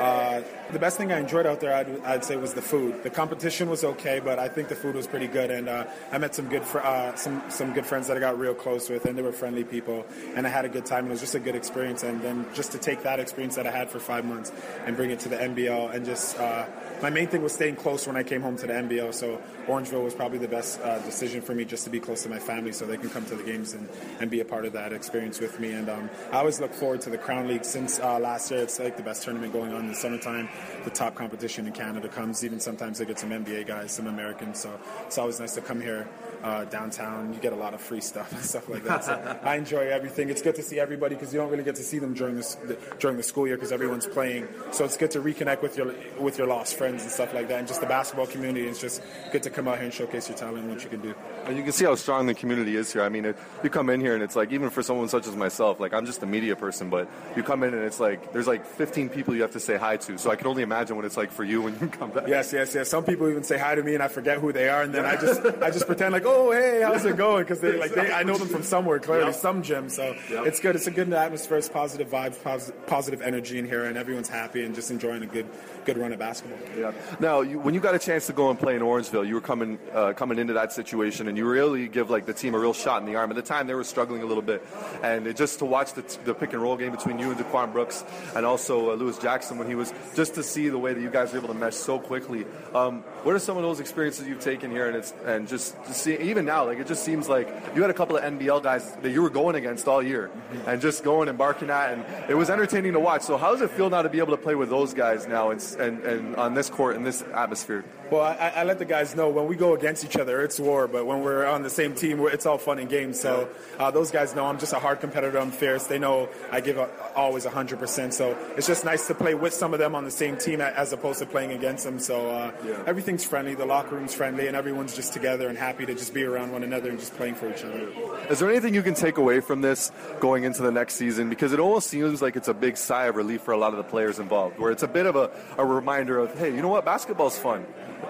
Uh, 0.00 0.42
the 0.72 0.78
best 0.78 0.98
thing 0.98 1.12
I 1.12 1.18
enjoyed 1.18 1.46
out 1.46 1.60
there, 1.60 1.74
I'd, 1.74 2.04
I'd, 2.04 2.24
say, 2.24 2.36
was 2.36 2.54
the 2.54 2.62
food. 2.62 3.02
The 3.02 3.10
competition 3.10 3.70
was 3.70 3.84
okay, 3.84 4.20
but 4.20 4.38
I 4.38 4.48
think 4.48 4.68
the 4.68 4.74
food 4.74 4.94
was 4.94 5.06
pretty 5.06 5.26
good, 5.26 5.50
and 5.50 5.68
uh, 5.68 5.84
I 6.12 6.18
met 6.18 6.34
some 6.34 6.48
good 6.48 6.62
fr- 6.62 6.80
uh, 6.80 7.14
some 7.16 7.42
some 7.48 7.72
good 7.72 7.86
friends 7.86 8.08
that 8.08 8.16
I 8.16 8.20
got 8.20 8.38
real 8.38 8.54
close 8.54 8.88
with, 8.88 9.06
and 9.06 9.16
they 9.16 9.22
were 9.22 9.32
friendly 9.32 9.64
people, 9.64 10.04
and 10.34 10.46
I 10.46 10.50
had 10.50 10.64
a 10.64 10.68
good 10.68 10.84
time. 10.84 11.06
It 11.06 11.10
was 11.10 11.20
just 11.20 11.34
a 11.34 11.40
good 11.40 11.54
experience, 11.54 12.02
and 12.02 12.20
then 12.22 12.46
just 12.54 12.72
to 12.72 12.78
take 12.78 13.02
that 13.02 13.18
experience 13.18 13.56
that 13.56 13.66
I 13.66 13.70
had 13.70 13.90
for 13.90 13.98
five 13.98 14.24
months 14.24 14.52
and 14.84 14.96
bring 14.96 15.10
it 15.10 15.20
to 15.20 15.28
the 15.28 15.36
NBL, 15.36 15.94
and 15.94 16.04
just 16.04 16.38
uh, 16.38 16.66
my 17.00 17.10
main 17.10 17.28
thing 17.28 17.42
was 17.42 17.52
staying 17.52 17.76
close 17.76 18.06
when 18.06 18.16
I 18.16 18.22
came 18.22 18.42
home 18.42 18.56
to 18.56 18.66
the 18.66 18.72
NBL. 18.72 19.14
So 19.14 19.40
Orangeville 19.66 20.04
was 20.04 20.14
probably 20.14 20.38
the 20.38 20.48
best 20.48 20.80
uh, 20.80 20.98
decision 21.00 21.40
for 21.40 21.54
me, 21.54 21.64
just 21.64 21.84
to 21.84 21.90
be 21.90 22.00
close 22.00 22.22
to 22.24 22.28
my 22.28 22.38
family, 22.38 22.72
so 22.72 22.84
they 22.84 22.96
can 22.98 23.08
come 23.08 23.24
to 23.26 23.36
the 23.36 23.42
games 23.42 23.72
and, 23.72 23.88
and 24.20 24.30
be 24.30 24.40
a 24.40 24.44
part 24.44 24.64
of 24.64 24.72
that 24.74 24.92
experience 24.92 25.40
with 25.40 25.58
me. 25.60 25.72
And 25.72 25.88
um, 25.88 26.10
I 26.32 26.36
always 26.36 26.60
look 26.60 26.74
forward 26.74 27.00
to 27.02 27.10
the 27.10 27.18
Crown 27.18 27.48
League. 27.48 27.64
Since 27.64 28.00
uh, 28.00 28.18
last 28.18 28.50
year, 28.50 28.60
it's 28.60 28.78
like 28.78 28.96
the 28.96 29.02
best 29.02 29.22
tournament 29.22 29.52
going 29.52 29.72
on 29.72 29.80
in 29.82 29.88
the 29.88 29.94
summertime 29.94 30.48
the 30.84 30.90
top 30.90 31.14
competition 31.14 31.66
in 31.66 31.72
Canada 31.72 32.08
comes. 32.08 32.44
Even 32.44 32.60
sometimes 32.60 32.98
they 32.98 33.04
get 33.04 33.18
some 33.18 33.30
NBA 33.30 33.66
guys, 33.66 33.92
some 33.92 34.06
Americans. 34.06 34.60
So 34.60 34.78
it's 35.06 35.18
always 35.18 35.40
nice 35.40 35.54
to 35.54 35.60
come 35.60 35.80
here 35.80 36.08
uh, 36.42 36.64
downtown. 36.66 37.32
You 37.32 37.40
get 37.40 37.52
a 37.52 37.56
lot 37.56 37.74
of 37.74 37.80
free 37.80 38.00
stuff 38.00 38.32
and 38.32 38.42
stuff 38.42 38.68
like 38.68 38.84
that. 38.84 39.04
So 39.04 39.40
I 39.42 39.56
enjoy 39.56 39.88
everything. 39.88 40.30
It's 40.30 40.42
good 40.42 40.54
to 40.56 40.62
see 40.62 40.78
everybody 40.78 41.14
because 41.14 41.32
you 41.32 41.40
don't 41.40 41.50
really 41.50 41.64
get 41.64 41.76
to 41.76 41.82
see 41.82 41.98
them 41.98 42.14
during 42.14 42.36
this 42.36 42.56
during 42.98 43.16
the 43.16 43.22
school 43.22 43.46
year 43.46 43.56
because 43.56 43.72
everyone's 43.72 44.06
playing. 44.06 44.48
So 44.72 44.84
it's 44.84 44.96
good 44.96 45.10
to 45.12 45.20
reconnect 45.20 45.62
with 45.62 45.76
your 45.76 45.94
with 46.18 46.38
your 46.38 46.46
lost 46.46 46.76
friends 46.76 47.02
and 47.02 47.10
stuff 47.10 47.34
like 47.34 47.48
that. 47.48 47.58
And 47.58 47.68
just 47.68 47.80
the 47.80 47.86
basketball 47.86 48.26
community. 48.26 48.66
It's 48.66 48.80
just 48.80 49.02
good 49.32 49.42
to 49.42 49.50
come 49.50 49.68
out 49.68 49.76
here 49.76 49.84
and 49.84 49.94
showcase 49.94 50.28
your 50.28 50.38
talent 50.38 50.58
and 50.58 50.70
what 50.70 50.82
you 50.82 50.90
can 50.90 51.00
do. 51.00 51.14
You 51.48 51.62
can 51.62 51.72
see 51.72 51.84
how 51.84 51.94
strong 51.94 52.26
the 52.26 52.34
community 52.34 52.76
is 52.76 52.92
here. 52.92 53.02
I 53.02 53.08
mean, 53.08 53.24
it, 53.24 53.36
you 53.62 53.70
come 53.70 53.90
in 53.90 54.00
here 54.00 54.14
and 54.14 54.22
it's 54.22 54.36
like 54.36 54.52
even 54.52 54.70
for 54.70 54.82
someone 54.82 55.08
such 55.08 55.26
as 55.26 55.36
myself, 55.36 55.80
like 55.80 55.92
I'm 55.94 56.06
just 56.06 56.22
a 56.22 56.26
media 56.26 56.56
person, 56.56 56.90
but 56.90 57.08
you 57.36 57.42
come 57.42 57.62
in 57.62 57.74
and 57.74 57.82
it's 57.82 58.00
like 58.00 58.32
there's 58.32 58.46
like 58.46 58.66
15 58.66 59.08
people 59.08 59.34
you 59.34 59.42
have 59.42 59.52
to 59.52 59.60
say 59.60 59.76
hi 59.76 59.96
to. 59.96 60.18
So 60.18 60.30
I 60.30 60.36
can 60.36 60.46
only 60.46 60.62
imagine 60.62 60.96
what 60.96 61.04
it's 61.04 61.16
like 61.16 61.30
for 61.30 61.44
you 61.44 61.62
when 61.62 61.78
you 61.80 61.86
come 61.98 62.10
back. 62.10 62.28
Yes, 62.28 62.52
yes, 62.52 62.74
yes. 62.74 62.88
Some 62.88 63.04
people 63.04 63.28
even 63.28 63.44
say 63.44 63.58
hi 63.58 63.74
to 63.74 63.82
me 63.82 63.94
and 63.94 64.02
I 64.02 64.08
forget 64.08 64.38
who 64.38 64.52
they 64.52 64.68
are, 64.68 64.82
and 64.82 64.94
then 64.94 65.06
I 65.06 65.16
just 65.16 65.44
I 65.62 65.70
just 65.70 65.86
pretend 65.86 66.12
like, 66.12 66.24
oh 66.26 66.52
hey, 66.52 66.82
how's 66.82 67.04
it 67.04 67.16
going? 67.16 67.44
Because 67.44 67.60
they 67.60 67.78
like 67.78 67.94
they 67.94 68.12
I 68.12 68.22
know 68.22 68.36
them 68.36 68.48
from 68.48 68.62
somewhere 68.62 68.98
clearly, 68.98 69.26
yep. 69.26 69.34
some 69.34 69.62
gym. 69.62 69.88
So 69.88 70.16
yep. 70.30 70.46
it's 70.46 70.60
good. 70.60 70.76
It's 70.76 70.86
a 70.86 70.90
good 70.90 71.12
atmosphere. 71.12 71.58
It's 71.58 71.68
positive 71.68 72.08
vibes, 72.08 72.42
positive, 72.42 72.86
positive 72.86 73.22
energy 73.22 73.58
in 73.58 73.66
here, 73.66 73.84
and 73.84 73.96
everyone's 73.96 74.28
happy 74.28 74.64
and 74.64 74.74
just 74.74 74.90
enjoying 74.90 75.22
a 75.22 75.26
good 75.26 75.46
good 75.84 75.96
run 75.96 76.12
of 76.12 76.18
basketball. 76.18 76.58
Yeah. 76.76 76.92
Now, 77.20 77.40
you, 77.40 77.58
when 77.58 77.72
you 77.74 77.80
got 77.80 77.94
a 77.94 77.98
chance 77.98 78.26
to 78.26 78.32
go 78.32 78.50
and 78.50 78.58
play 78.58 78.76
in 78.76 78.82
Orangeville, 78.82 79.26
you 79.26 79.34
were 79.34 79.40
coming 79.40 79.78
uh, 79.94 80.12
coming 80.12 80.38
into 80.38 80.52
that 80.52 80.72
situation, 80.72 81.28
and 81.28 81.37
you 81.38 81.48
really 81.48 81.88
give 81.88 82.10
like 82.10 82.26
the 82.26 82.34
team 82.34 82.54
a 82.54 82.58
real 82.58 82.74
shot 82.74 83.00
in 83.00 83.06
the 83.06 83.16
arm. 83.16 83.30
At 83.30 83.36
the 83.36 83.42
time, 83.42 83.66
they 83.66 83.74
were 83.74 83.84
struggling 83.84 84.22
a 84.22 84.26
little 84.26 84.42
bit, 84.42 84.66
and 85.02 85.26
it, 85.26 85.36
just 85.36 85.60
to 85.60 85.64
watch 85.64 85.94
the, 85.94 86.02
the, 86.24 86.34
pick 86.34 86.52
and 86.52 86.60
roll 86.60 86.76
game 86.76 86.90
between 86.90 87.18
you 87.18 87.30
and 87.30 87.40
Daquan 87.40 87.72
Brooks, 87.72 88.04
and 88.36 88.44
also 88.44 88.90
uh, 88.90 88.94
Lewis 88.94 89.18
Jackson 89.18 89.56
when 89.56 89.66
he 89.66 89.74
was 89.74 89.92
just 90.14 90.34
to 90.34 90.42
see 90.42 90.68
the 90.68 90.78
way 90.78 90.92
that 90.92 91.00
you 91.00 91.10
guys 91.10 91.32
were 91.32 91.38
able 91.38 91.48
to 91.48 91.54
mesh 91.54 91.74
so 91.74 91.98
quickly. 91.98 92.44
Um, 92.74 93.02
what 93.22 93.34
are 93.34 93.38
some 93.38 93.56
of 93.56 93.62
those 93.62 93.80
experiences 93.80 94.26
you've 94.26 94.40
taken 94.40 94.70
here, 94.70 94.88
and 94.88 94.96
it's 94.96 95.14
and 95.24 95.48
just 95.48 95.82
to 95.84 95.94
see 95.94 96.18
even 96.18 96.44
now, 96.44 96.66
like 96.66 96.78
it 96.78 96.86
just 96.86 97.04
seems 97.04 97.28
like 97.28 97.48
you 97.74 97.80
had 97.82 97.90
a 97.90 97.94
couple 97.94 98.16
of 98.16 98.22
NBL 98.24 98.62
guys 98.62 98.90
that 99.02 99.10
you 99.10 99.22
were 99.22 99.30
going 99.30 99.54
against 99.54 99.88
all 99.88 100.02
year, 100.02 100.28
mm-hmm. 100.28 100.68
and 100.68 100.82
just 100.82 101.04
going 101.04 101.28
and 101.28 101.38
barking 101.38 101.70
at, 101.70 101.92
and 101.92 102.04
it 102.28 102.34
was 102.34 102.50
entertaining 102.50 102.92
to 102.92 103.00
watch. 103.00 103.22
So 103.22 103.36
how 103.36 103.52
does 103.52 103.62
it 103.62 103.70
feel 103.70 103.88
now 103.88 104.02
to 104.02 104.08
be 104.08 104.18
able 104.18 104.36
to 104.36 104.42
play 104.42 104.54
with 104.54 104.68
those 104.68 104.92
guys 104.92 105.26
now 105.28 105.50
and 105.50 105.58
and, 105.78 106.02
and 106.04 106.36
on 106.36 106.54
this 106.54 106.68
court 106.68 106.96
in 106.96 107.04
this 107.04 107.22
atmosphere? 107.34 107.84
Well, 108.10 108.22
I, 108.22 108.52
I, 108.56 108.64
let 108.64 108.78
the 108.78 108.86
guys 108.86 109.14
know 109.14 109.28
when 109.28 109.46
we 109.48 109.54
go 109.54 109.74
against 109.74 110.02
each 110.02 110.16
other, 110.16 110.40
it's 110.40 110.58
war. 110.58 110.88
But 110.88 111.04
when 111.04 111.17
we're 111.20 111.46
on 111.46 111.62
the 111.62 111.70
same 111.70 111.94
team, 111.94 112.20
it's 112.26 112.46
all 112.46 112.58
fun 112.58 112.78
and 112.78 112.88
games. 112.88 113.20
So 113.20 113.48
uh, 113.78 113.90
those 113.90 114.10
guys 114.10 114.34
know 114.34 114.46
I'm 114.46 114.58
just 114.58 114.72
a 114.72 114.78
hard 114.78 115.00
competitor. 115.00 115.38
I'm 115.38 115.50
fierce. 115.50 115.86
They 115.86 115.98
know 115.98 116.28
I 116.50 116.60
give 116.60 116.78
a, 116.78 116.88
always 117.14 117.44
100%. 117.44 118.12
So 118.12 118.36
it's 118.56 118.66
just 118.66 118.84
nice 118.84 119.06
to 119.08 119.14
play 119.14 119.34
with 119.34 119.54
some 119.54 119.72
of 119.72 119.78
them 119.78 119.94
on 119.94 120.04
the 120.04 120.10
same 120.10 120.36
team 120.36 120.60
as 120.60 120.92
opposed 120.92 121.18
to 121.20 121.26
playing 121.26 121.52
against 121.52 121.84
them. 121.84 121.98
So 121.98 122.30
uh, 122.30 122.52
yeah. 122.64 122.82
everything's 122.86 123.24
friendly. 123.24 123.54
The 123.54 123.66
locker 123.66 123.96
room's 123.96 124.14
friendly, 124.14 124.46
and 124.46 124.56
everyone's 124.56 124.94
just 124.94 125.12
together 125.12 125.48
and 125.48 125.58
happy 125.58 125.86
to 125.86 125.94
just 125.94 126.14
be 126.14 126.24
around 126.24 126.52
one 126.52 126.62
another 126.62 126.90
and 126.90 126.98
just 126.98 127.14
playing 127.14 127.34
for 127.34 127.50
each 127.50 127.64
other. 127.64 127.88
Is 128.30 128.38
there 128.38 128.50
anything 128.50 128.74
you 128.74 128.82
can 128.82 128.94
take 128.94 129.18
away 129.18 129.40
from 129.40 129.60
this 129.60 129.90
going 130.20 130.44
into 130.44 130.62
the 130.62 130.70
next 130.70 130.94
season? 130.94 131.28
Because 131.28 131.52
it 131.52 131.60
almost 131.60 131.88
seems 131.88 132.22
like 132.22 132.36
it's 132.36 132.48
a 132.48 132.54
big 132.54 132.76
sigh 132.76 133.06
of 133.06 133.16
relief 133.16 133.42
for 133.42 133.52
a 133.52 133.58
lot 133.58 133.72
of 133.72 133.78
the 133.78 133.84
players 133.84 134.18
involved, 134.18 134.58
where 134.58 134.70
it's 134.70 134.82
a 134.82 134.88
bit 134.88 135.06
of 135.06 135.16
a, 135.16 135.30
a 135.56 135.64
reminder 135.64 136.18
of, 136.18 136.36
hey, 136.38 136.54
you 136.54 136.62
know 136.62 136.68
what, 136.68 136.84
basketball's 136.84 137.38
fun. 137.38 137.66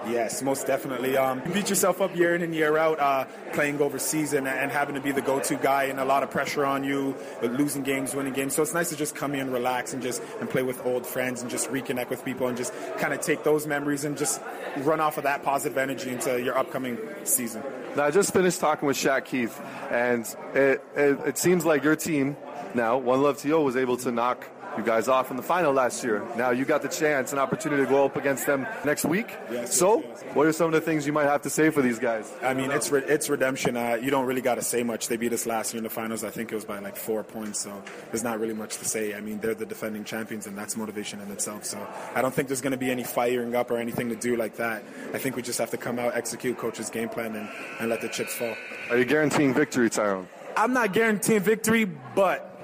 Yes, 0.07 0.41
most 0.41 0.65
definitely. 0.65 1.17
Um, 1.17 1.41
you 1.45 1.53
beat 1.53 1.69
yourself 1.69 2.01
up 2.01 2.15
year 2.15 2.35
in 2.35 2.41
and 2.41 2.53
year 2.53 2.77
out, 2.77 2.99
uh, 2.99 3.25
playing 3.53 3.79
overseas 3.81 4.33
and, 4.33 4.47
and, 4.47 4.71
having 4.71 4.95
to 4.95 5.01
be 5.01 5.11
the 5.11 5.21
go-to 5.21 5.55
guy, 5.55 5.85
and 5.85 5.99
a 5.99 6.05
lot 6.05 6.23
of 6.23 6.31
pressure 6.31 6.65
on 6.65 6.83
you, 6.83 7.15
losing 7.41 7.83
games, 7.83 8.15
winning 8.15 8.33
games. 8.33 8.55
So 8.55 8.61
it's 8.61 8.73
nice 8.73 8.89
to 8.89 8.95
just 8.95 9.15
come 9.15 9.35
in, 9.35 9.51
relax, 9.51 9.93
and 9.93 10.01
just 10.01 10.21
and 10.39 10.49
play 10.49 10.63
with 10.63 10.85
old 10.85 11.05
friends, 11.05 11.41
and 11.41 11.49
just 11.49 11.69
reconnect 11.69 12.09
with 12.09 12.23
people, 12.25 12.47
and 12.47 12.57
just 12.57 12.73
kind 12.97 13.13
of 13.13 13.21
take 13.21 13.43
those 13.43 13.67
memories 13.67 14.03
and 14.03 14.17
just 14.17 14.41
run 14.77 14.99
off 14.99 15.17
of 15.17 15.23
that 15.23 15.43
positive 15.43 15.77
energy 15.77 16.09
into 16.09 16.41
your 16.41 16.57
upcoming 16.57 16.97
season. 17.23 17.63
Now, 17.95 18.05
I 18.05 18.11
just 18.11 18.33
finished 18.33 18.59
talking 18.59 18.87
with 18.87 18.97
Shaq 18.97 19.25
Keith, 19.25 19.59
and 19.91 20.25
it, 20.53 20.83
it, 20.95 21.19
it 21.25 21.37
seems 21.37 21.65
like 21.65 21.83
your 21.83 21.95
team 21.95 22.37
now, 22.73 22.97
One 22.97 23.21
Love 23.21 23.39
TO, 23.39 23.59
was 23.61 23.75
able 23.75 23.97
to 23.97 24.11
knock 24.11 24.47
you 24.79 24.85
guys 24.85 25.07
off 25.07 25.29
in 25.29 25.37
the 25.37 25.43
final 25.43 25.73
last 25.73 26.03
year. 26.03 26.25
Now 26.37 26.51
you 26.51 26.65
got 26.65 26.81
the 26.81 26.87
chance, 26.87 27.33
an 27.33 27.39
opportunity 27.39 27.83
to 27.83 27.89
go 27.89 28.05
up 28.05 28.15
against 28.15 28.45
them 28.45 28.65
next 28.85 29.03
week. 29.05 29.35
Yes, 29.51 29.75
so, 29.77 30.01
yes, 30.01 30.23
yes. 30.25 30.35
what 30.35 30.47
are 30.47 30.53
some 30.53 30.67
of 30.67 30.71
the 30.71 30.81
things 30.81 31.05
you 31.05 31.13
might 31.13 31.25
have 31.25 31.41
to 31.43 31.49
say 31.49 31.69
for 31.69 31.81
these 31.81 31.99
guys? 31.99 32.31
I 32.41 32.53
mean, 32.53 32.71
it's 32.71 32.89
re- 32.89 33.03
it's 33.05 33.29
redemption. 33.29 33.75
Uh, 33.75 33.97
you 34.01 34.09
don't 34.09 34.25
really 34.25 34.41
got 34.41 34.55
to 34.55 34.61
say 34.61 34.83
much. 34.83 35.07
They 35.09 35.17
beat 35.17 35.33
us 35.33 35.45
last 35.45 35.73
year 35.73 35.79
in 35.79 35.83
the 35.83 35.89
finals. 35.89 36.23
I 36.23 36.29
think 36.29 36.51
it 36.51 36.55
was 36.55 36.65
by 36.65 36.79
like 36.79 36.95
four 36.95 37.23
points. 37.23 37.59
So 37.59 37.83
there's 38.11 38.23
not 38.23 38.39
really 38.39 38.53
much 38.53 38.77
to 38.77 38.85
say. 38.85 39.13
I 39.13 39.21
mean, 39.21 39.39
they're 39.39 39.53
the 39.53 39.65
defending 39.65 40.05
champions, 40.05 40.47
and 40.47 40.57
that's 40.57 40.77
motivation 40.77 41.19
in 41.19 41.29
itself. 41.31 41.65
So 41.65 41.85
I 42.15 42.21
don't 42.21 42.33
think 42.33 42.47
there's 42.47 42.61
going 42.61 42.71
to 42.71 42.77
be 42.77 42.89
any 42.89 43.03
firing 43.03 43.55
up 43.55 43.69
or 43.71 43.77
anything 43.77 44.09
to 44.09 44.15
do 44.15 44.37
like 44.37 44.55
that. 44.55 44.83
I 45.13 45.17
think 45.17 45.35
we 45.35 45.41
just 45.41 45.59
have 45.59 45.71
to 45.71 45.77
come 45.77 45.99
out, 45.99 46.15
execute 46.15 46.57
coach's 46.57 46.89
game 46.89 47.09
plan, 47.09 47.35
and, 47.35 47.49
and 47.79 47.89
let 47.89 48.01
the 48.01 48.09
chips 48.09 48.33
fall. 48.33 48.55
Are 48.89 48.97
you 48.97 49.05
guaranteeing 49.05 49.53
victory, 49.53 49.89
Tyrone? 49.89 50.27
I'm 50.55 50.73
not 50.73 50.93
guaranteeing 50.93 51.41
victory, 51.41 51.85
but 51.85 52.58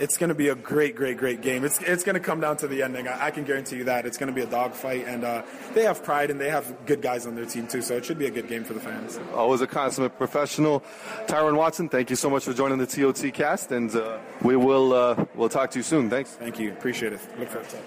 it's 0.00 0.16
going 0.16 0.28
to 0.28 0.34
be 0.34 0.48
a 0.48 0.54
great, 0.54 0.94
great, 0.94 1.16
great 1.16 1.40
game. 1.40 1.64
It's 1.64 1.80
it's 1.80 2.04
going 2.04 2.14
to 2.14 2.20
come 2.20 2.40
down 2.40 2.56
to 2.58 2.68
the 2.68 2.82
ending. 2.82 3.08
I, 3.08 3.26
I 3.26 3.30
can 3.30 3.44
guarantee 3.44 3.76
you 3.76 3.84
that. 3.84 4.06
It's 4.06 4.16
going 4.16 4.28
to 4.28 4.34
be 4.34 4.42
a 4.42 4.46
dogfight, 4.46 5.06
and 5.06 5.24
uh, 5.24 5.42
they 5.74 5.82
have 5.84 6.02
pride 6.02 6.30
and 6.30 6.40
they 6.40 6.50
have 6.50 6.86
good 6.86 7.02
guys 7.02 7.26
on 7.26 7.34
their 7.34 7.44
team 7.44 7.66
too. 7.66 7.82
So 7.82 7.96
it 7.96 8.04
should 8.04 8.18
be 8.18 8.26
a 8.26 8.30
good 8.30 8.48
game 8.48 8.64
for 8.64 8.74
the 8.74 8.80
fans. 8.80 9.18
Always 9.34 9.60
a 9.60 9.66
consummate 9.66 10.16
professional, 10.18 10.82
Tyrone 11.26 11.56
Watson. 11.56 11.88
Thank 11.88 12.10
you 12.10 12.16
so 12.16 12.30
much 12.30 12.44
for 12.44 12.52
joining 12.54 12.78
the 12.78 12.86
TOT 12.86 13.32
cast, 13.34 13.72
and 13.72 13.94
uh, 13.94 14.18
we 14.42 14.56
will 14.56 14.92
uh, 14.92 15.24
we'll 15.34 15.48
talk 15.48 15.70
to 15.72 15.78
you 15.78 15.82
soon. 15.82 16.10
Thanks. 16.10 16.30
Thank 16.32 16.58
you. 16.58 16.72
Appreciate 16.72 17.12
it. 17.12 17.20
Look 17.38 17.48
forward 17.48 17.68
to 17.70 17.76
it. 17.76 17.84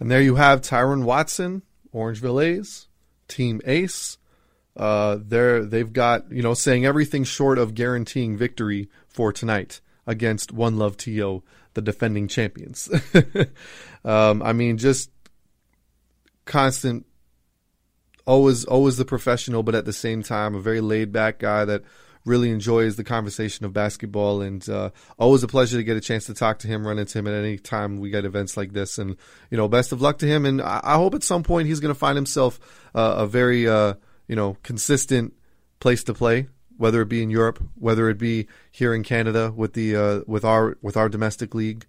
And 0.00 0.10
there 0.10 0.22
you 0.22 0.36
have 0.36 0.62
Tyrone 0.62 1.04
Watson, 1.04 1.62
Orangeville 1.92 2.42
A's, 2.42 2.86
Team 3.26 3.60
Ace. 3.66 4.16
uh, 4.76 5.18
they're 5.20 5.64
they've 5.64 5.92
got 5.92 6.30
you 6.30 6.42
know 6.42 6.54
saying 6.54 6.86
everything 6.86 7.24
short 7.24 7.58
of 7.58 7.74
guaranteeing 7.74 8.36
victory 8.36 8.88
for 9.08 9.32
tonight 9.32 9.80
against 10.08 10.50
One 10.50 10.78
Love 10.78 10.96
To, 10.96 11.42
the 11.74 11.82
defending 11.82 12.26
champions. 12.26 12.90
um, 14.04 14.42
I 14.42 14.52
mean, 14.52 14.78
just 14.78 15.10
constant, 16.46 17.06
always 18.26 18.64
always 18.64 18.96
the 18.96 19.04
professional, 19.04 19.62
but 19.62 19.76
at 19.76 19.84
the 19.84 19.92
same 19.92 20.24
time 20.24 20.56
a 20.56 20.60
very 20.60 20.80
laid 20.80 21.12
back 21.12 21.38
guy 21.38 21.64
that 21.66 21.84
really 22.24 22.50
enjoys 22.50 22.96
the 22.96 23.04
conversation 23.04 23.64
of 23.64 23.72
basketball 23.72 24.42
and 24.42 24.68
uh, 24.68 24.90
always 25.18 25.42
a 25.42 25.48
pleasure 25.48 25.76
to 25.76 25.84
get 25.84 25.96
a 25.96 26.00
chance 26.00 26.26
to 26.26 26.34
talk 26.34 26.58
to 26.58 26.66
him, 26.66 26.86
run 26.86 26.98
into 26.98 27.18
him 27.18 27.26
at 27.26 27.34
any 27.34 27.58
time 27.58 27.98
we 27.98 28.10
get 28.10 28.24
events 28.24 28.56
like 28.56 28.72
this. 28.72 28.98
And, 28.98 29.16
you 29.50 29.56
know, 29.56 29.68
best 29.68 29.92
of 29.92 30.02
luck 30.02 30.18
to 30.18 30.26
him. 30.26 30.44
And 30.44 30.60
I, 30.60 30.80
I 30.82 30.94
hope 30.96 31.14
at 31.14 31.22
some 31.22 31.42
point 31.42 31.68
he's 31.68 31.80
going 31.80 31.94
to 31.94 31.98
find 31.98 32.16
himself 32.16 32.58
uh, 32.94 33.14
a 33.18 33.26
very, 33.26 33.68
uh, 33.68 33.94
you 34.26 34.36
know, 34.36 34.56
consistent 34.62 35.34
place 35.80 36.04
to 36.04 36.14
play, 36.14 36.48
whether 36.78 37.02
it 37.02 37.08
be 37.08 37.22
in 37.22 37.28
Europe, 37.28 37.62
whether 37.74 38.08
it 38.08 38.16
be 38.16 38.46
here 38.70 38.94
in 38.94 39.02
Canada 39.02 39.52
with 39.54 39.74
the, 39.74 39.94
uh, 39.94 40.20
with 40.26 40.44
our, 40.44 40.78
with 40.80 40.96
our 40.96 41.10
domestic 41.10 41.54
league. 41.54 41.84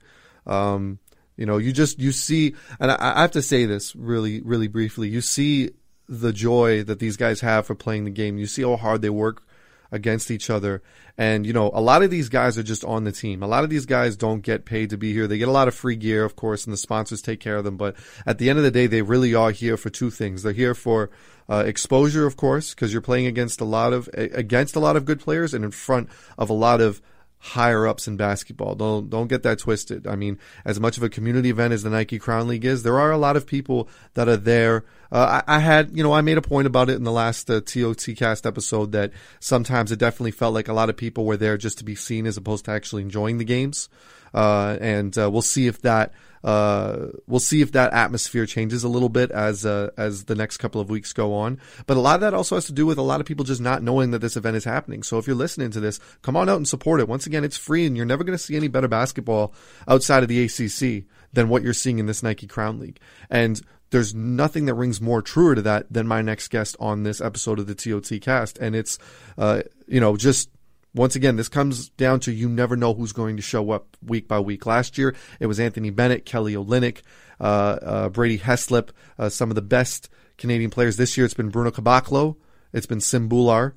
Um, 0.46 1.00
you 1.38 1.46
know, 1.46 1.58
you 1.58 1.72
just, 1.72 2.00
you 2.00 2.12
see, 2.12 2.56
and 2.82 2.92
I, 2.92 2.98
I 3.00 3.22
have 3.22 3.32
to 3.32 3.42
say 3.42 3.66
this 3.66 3.96
really, 3.96 4.42
really 4.42 4.68
briefly. 4.68 5.08
You 5.08 5.22
see 5.22 5.70
the 6.10 6.34
joy 6.34 6.84
that 6.84 7.00
these 7.00 7.16
guys 7.16 7.40
have 7.42 7.66
for 7.66 7.76
playing 7.76 8.04
the 8.04 8.12
game. 8.12 8.38
You 8.38 8.48
see 8.48 8.64
how 8.64 8.76
hard 8.76 9.02
they 9.02 9.10
work 9.10 9.44
against 9.92 10.32
each 10.32 10.50
other. 10.50 10.82
And, 11.18 11.46
you 11.46 11.54
know, 11.54 11.72
a 11.74 11.82
lot 11.82 12.04
of 12.04 12.10
these 12.10 12.30
guys 12.30 12.58
are 12.58 12.64
just 12.64 12.84
on 12.84 13.04
the 13.04 13.12
team. 13.12 13.44
A 13.44 13.48
lot 13.48 13.64
of 13.64 13.70
these 13.70 13.86
guys 13.86 14.16
don't 14.16 14.42
get 14.42 14.66
paid 14.66 14.90
to 14.92 14.98
be 14.98 15.14
here. 15.14 15.28
They 15.28 15.38
get 15.38 15.48
a 15.48 15.52
lot 15.52 15.68
of 15.68 15.76
free 15.76 15.96
gear, 15.96 16.24
of 16.24 16.36
course, 16.36 16.66
and 16.66 16.74
the 16.74 16.78
sponsors 16.78 17.22
take 17.22 17.40
care 17.40 17.58
of 17.58 17.64
them. 17.64 17.78
But 17.78 17.96
at 18.26 18.38
the 18.38 18.50
end 18.50 18.58
of 18.58 18.64
the 18.64 18.72
day, 18.72 18.88
they 18.88 19.02
really 19.02 19.36
are 19.36 19.52
here 19.52 19.78
for 19.78 19.90
two 19.90 20.10
things. 20.10 20.44
They're 20.44 20.54
here 20.54 20.76
for 20.76 21.10
uh, 21.50 21.64
exposure, 21.66 22.26
of 22.28 22.38
course, 22.38 22.74
because 22.74 22.94
you're 22.94 23.02
playing 23.02 23.26
against 23.26 23.60
a 23.60 23.66
lot 23.66 23.92
of, 23.92 24.10
against 24.14 24.76
a 24.76 24.80
lot 24.80 24.96
of 24.96 25.06
good 25.06 25.20
players 25.20 25.54
and 25.54 25.66
in 25.66 25.72
front 25.72 26.10
of 26.38 26.50
a 26.50 26.54
lot 26.54 26.80
of 26.80 27.02
higher 27.40 27.88
ups 27.88 28.08
in 28.08 28.18
basketball. 28.18 28.76
Don't 28.76 29.10
don't 29.10 29.28
get 29.28 29.44
that 29.44 29.60
twisted. 29.60 30.06
I 30.06 30.16
mean, 30.16 30.38
as 30.66 30.80
much 30.80 30.98
of 30.98 31.04
a 31.04 31.10
community 31.10 31.50
event 31.50 31.74
as 31.74 31.84
the 31.84 31.90
Nike 31.90 32.20
Crown 32.20 32.48
League 32.48 32.66
is, 32.66 32.84
there 32.84 33.00
are 33.00 33.12
a 33.12 33.18
lot 33.18 33.38
of 33.38 33.48
people 33.48 33.90
that 34.14 34.28
are 34.28 34.38
there. 34.38 34.84
Uh, 35.12 35.42
I, 35.48 35.56
I, 35.56 35.60
had, 35.60 35.98
you 35.98 36.04
know, 36.04 36.12
I 36.12 36.22
made 36.22 36.38
a 36.38 36.42
point 36.42 36.68
about 36.68 36.90
it 36.90 36.98
in 36.98 37.04
the 37.04 37.12
last 37.12 37.50
uh, 37.50 37.62
TOT 37.62 38.06
cast 38.16 38.46
episode 38.46 38.92
that 38.92 39.12
sometimes 39.40 39.92
it 39.92 39.98
definitely 39.98 40.32
felt 40.32 40.54
like 40.54 40.68
a 40.68 40.74
lot 40.74 40.90
of 40.90 40.98
people 40.98 41.26
were 41.26 41.38
there 41.38 41.58
just 41.58 41.80
to 41.80 41.84
be 41.84 41.96
seen 41.96 42.28
as 42.28 42.38
opposed 42.38 42.66
to 42.66 42.72
actually 42.72 43.02
enjoying 43.02 43.40
the 43.40 43.46
games. 43.46 43.90
Uh, 44.34 44.78
and 44.80 45.18
uh, 45.18 45.28
we'll 45.32 45.42
see 45.42 45.66
if 45.66 45.82
that 45.82 46.14
uh, 46.44 47.08
we'll 47.28 47.40
see 47.40 47.62
if 47.62 47.72
that 47.74 47.94
atmosphere 47.94 48.46
changes 48.46 48.84
a 48.84 48.90
little 48.90 49.10
bit 49.10 49.32
as 49.32 49.66
uh, 49.66 49.90
as 49.98 50.26
the 50.26 50.36
next 50.36 50.58
couple 50.58 50.80
of 50.80 50.90
weeks 50.90 51.14
go 51.14 51.34
on. 51.34 51.60
But 51.86 51.98
a 51.98 52.00
lot 52.00 52.16
of 52.16 52.22
that 52.22 52.34
also 52.34 52.56
has 52.56 52.66
to 52.66 52.74
do 52.74 52.86
with 52.86 52.98
a 52.98 53.04
lot 53.04 53.20
of 53.20 53.26
people 53.26 53.46
just 53.46 53.62
not 53.62 53.84
knowing 53.84 54.12
that 54.12 54.20
this 54.20 54.38
event 54.38 54.58
is 54.58 54.64
happening. 54.64 55.04
So 55.04 55.18
if 55.18 55.28
you're 55.28 55.36
listening 55.36 55.72
to 55.72 55.80
this, 55.80 56.00
come 56.22 56.36
on 56.36 56.50
out 56.50 56.58
and 56.58 56.68
support 56.68 57.00
it. 57.00 57.08
Once 57.08 57.26
again, 57.26 57.44
it's 57.44 57.58
free, 57.58 57.86
and 57.86 57.96
you're 57.96 58.06
never 58.06 58.24
going 58.24 58.38
to 58.38 58.44
see 58.44 58.56
any 58.56 58.68
better 58.68 58.88
basketball 58.88 59.54
outside 59.88 60.24
of 60.24 60.30
the 60.30 60.44
ACC 60.44 61.06
than 61.34 61.50
what 61.50 61.64
you're 61.64 61.74
seeing 61.74 62.00
in 62.00 62.06
this 62.06 62.24
Nike 62.24 62.48
Crown 62.48 62.80
League. 62.80 63.00
And 63.30 63.62
there's 63.92 64.14
nothing 64.14 64.66
that 64.66 64.76
rings 64.76 65.02
more 65.02 65.22
truer 65.22 65.56
to 65.56 65.62
that 65.64 65.92
than 65.92 66.08
my 66.08 66.22
next 66.22 66.50
guest 66.50 66.76
on 66.80 67.04
this 67.04 67.22
episode 67.22 67.60
of 67.60 67.68
the 67.68 67.76
TOT 67.76 68.22
cast. 68.22 68.58
And 68.60 68.76
it's, 68.76 69.00
uh, 69.38 69.64
you 69.88 70.00
know, 70.00 70.16
just 70.16 70.50
once 70.94 71.16
again, 71.16 71.36
this 71.36 71.50
comes 71.50 71.90
down 71.90 72.20
to 72.22 72.32
you 72.32 72.50
never 72.50 72.76
know 72.76 72.94
who's 72.94 73.14
going 73.14 73.36
to 73.36 73.42
show 73.42 73.72
up 73.72 73.96
week 74.04 74.28
by 74.28 74.40
week. 74.40 74.66
Last 74.66 74.98
year, 74.98 75.16
it 75.40 75.46
was 75.46 75.60
Anthony 75.60 75.92
Bennett, 75.92 76.26
Kelly 76.26 76.54
Olynyk, 76.56 77.02
uh, 77.40 77.44
uh, 77.44 78.10
Brady 78.10 78.40
Heslip, 78.40 78.90
uh, 79.18 79.30
some 79.30 79.50
of 79.52 79.56
the 79.56 79.62
best 79.62 80.10
Canadian 80.38 80.72
players. 80.72 80.98
This 80.98 81.16
year, 81.16 81.26
it's 81.26 81.36
been 81.36 81.50
Bruno 81.50 81.72
Caboclo, 81.72 82.38
it's 82.74 82.88
been 82.88 83.02
Sim 83.02 83.30
Bhullar, 83.30 83.74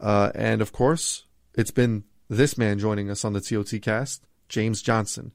uh, 0.00 0.32
and 0.34 0.60
of 0.60 0.72
course, 0.72 1.24
it's 1.54 1.70
been 1.70 2.04
this 2.28 2.58
man 2.58 2.78
joining 2.78 3.10
us 3.10 3.24
on 3.24 3.32
the 3.32 3.40
TOT 3.40 3.80
cast, 3.80 4.22
James 4.48 4.82
Johnson. 4.82 5.32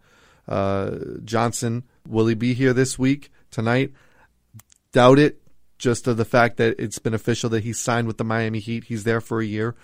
Uh, 0.47 0.91
Johnson, 1.23 1.83
will 2.07 2.27
he 2.27 2.35
be 2.35 2.53
here 2.53 2.71
this 2.71 2.99
week, 2.99 3.31
tonight? 3.49 3.91
Doubt 4.91 5.17
it, 5.17 5.41
just 5.79 6.05
to 6.05 6.13
the 6.13 6.23
fact 6.23 6.57
that 6.57 6.75
it's 6.79 6.99
been 6.99 7.15
official 7.15 7.49
that 7.49 7.63
he's 7.63 7.79
signed 7.79 8.05
with 8.05 8.17
the 8.17 8.23
Miami 8.23 8.59
Heat. 8.59 8.85
He's 8.85 9.03
there 9.03 9.21
for 9.21 9.41
a 9.41 9.45
year 9.45 9.75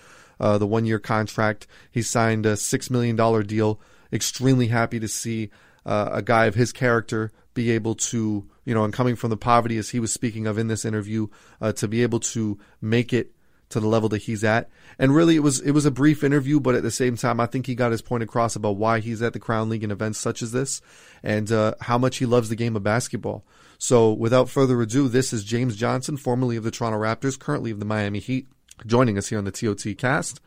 uh, 0.42 0.58
the 0.58 0.66
one 0.66 0.84
year 0.84 0.98
contract. 0.98 1.66
He 1.90 2.02
signed 2.02 2.44
a 2.44 2.54
$6 2.54 2.90
million 2.90 3.46
deal. 3.46 3.80
Extremely 4.12 4.66
happy 4.66 5.00
to 5.00 5.08
see 5.08 5.50
uh, 5.86 6.10
a 6.12 6.20
guy 6.20 6.46
of 6.46 6.56
his 6.56 6.72
character 6.72 7.32
be 7.54 7.70
able 7.70 7.94
to, 7.94 8.46
you 8.64 8.74
know, 8.74 8.84
and 8.84 8.92
coming 8.92 9.14
from 9.14 9.30
the 9.30 9.36
poverty 9.36 9.78
as 9.78 9.90
he 9.90 10.00
was 10.00 10.12
speaking 10.12 10.46
of 10.46 10.58
in 10.58 10.66
this 10.66 10.84
interview, 10.84 11.28
uh, 11.60 11.72
to 11.72 11.86
be 11.86 12.02
able 12.02 12.18
to 12.18 12.58
make 12.80 13.12
it 13.12 13.32
to 13.68 13.80
the 13.80 13.86
level 13.86 14.08
that 14.08 14.22
he's 14.22 14.44
at. 14.44 14.68
And 14.98 15.14
really, 15.14 15.36
it 15.36 15.42
was 15.42 15.60
it 15.60 15.70
was 15.70 15.86
a 15.86 15.90
brief 15.90 16.22
interview, 16.24 16.60
but 16.60 16.74
at 16.74 16.82
the 16.82 16.90
same 16.90 17.16
time, 17.16 17.40
I 17.40 17.46
think 17.46 17.66
he 17.66 17.74
got 17.74 17.92
his 17.92 18.02
point 18.02 18.22
across 18.22 18.56
about 18.56 18.76
why 18.76 19.00
he's 19.00 19.22
at 19.22 19.32
the 19.32 19.38
Crown 19.38 19.68
League 19.68 19.84
in 19.84 19.90
events 19.90 20.18
such 20.18 20.42
as 20.42 20.52
this, 20.52 20.82
and 21.22 21.50
uh, 21.50 21.74
how 21.80 21.96
much 21.98 22.18
he 22.18 22.26
loves 22.26 22.48
the 22.48 22.56
game 22.56 22.76
of 22.76 22.82
basketball. 22.82 23.44
So, 23.78 24.12
without 24.12 24.50
further 24.50 24.80
ado, 24.82 25.08
this 25.08 25.32
is 25.32 25.44
James 25.44 25.76
Johnson, 25.76 26.16
formerly 26.16 26.56
of 26.56 26.64
the 26.64 26.70
Toronto 26.70 26.98
Raptors, 26.98 27.38
currently 27.38 27.70
of 27.70 27.78
the 27.78 27.86
Miami 27.86 28.18
Heat 28.18 28.46
joining 28.86 29.18
us 29.18 29.28
here 29.28 29.38
on 29.38 29.44
the 29.44 29.52
TOT 29.52 29.96
cast 29.96 30.40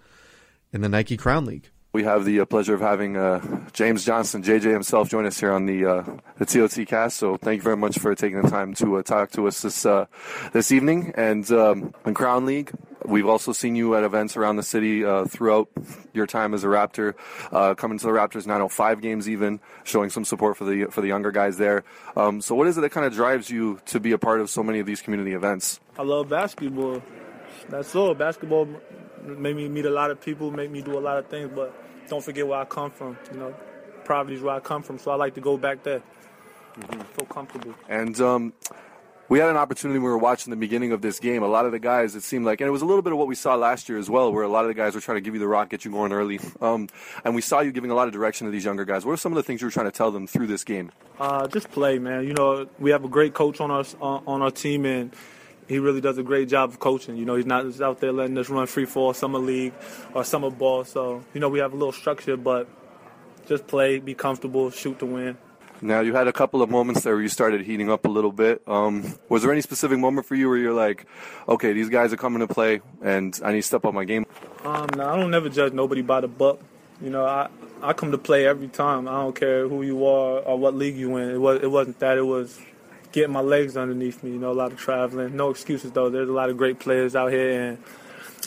in 0.71 0.81
the 0.81 0.89
Nike 0.89 1.17
Crown 1.17 1.45
League. 1.45 1.69
We 1.95 2.03
have 2.03 2.25
the 2.25 2.41
uh, 2.41 2.45
pleasure 2.45 2.73
of 2.73 2.81
having 2.81 3.15
uh, 3.15 3.39
James 3.71 4.03
Johnson, 4.03 4.43
JJ 4.43 4.63
himself, 4.63 5.09
join 5.09 5.25
us 5.25 5.39
here 5.39 5.53
on 5.53 5.65
the 5.65 5.85
uh, 5.85 6.03
the 6.37 6.45
TOT 6.45 6.85
cast. 6.85 7.15
So 7.15 7.37
thank 7.37 7.59
you 7.59 7.63
very 7.63 7.77
much 7.77 7.99
for 7.99 8.13
taking 8.15 8.41
the 8.41 8.49
time 8.49 8.73
to 8.73 8.97
uh, 8.97 9.01
talk 9.01 9.31
to 9.31 9.47
us 9.47 9.61
this 9.61 9.85
uh, 9.85 10.07
this 10.51 10.73
evening. 10.73 11.13
And 11.15 11.49
um, 11.53 11.93
in 12.05 12.13
Crown 12.13 12.45
League, 12.45 12.73
we've 13.05 13.29
also 13.29 13.53
seen 13.53 13.77
you 13.77 13.95
at 13.95 14.03
events 14.03 14.35
around 14.35 14.57
the 14.57 14.63
city 14.63 15.05
uh, 15.05 15.23
throughout 15.23 15.69
your 16.11 16.27
time 16.27 16.53
as 16.53 16.65
a 16.65 16.67
Raptor, 16.67 17.15
coming 17.77 17.97
to 17.97 18.05
the 18.05 18.11
Raptors 18.11 18.45
905 18.45 18.99
games, 18.99 19.29
even 19.29 19.61
showing 19.85 20.09
some 20.09 20.25
support 20.25 20.57
for 20.57 20.65
the 20.65 20.87
for 20.91 20.99
the 20.99 21.07
younger 21.07 21.31
guys 21.31 21.57
there. 21.57 21.85
Um, 22.17 22.41
so 22.41 22.55
what 22.55 22.67
is 22.67 22.77
it 22.77 22.81
that 22.81 22.91
kind 22.91 23.05
of 23.05 23.13
drives 23.13 23.49
you 23.49 23.79
to 23.85 24.01
be 24.01 24.11
a 24.11 24.17
part 24.17 24.41
of 24.41 24.49
so 24.49 24.63
many 24.63 24.79
of 24.79 24.85
these 24.85 25.01
community 25.01 25.31
events? 25.31 25.79
I 25.97 26.03
love 26.03 26.27
basketball. 26.27 27.01
That's 27.69 27.95
all. 27.95 28.13
Basketball 28.13 28.67
made 29.23 29.55
me 29.55 29.67
meet 29.67 29.85
a 29.85 29.89
lot 29.89 30.11
of 30.11 30.21
people, 30.21 30.51
made 30.51 30.71
me 30.71 30.81
do 30.81 30.97
a 30.97 30.99
lot 30.99 31.17
of 31.17 31.27
things, 31.27 31.51
but 31.53 31.73
don't 32.07 32.23
forget 32.23 32.47
where 32.47 32.59
I 32.59 32.65
come 32.65 32.91
from. 32.91 33.17
You 33.31 33.39
know, 33.39 33.55
poverty 34.05 34.35
is 34.35 34.41
where 34.41 34.55
I 34.55 34.59
come 34.59 34.83
from, 34.83 34.99
so 34.99 35.11
I 35.11 35.15
like 35.15 35.35
to 35.35 35.41
go 35.41 35.57
back 35.57 35.83
there. 35.83 36.01
Mm-hmm. 36.79 37.01
Feel 37.01 37.25
comfortable. 37.27 37.73
And 37.87 38.19
um, 38.19 38.53
we 39.29 39.39
had 39.39 39.49
an 39.49 39.57
opportunity 39.57 39.97
when 39.97 40.05
we 40.05 40.11
were 40.11 40.17
watching 40.17 40.51
the 40.51 40.57
beginning 40.57 40.91
of 40.91 41.01
this 41.01 41.19
game. 41.19 41.41
A 41.41 41.47
lot 41.47 41.65
of 41.65 41.71
the 41.71 41.79
guys, 41.79 42.15
it 42.15 42.23
seemed 42.23 42.45
like, 42.45 42.61
and 42.61 42.67
it 42.67 42.71
was 42.71 42.81
a 42.81 42.85
little 42.85 43.01
bit 43.01 43.13
of 43.13 43.17
what 43.17 43.27
we 43.27 43.35
saw 43.35 43.55
last 43.55 43.89
year 43.89 43.97
as 43.97 44.09
well, 44.09 44.31
where 44.31 44.43
a 44.43 44.47
lot 44.47 44.65
of 44.65 44.67
the 44.67 44.73
guys 44.73 44.93
were 44.93 45.01
trying 45.01 45.17
to 45.17 45.21
give 45.21 45.33
you 45.33 45.39
the 45.39 45.47
rock, 45.47 45.69
get 45.69 45.85
you 45.85 45.91
going 45.91 46.11
early. 46.11 46.39
Um, 46.61 46.87
and 47.23 47.35
we 47.35 47.41
saw 47.41 47.59
you 47.59 47.71
giving 47.71 47.91
a 47.91 47.93
lot 47.93 48.07
of 48.07 48.13
direction 48.13 48.45
to 48.45 48.51
these 48.51 48.65
younger 48.65 48.85
guys. 48.85 49.05
What 49.05 49.11
are 49.11 49.17
some 49.17 49.31
of 49.33 49.35
the 49.35 49.43
things 49.43 49.61
you 49.61 49.67
were 49.67 49.71
trying 49.71 49.85
to 49.85 49.91
tell 49.91 50.09
them 50.09 50.25
through 50.25 50.47
this 50.47 50.63
game? 50.63 50.91
Uh, 51.19 51.47
just 51.47 51.69
play, 51.69 51.99
man. 51.99 52.25
You 52.25 52.33
know, 52.33 52.67
we 52.79 52.89
have 52.91 53.03
a 53.03 53.07
great 53.07 53.33
coach 53.33 53.59
on 53.59 53.69
our 53.69 53.83
on 54.01 54.41
our 54.41 54.49
team, 54.49 54.85
and 54.85 55.13
he 55.67 55.79
really 55.79 56.01
does 56.01 56.17
a 56.17 56.23
great 56.23 56.49
job 56.49 56.69
of 56.69 56.79
coaching. 56.79 57.17
You 57.17 57.25
know, 57.25 57.35
he's 57.35 57.45
not 57.45 57.65
just 57.65 57.81
out 57.81 57.99
there 57.99 58.11
letting 58.11 58.37
us 58.37 58.49
run 58.49 58.67
free 58.67 58.85
fall 58.85 59.13
summer 59.13 59.39
league 59.39 59.73
or 60.13 60.23
summer 60.23 60.49
ball. 60.49 60.83
So, 60.83 61.23
you 61.33 61.39
know, 61.39 61.49
we 61.49 61.59
have 61.59 61.73
a 61.73 61.75
little 61.75 61.91
structure, 61.91 62.37
but 62.37 62.67
just 63.47 63.67
play, 63.67 63.99
be 63.99 64.13
comfortable, 64.13 64.69
shoot 64.71 64.99
to 64.99 65.05
win. 65.05 65.37
Now 65.81 65.99
you 65.99 66.15
had 66.15 66.27
a 66.27 66.33
couple 66.33 66.61
of 66.61 66.69
moments 66.69 67.01
there 67.01 67.13
where 67.13 67.21
you 67.21 67.27
started 67.27 67.61
heating 67.61 67.91
up 67.91 68.05
a 68.05 68.09
little 68.09 68.31
bit. 68.31 68.61
Um, 68.65 69.13
was 69.27 69.43
there 69.43 69.51
any 69.51 69.61
specific 69.61 69.99
moment 69.99 70.25
for 70.25 70.35
you 70.35 70.47
where 70.47 70.57
you're 70.57 70.73
like, 70.73 71.05
okay, 71.49 71.73
these 71.73 71.89
guys 71.89 72.13
are 72.13 72.17
coming 72.17 72.39
to 72.39 72.47
play, 72.47 72.81
and 73.01 73.37
I 73.43 73.51
need 73.51 73.61
to 73.61 73.67
step 73.67 73.83
up 73.85 73.93
my 73.93 74.05
game? 74.05 74.25
Um, 74.63 74.87
no, 74.95 75.07
I 75.07 75.17
don't 75.17 75.31
never 75.31 75.49
judge 75.49 75.73
nobody 75.73 76.01
by 76.01 76.21
the 76.21 76.27
buck. 76.27 76.59
You 77.01 77.09
know, 77.09 77.25
I 77.25 77.49
I 77.81 77.91
come 77.93 78.11
to 78.11 78.17
play 78.17 78.47
every 78.47 78.69
time. 78.69 79.07
I 79.07 79.21
don't 79.21 79.35
care 79.35 79.67
who 79.67 79.83
you 79.83 80.05
are 80.05 80.39
or 80.39 80.57
what 80.57 80.75
league 80.75 80.95
you 80.95 81.17
in. 81.17 81.29
It 81.29 81.37
was 81.39 81.61
it 81.61 81.69
wasn't 81.69 81.99
that. 81.99 82.17
It 82.17 82.25
was 82.25 82.57
getting 83.15 83.31
my 83.31 83.41
legs 83.41 83.77
underneath 83.77 84.21
me. 84.23 84.31
You 84.31 84.39
know, 84.39 84.51
a 84.51 84.53
lot 84.53 84.71
of 84.71 84.77
traveling. 84.77 85.35
No 85.35 85.49
excuses 85.49 85.91
though. 85.91 86.09
There's 86.09 86.29
a 86.29 86.33
lot 86.33 86.49
of 86.49 86.57
great 86.57 86.79
players 86.79 87.15
out 87.15 87.31
here, 87.31 87.61
and 87.61 87.77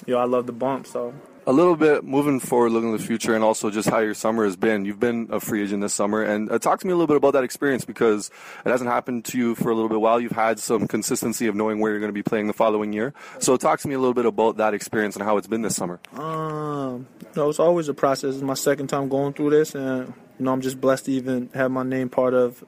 you 0.06 0.14
know, 0.14 0.20
I 0.20 0.24
love 0.24 0.46
the 0.46 0.52
bump. 0.52 0.86
So 0.86 1.14
a 1.46 1.52
little 1.52 1.76
bit 1.76 2.04
moving 2.04 2.38
forward, 2.38 2.72
looking 2.72 2.92
to 2.92 2.98
the 2.98 3.04
future, 3.04 3.34
and 3.34 3.42
also 3.42 3.70
just 3.70 3.88
how 3.88 4.00
your 4.00 4.12
summer 4.12 4.44
has 4.44 4.56
been. 4.56 4.84
You've 4.84 5.00
been 5.00 5.28
a 5.30 5.40
free 5.40 5.62
agent 5.62 5.80
this 5.80 5.94
summer, 5.94 6.22
and 6.22 6.52
uh, 6.52 6.58
talk 6.58 6.80
to 6.80 6.86
me 6.86 6.92
a 6.92 6.96
little 6.96 7.06
bit 7.06 7.16
about 7.16 7.32
that 7.32 7.44
experience 7.44 7.86
because 7.86 8.30
it 8.66 8.68
hasn't 8.68 8.90
happened 8.90 9.24
to 9.26 9.38
you 9.38 9.54
for 9.54 9.70
a 9.70 9.74
little 9.74 9.88
bit 9.88 10.00
while. 10.00 10.20
You've 10.20 10.32
had 10.32 10.58
some 10.58 10.86
consistency 10.86 11.46
of 11.46 11.54
knowing 11.54 11.80
where 11.80 11.90
you're 11.90 12.00
going 12.00 12.10
to 12.10 12.12
be 12.12 12.22
playing 12.22 12.46
the 12.46 12.52
following 12.52 12.92
year. 12.92 13.14
So 13.38 13.56
talk 13.56 13.80
to 13.80 13.88
me 13.88 13.94
a 13.94 13.98
little 13.98 14.14
bit 14.14 14.26
about 14.26 14.58
that 14.58 14.74
experience 14.74 15.16
and 15.16 15.24
how 15.24 15.38
it's 15.38 15.46
been 15.46 15.62
this 15.62 15.74
summer. 15.74 15.98
Um, 16.12 17.06
you 17.22 17.28
know, 17.34 17.48
it's 17.48 17.58
always 17.58 17.88
a 17.88 17.94
process. 17.94 18.34
It's 18.34 18.44
my 18.44 18.54
second 18.54 18.88
time 18.88 19.08
going 19.08 19.32
through 19.32 19.50
this, 19.50 19.74
and 19.74 20.12
you 20.38 20.44
know, 20.44 20.52
I'm 20.52 20.60
just 20.60 20.78
blessed 20.78 21.06
to 21.06 21.12
even 21.12 21.48
have 21.54 21.70
my 21.70 21.82
name 21.82 22.10
part 22.10 22.34
of 22.34 22.62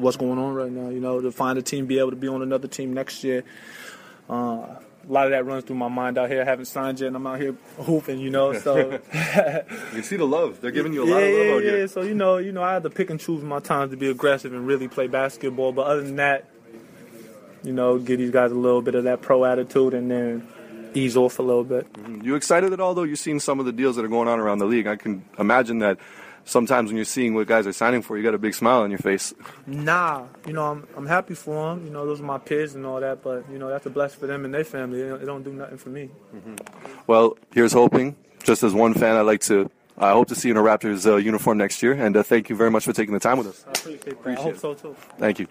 what's 0.00 0.16
going 0.16 0.38
on 0.38 0.54
right 0.54 0.70
now. 0.70 0.88
You 0.88 1.00
know, 1.00 1.20
to 1.20 1.30
find 1.32 1.58
a 1.58 1.62
team, 1.62 1.86
be 1.86 1.98
able 1.98 2.10
to 2.10 2.16
be 2.16 2.28
on 2.28 2.42
another 2.42 2.68
team 2.68 2.92
next 2.92 3.24
year. 3.24 3.44
Uh, 4.28 4.76
a 5.08 5.12
lot 5.12 5.24
of 5.26 5.30
that 5.32 5.46
runs 5.46 5.64
through 5.64 5.76
my 5.76 5.88
mind 5.88 6.18
out 6.18 6.28
here. 6.28 6.42
I 6.42 6.44
haven't 6.44 6.66
signed 6.66 7.00
yet, 7.00 7.08
and 7.08 7.16
I'm 7.16 7.26
out 7.26 7.40
here 7.40 7.56
hooping. 7.78 8.20
You 8.20 8.30
know, 8.30 8.52
so 8.52 8.76
you 8.90 8.98
can 9.08 10.02
see 10.02 10.16
the 10.16 10.26
love. 10.26 10.60
They're 10.60 10.70
giving 10.70 10.92
you 10.92 11.04
a 11.04 11.06
yeah, 11.06 11.14
lot 11.14 11.22
of 11.22 11.28
love 11.30 11.46
yeah, 11.46 11.52
out 11.52 11.64
yeah. 11.64 11.70
here. 11.70 11.88
So 11.88 12.02
you 12.02 12.14
know, 12.14 12.36
you 12.36 12.52
know, 12.52 12.62
I 12.62 12.74
had 12.74 12.82
to 12.82 12.90
pick 12.90 13.10
and 13.10 13.18
choose 13.18 13.42
my 13.42 13.60
times 13.60 13.92
to 13.92 13.96
be 13.96 14.10
aggressive 14.10 14.52
and 14.52 14.66
really 14.66 14.88
play 14.88 15.06
basketball. 15.06 15.72
But 15.72 15.86
other 15.86 16.02
than 16.02 16.16
that, 16.16 16.50
you 17.62 17.72
know, 17.72 17.98
give 17.98 18.18
these 18.18 18.30
guys 18.30 18.52
a 18.52 18.56
little 18.56 18.82
bit 18.82 18.94
of 18.94 19.04
that 19.04 19.22
pro 19.22 19.44
attitude, 19.44 19.94
and 19.94 20.10
then 20.10 20.48
ease 20.94 21.16
off 21.16 21.38
a 21.38 21.42
little 21.42 21.64
bit. 21.64 21.90
Mm-hmm. 21.92 22.22
You 22.22 22.34
excited 22.34 22.72
at 22.72 22.80
all, 22.80 22.94
though? 22.94 23.04
You've 23.04 23.18
seen 23.18 23.40
some 23.40 23.60
of 23.60 23.66
the 23.66 23.72
deals 23.72 23.96
that 23.96 24.04
are 24.04 24.08
going 24.08 24.28
on 24.28 24.38
around 24.38 24.58
the 24.58 24.66
league. 24.66 24.86
I 24.86 24.96
can 24.96 25.24
imagine 25.38 25.78
that 25.78 25.98
sometimes 26.44 26.88
when 26.88 26.96
you're 26.96 27.04
seeing 27.04 27.34
what 27.34 27.46
guys 27.46 27.66
are 27.66 27.72
signing 27.72 28.02
for, 28.02 28.16
you 28.16 28.24
got 28.24 28.34
a 28.34 28.38
big 28.38 28.54
smile 28.54 28.82
on 28.82 28.90
your 28.90 28.98
face. 28.98 29.32
Nah, 29.66 30.26
you 30.46 30.52
know, 30.52 30.64
I'm 30.64 30.86
I'm 30.96 31.06
happy 31.06 31.34
for 31.34 31.70
them. 31.70 31.84
You 31.84 31.90
know, 31.90 32.06
those 32.06 32.20
are 32.20 32.24
my 32.24 32.38
peers 32.38 32.74
and 32.74 32.84
all 32.84 33.00
that, 33.00 33.22
but 33.22 33.44
you 33.50 33.58
know, 33.58 33.68
that's 33.68 33.86
a 33.86 33.90
blessing 33.90 34.20
for 34.20 34.26
them 34.26 34.44
and 34.44 34.52
their 34.52 34.64
family. 34.64 35.00
It 35.00 35.08
don't, 35.08 35.22
it 35.22 35.26
don't 35.26 35.42
do 35.42 35.52
nothing 35.52 35.78
for 35.78 35.88
me. 35.90 36.10
Mm-hmm. 36.34 36.56
Well, 37.06 37.36
here's 37.52 37.72
hoping. 37.72 38.16
Just 38.42 38.62
as 38.62 38.72
one 38.72 38.94
fan, 38.94 39.16
I'd 39.16 39.22
like 39.22 39.40
to. 39.42 39.70
I 39.98 40.12
hope 40.12 40.28
to 40.28 40.34
see 40.34 40.48
you 40.48 40.54
in 40.54 40.56
a 40.56 40.62
Raptors 40.62 41.06
uh, 41.06 41.16
uniform 41.16 41.58
next 41.58 41.82
year, 41.82 41.92
and 41.92 42.16
uh, 42.16 42.22
thank 42.22 42.48
you 42.48 42.56
very 42.56 42.70
much 42.70 42.84
for 42.84 42.92
taking 42.94 43.12
the 43.12 43.20
time 43.20 43.36
with 43.36 43.48
us. 43.48 43.64
I 43.66 43.70
appreciate 43.70 44.00
that. 44.02 44.12
Appreciate 44.12 44.40
I 44.40 44.42
hope 44.42 44.56
so 44.56 44.74
too. 44.74 44.96
Thank 45.18 45.40
you. 45.40 45.46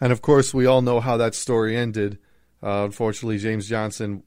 And 0.00 0.12
of 0.12 0.20
course, 0.20 0.52
we 0.52 0.66
all 0.66 0.82
know 0.82 1.00
how 1.00 1.16
that 1.16 1.34
story 1.34 1.76
ended. 1.76 2.18
Uh, 2.62 2.84
unfortunately, 2.84 3.38
James 3.38 3.68
Johnson 3.68 4.22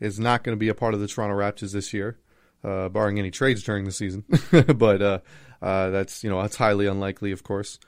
is 0.00 0.18
not 0.18 0.42
going 0.42 0.56
to 0.56 0.58
be 0.58 0.68
a 0.68 0.74
part 0.74 0.94
of 0.94 1.00
the 1.00 1.06
Toronto 1.06 1.36
Raptors 1.36 1.72
this 1.72 1.92
year 1.92 2.18
uh, 2.64 2.88
barring 2.88 3.18
any 3.18 3.30
trades 3.30 3.62
during 3.62 3.84
the 3.84 3.92
season. 3.92 4.24
but 4.76 5.02
uh, 5.02 5.18
uh, 5.62 5.90
that's 5.90 6.24
you 6.24 6.30
know 6.30 6.40
that's 6.42 6.56
highly 6.56 6.86
unlikely, 6.86 7.32
of 7.32 7.42
course. 7.42 7.78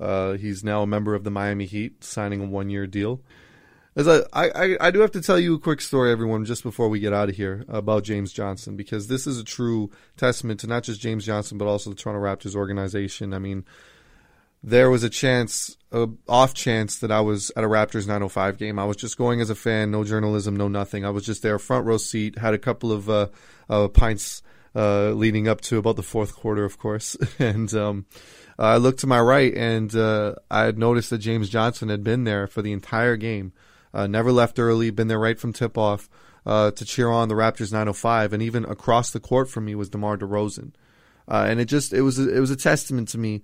Uh, 0.00 0.34
he's 0.34 0.62
now 0.62 0.82
a 0.82 0.86
member 0.86 1.14
of 1.14 1.24
the 1.24 1.30
Miami 1.30 1.66
Heat, 1.66 2.04
signing 2.04 2.40
a 2.40 2.46
one-year 2.46 2.86
deal. 2.86 3.20
As 3.96 4.06
I, 4.06 4.20
I, 4.32 4.76
I 4.80 4.90
do 4.92 5.00
have 5.00 5.10
to 5.10 5.20
tell 5.20 5.40
you 5.40 5.54
a 5.54 5.58
quick 5.58 5.80
story, 5.80 6.12
everyone, 6.12 6.44
just 6.44 6.62
before 6.62 6.88
we 6.88 7.00
get 7.00 7.12
out 7.12 7.28
of 7.28 7.34
here 7.34 7.64
about 7.66 8.04
James 8.04 8.32
Johnson, 8.32 8.76
because 8.76 9.08
this 9.08 9.26
is 9.26 9.40
a 9.40 9.44
true 9.44 9.90
testament 10.16 10.60
to 10.60 10.68
not 10.68 10.84
just 10.84 11.00
James 11.00 11.26
Johnson, 11.26 11.58
but 11.58 11.66
also 11.66 11.90
the 11.90 11.96
Toronto 11.96 12.24
Raptors 12.24 12.54
organization. 12.54 13.34
I 13.34 13.40
mean, 13.40 13.64
there 14.62 14.90
was 14.90 15.04
a 15.04 15.10
chance, 15.10 15.76
a 15.92 16.08
off 16.28 16.54
chance 16.54 16.98
that 16.98 17.12
I 17.12 17.20
was 17.20 17.52
at 17.56 17.64
a 17.64 17.68
Raptors 17.68 18.06
905 18.06 18.58
game. 18.58 18.78
I 18.78 18.84
was 18.84 18.96
just 18.96 19.16
going 19.16 19.40
as 19.40 19.50
a 19.50 19.54
fan, 19.54 19.90
no 19.90 20.04
journalism, 20.04 20.56
no 20.56 20.68
nothing. 20.68 21.04
I 21.04 21.10
was 21.10 21.24
just 21.24 21.42
there, 21.42 21.58
front 21.58 21.86
row 21.86 21.96
seat, 21.96 22.38
had 22.38 22.54
a 22.54 22.58
couple 22.58 22.90
of 22.90 23.08
uh, 23.08 23.28
uh, 23.70 23.88
pints 23.88 24.42
uh, 24.74 25.10
leading 25.10 25.48
up 25.48 25.60
to 25.62 25.78
about 25.78 25.96
the 25.96 26.02
fourth 26.02 26.34
quarter, 26.34 26.64
of 26.64 26.78
course, 26.78 27.16
and 27.38 27.72
um, 27.74 28.06
I 28.58 28.76
looked 28.76 29.00
to 29.00 29.06
my 29.06 29.20
right 29.20 29.54
and 29.54 29.94
uh, 29.94 30.34
I 30.50 30.64
had 30.64 30.78
noticed 30.78 31.10
that 31.10 31.18
James 31.18 31.48
Johnson 31.48 31.88
had 31.88 32.02
been 32.02 32.24
there 32.24 32.46
for 32.46 32.60
the 32.60 32.72
entire 32.72 33.16
game, 33.16 33.52
uh, 33.94 34.06
never 34.06 34.32
left 34.32 34.58
early, 34.58 34.90
been 34.90 35.08
there 35.08 35.18
right 35.18 35.38
from 35.38 35.52
tip 35.52 35.78
off. 35.78 36.08
Uh, 36.46 36.70
to 36.70 36.82
cheer 36.86 37.10
on 37.10 37.28
the 37.28 37.34
Raptors 37.34 37.72
905, 37.72 38.32
and 38.32 38.42
even 38.42 38.64
across 38.64 39.10
the 39.10 39.20
court 39.20 39.50
from 39.50 39.66
me 39.66 39.74
was 39.74 39.90
DeMar 39.90 40.16
DeRozan, 40.16 40.72
and 41.26 41.60
it 41.60 41.66
just 41.66 41.92
it 41.92 42.00
was 42.00 42.18
a, 42.18 42.34
it 42.34 42.40
was 42.40 42.50
a 42.50 42.56
testament 42.56 43.08
to 43.08 43.18
me 43.18 43.42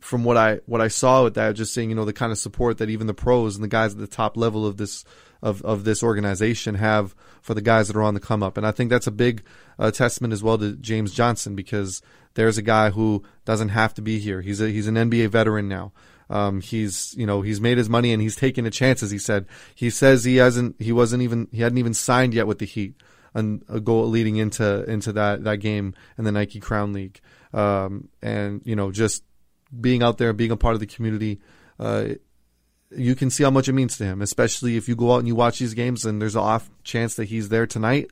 from 0.00 0.24
what 0.24 0.36
I 0.36 0.60
what 0.66 0.80
I 0.80 0.88
saw 0.88 1.24
with 1.24 1.34
that, 1.34 1.52
just 1.52 1.74
seeing 1.74 1.90
you 1.90 1.96
know 1.96 2.04
the 2.04 2.12
kind 2.12 2.32
of 2.32 2.38
support 2.38 2.78
that 2.78 2.90
even 2.90 3.06
the 3.06 3.14
pros 3.14 3.56
and 3.56 3.64
the 3.64 3.68
guys 3.68 3.92
at 3.92 3.98
the 3.98 4.06
top 4.06 4.36
level 4.36 4.66
of 4.66 4.76
this 4.76 5.04
of 5.42 5.62
of 5.62 5.84
this 5.84 6.02
organization 6.02 6.76
have 6.76 7.14
for 7.40 7.54
the 7.54 7.60
guys 7.60 7.88
that 7.88 7.96
are 7.96 8.02
on 8.02 8.14
the 8.14 8.20
come 8.20 8.42
up, 8.42 8.56
and 8.56 8.66
I 8.66 8.70
think 8.70 8.90
that's 8.90 9.06
a 9.06 9.12
big 9.12 9.42
uh, 9.78 9.90
testament 9.90 10.32
as 10.32 10.42
well 10.42 10.58
to 10.58 10.76
James 10.76 11.12
Johnson 11.12 11.54
because 11.54 12.02
there's 12.34 12.58
a 12.58 12.62
guy 12.62 12.90
who 12.90 13.22
doesn't 13.44 13.70
have 13.70 13.94
to 13.94 14.02
be 14.02 14.18
here. 14.18 14.40
He's 14.40 14.60
a 14.60 14.68
he's 14.68 14.86
an 14.86 14.94
NBA 14.94 15.28
veteran 15.28 15.68
now. 15.68 15.92
Um, 16.30 16.60
he's 16.60 17.14
you 17.16 17.26
know 17.26 17.42
he's 17.42 17.60
made 17.60 17.78
his 17.78 17.88
money 17.88 18.12
and 18.12 18.22
he's 18.22 18.36
taking 18.36 18.66
a 18.66 18.70
chance, 18.70 19.02
as 19.02 19.10
he 19.10 19.18
said. 19.18 19.46
He 19.74 19.90
says 19.90 20.24
he 20.24 20.36
hasn't 20.36 20.80
he 20.80 20.92
wasn't 20.92 21.22
even 21.22 21.48
he 21.52 21.62
hadn't 21.62 21.78
even 21.78 21.94
signed 21.94 22.34
yet 22.34 22.46
with 22.46 22.58
the 22.58 22.66
Heat. 22.66 22.94
And 23.34 23.64
a 23.66 23.80
goal 23.80 24.06
leading 24.08 24.36
into 24.36 24.84
into 24.84 25.12
that 25.14 25.44
that 25.44 25.56
game 25.56 25.94
in 26.18 26.24
the 26.24 26.32
Nike 26.32 26.60
Crown 26.60 26.92
League, 26.92 27.18
um, 27.54 28.10
and 28.20 28.60
you 28.64 28.76
know 28.76 28.92
just 28.92 29.24
being 29.78 30.02
out 30.02 30.18
there, 30.18 30.30
and 30.30 30.38
being 30.38 30.50
a 30.50 30.56
part 30.56 30.74
of 30.74 30.80
the 30.80 30.86
community, 30.86 31.40
uh, 31.78 32.08
you 32.96 33.14
can 33.14 33.30
see 33.30 33.42
how 33.42 33.50
much 33.50 33.68
it 33.68 33.72
means 33.72 33.96
to 33.98 34.04
him, 34.04 34.22
especially 34.22 34.76
if 34.76 34.88
you 34.88 34.96
go 34.96 35.12
out 35.12 35.18
and 35.18 35.28
you 35.28 35.34
watch 35.34 35.58
these 35.58 35.74
games 35.74 36.04
and 36.04 36.20
there's 36.20 36.36
an 36.36 36.42
off 36.42 36.70
chance 36.84 37.14
that 37.16 37.24
he's 37.24 37.48
there 37.48 37.66
tonight 37.66 38.10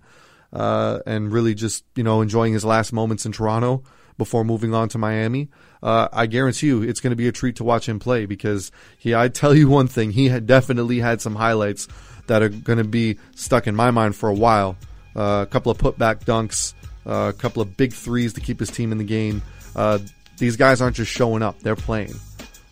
uh, 0.53 1.01
and 1.07 1.33
really 1.33 1.55
just, 1.55 1.85
you 1.95 2.03
know, 2.03 2.21
enjoying 2.23 2.53
his 2.53 2.65
last 2.65 2.93
moments 2.93 3.27
in 3.27 3.33
Toronto 3.33 3.83
before 4.17 4.45
moving 4.45 4.75
on 4.75 4.89
to 4.89 4.99
Miami. 4.99 5.49
Uh, 5.83 6.09
I 6.13 6.27
guarantee 6.27 6.67
you 6.67 6.83
it's 6.83 7.01
going 7.01 7.11
to 7.11 7.17
be 7.17 7.29
a 7.29 7.33
treat 7.33 7.57
to 7.57 7.65
watch 7.65 7.89
him 7.89 7.99
play 7.99 8.27
because 8.27 8.71
he, 8.99 9.15
I 9.15 9.29
tell 9.29 9.55
you 9.55 9.69
one 9.69 9.87
thing, 9.87 10.13
he 10.13 10.29
had 10.29 10.47
definitely 10.47 11.01
had 11.01 11.21
some 11.21 11.35
highlights 11.35 11.89
that 12.27 12.43
are 12.43 12.49
going 12.49 12.79
to 12.79 12.85
be 12.85 13.19
stuck 13.35 13.67
in 13.67 13.75
my 13.75 13.91
mind 13.91 14.17
for 14.17 14.29
a 14.29 14.35
while. 14.35 14.77
Uh, 15.17 15.41
a 15.43 15.47
couple 15.47 15.73
of 15.73 15.79
putback 15.79 16.25
dunks, 16.25 16.75
uh, 17.07 17.31
a 17.31 17.33
couple 17.33 17.63
of 17.63 17.77
big 17.77 17.93
threes 17.93 18.35
to 18.35 18.41
keep 18.41 18.61
his 18.61 18.71
team 18.71 18.93
in 18.93 18.99
the 18.99 19.05
game. 19.05 19.43
Uh, 19.75 19.99
these 20.41 20.57
guys 20.57 20.81
aren't 20.81 20.97
just 20.97 21.13
showing 21.13 21.43
up; 21.43 21.61
they're 21.61 21.77
playing. 21.77 22.15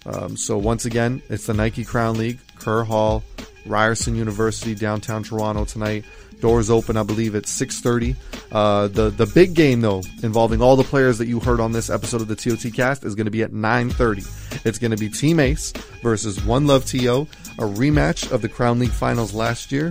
Um, 0.06 0.36
so 0.36 0.58
once 0.58 0.84
again, 0.86 1.22
it's 1.28 1.46
the 1.46 1.54
Nike 1.54 1.84
Crown 1.84 2.16
League, 2.16 2.40
Kerr 2.56 2.82
Hall, 2.82 3.22
Ryerson 3.66 4.16
University, 4.16 4.74
downtown 4.74 5.22
Toronto 5.22 5.64
tonight. 5.64 6.04
Doors 6.40 6.70
open, 6.70 6.96
I 6.96 7.02
believe, 7.02 7.34
at 7.34 7.44
6:30. 7.44 8.16
Uh, 8.52 8.88
the 8.88 9.10
the 9.10 9.26
big 9.26 9.54
game 9.54 9.80
though, 9.80 10.02
involving 10.22 10.62
all 10.62 10.76
the 10.76 10.84
players 10.84 11.18
that 11.18 11.26
you 11.26 11.40
heard 11.40 11.60
on 11.60 11.72
this 11.72 11.90
episode 11.90 12.20
of 12.20 12.28
the 12.28 12.36
TOT 12.36 12.72
Cast, 12.72 13.04
is 13.04 13.14
going 13.14 13.26
to 13.26 13.30
be 13.30 13.42
at 13.42 13.52
9:30. 13.52 14.64
It's 14.64 14.78
going 14.78 14.92
to 14.92 14.96
be 14.96 15.08
Team 15.08 15.40
Ace 15.40 15.72
versus 16.02 16.42
One 16.44 16.66
Love 16.66 16.86
TO, 16.86 17.26
a 17.58 17.62
rematch 17.62 18.30
of 18.30 18.40
the 18.40 18.48
Crown 18.48 18.78
League 18.78 18.90
Finals 18.90 19.34
last 19.34 19.72
year, 19.72 19.90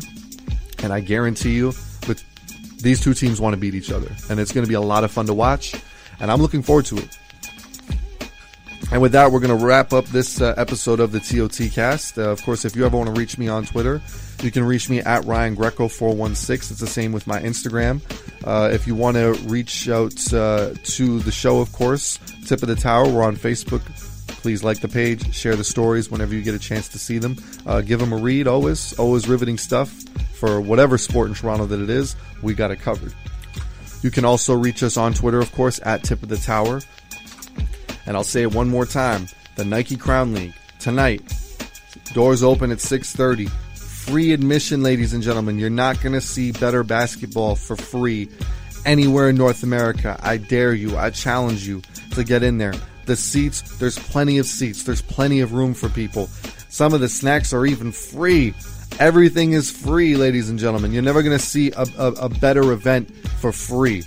and 0.81 0.93
I 0.93 1.01
guarantee 1.01 1.55
you, 1.55 1.67
with 2.07 2.23
these 2.81 3.01
two 3.01 3.13
teams 3.13 3.41
want 3.41 3.53
to 3.53 3.59
beat 3.59 3.75
each 3.75 3.91
other, 3.91 4.09
and 4.29 4.39
it's 4.39 4.53
going 4.53 4.65
to 4.65 4.69
be 4.69 4.75
a 4.75 4.81
lot 4.81 5.03
of 5.03 5.11
fun 5.11 5.25
to 5.25 5.33
watch, 5.33 5.75
and 6.21 6.31
I'm 6.31 6.41
looking 6.41 6.61
forward 6.61 6.85
to 6.85 6.97
it. 6.97 7.17
And 8.89 9.01
with 9.01 9.11
that, 9.11 9.31
we're 9.31 9.41
going 9.41 9.57
to 9.57 9.65
wrap 9.65 9.91
up 9.91 10.05
this 10.05 10.39
uh, 10.39 10.53
episode 10.55 11.01
of 11.01 11.11
the 11.11 11.19
TOT 11.19 11.69
cast. 11.73 12.17
Uh, 12.17 12.29
of 12.29 12.41
course, 12.43 12.63
if 12.63 12.73
you 12.73 12.85
ever 12.85 12.95
want 12.95 13.13
to 13.13 13.19
reach 13.19 13.37
me 13.37 13.49
on 13.49 13.65
Twitter, 13.65 14.01
you 14.41 14.49
can 14.49 14.63
reach 14.63 14.89
me 14.89 14.99
at 14.99 15.25
Ryan 15.25 15.55
Greco 15.55 15.89
416. 15.89 16.73
It's 16.73 16.79
the 16.79 16.87
same 16.87 17.11
with 17.11 17.27
my 17.27 17.41
Instagram. 17.41 18.01
Uh, 18.45 18.69
if 18.71 18.87
you 18.87 18.95
want 18.95 19.17
to 19.17 19.33
reach 19.49 19.89
out 19.89 20.13
uh, 20.33 20.73
to 20.83 21.19
the 21.19 21.31
show, 21.31 21.59
of 21.59 21.73
course, 21.73 22.17
Tip 22.45 22.61
of 22.61 22.69
the 22.69 22.75
Tower, 22.75 23.09
we're 23.09 23.23
on 23.23 23.35
Facebook. 23.35 23.81
Please 24.41 24.63
like 24.63 24.79
the 24.79 24.87
page, 24.87 25.35
share 25.35 25.57
the 25.57 25.65
stories 25.65 26.09
whenever 26.09 26.33
you 26.33 26.41
get 26.41 26.55
a 26.55 26.59
chance 26.59 26.87
to 26.89 26.97
see 26.97 27.17
them. 27.17 27.35
Uh, 27.65 27.81
give 27.81 27.99
them 27.99 28.13
a 28.13 28.17
read, 28.17 28.47
always. 28.47 28.97
Always 28.97 29.27
riveting 29.27 29.57
stuff 29.57 29.91
for 30.35 30.61
whatever 30.61 30.97
sport 30.97 31.27
in 31.27 31.33
Toronto 31.33 31.65
that 31.65 31.81
it 31.81 31.89
is. 31.89 32.15
We 32.41 32.53
got 32.53 32.71
it 32.71 32.77
covered. 32.77 33.13
You 34.01 34.11
can 34.11 34.23
also 34.23 34.53
reach 34.55 34.81
us 34.81 34.95
on 34.95 35.13
Twitter, 35.13 35.39
of 35.39 35.51
course, 35.51 35.81
at 35.83 36.03
Tip 36.03 36.23
of 36.23 36.29
the 36.29 36.37
Tower. 36.37 36.79
And 38.07 38.17
I'll 38.17 38.23
say 38.23 38.41
it 38.41 38.53
one 38.53 38.69
more 38.69 38.85
time. 38.85 39.27
The 39.55 39.65
Nike 39.65 39.97
Crown 39.97 40.33
League 40.33 40.53
tonight. 40.79 41.21
Doors 42.13 42.41
open 42.41 42.71
at 42.71 42.79
6:30. 42.79 43.49
Free 43.75 44.31
admission, 44.31 44.81
ladies 44.81 45.13
and 45.13 45.21
gentlemen. 45.21 45.59
You're 45.59 45.69
not 45.69 46.01
going 46.01 46.13
to 46.13 46.21
see 46.21 46.53
better 46.53 46.83
basketball 46.83 47.55
for 47.55 47.75
free 47.75 48.29
anywhere 48.85 49.29
in 49.29 49.35
North 49.35 49.63
America. 49.63 50.17
I 50.23 50.37
dare 50.37 50.73
you. 50.73 50.97
I 50.97 51.09
challenge 51.09 51.67
you 51.67 51.81
to 52.11 52.23
get 52.23 52.41
in 52.41 52.57
there. 52.57 52.73
The 53.05 53.17
seats, 53.17 53.77
there's 53.77 53.99
plenty 53.99 54.37
of 54.37 54.45
seats. 54.45 54.83
There's 54.83 55.01
plenty 55.01 55.41
of 55.41 55.53
room 55.53 55.73
for 55.73 55.89
people. 55.89 56.27
Some 56.69 56.93
of 56.93 57.01
the 57.01 57.09
snacks 57.09 57.53
are 57.53 57.65
even 57.65 57.91
free. 57.91 58.53
Everything 58.99 59.53
is 59.53 59.69
free, 59.69 60.15
ladies 60.15 60.49
and 60.49 60.57
gentlemen. 60.57 60.91
You're 60.91 61.03
never 61.03 61.21
going 61.21 61.37
to 61.37 61.43
see 61.43 61.71
a, 61.71 61.85
a, 61.97 62.07
a 62.13 62.29
better 62.29 62.71
event 62.71 63.13
for 63.39 63.51
free. 63.51 64.03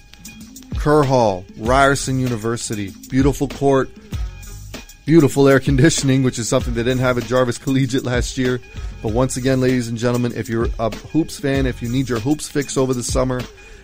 Kerr 0.81 1.03
Hall, 1.03 1.45
Ryerson 1.59 2.19
University, 2.19 2.91
beautiful 3.11 3.49
court, 3.49 3.91
beautiful 5.05 5.47
air 5.47 5.61
conditioning, 5.61 6.23
which 6.23 6.39
is 6.39 6.49
something 6.49 6.73
they 6.73 6.83
didn't 6.83 7.01
have 7.01 7.19
at 7.19 7.25
Jarvis 7.25 7.59
Collegiate 7.59 8.05
last 8.05 8.39
year. 8.39 8.61
But 9.03 9.13
once 9.13 9.37
again, 9.37 9.61
ladies 9.61 9.89
and 9.89 9.99
gentlemen, 9.99 10.33
if 10.35 10.49
you're 10.49 10.69
a 10.79 10.89
hoops 10.91 11.39
fan, 11.39 11.67
if 11.67 11.83
you 11.83 11.91
need 11.91 12.09
your 12.09 12.19
hoops 12.19 12.49
fix 12.49 12.79
over 12.79 12.95
the 12.95 13.03
summer, 13.03 13.43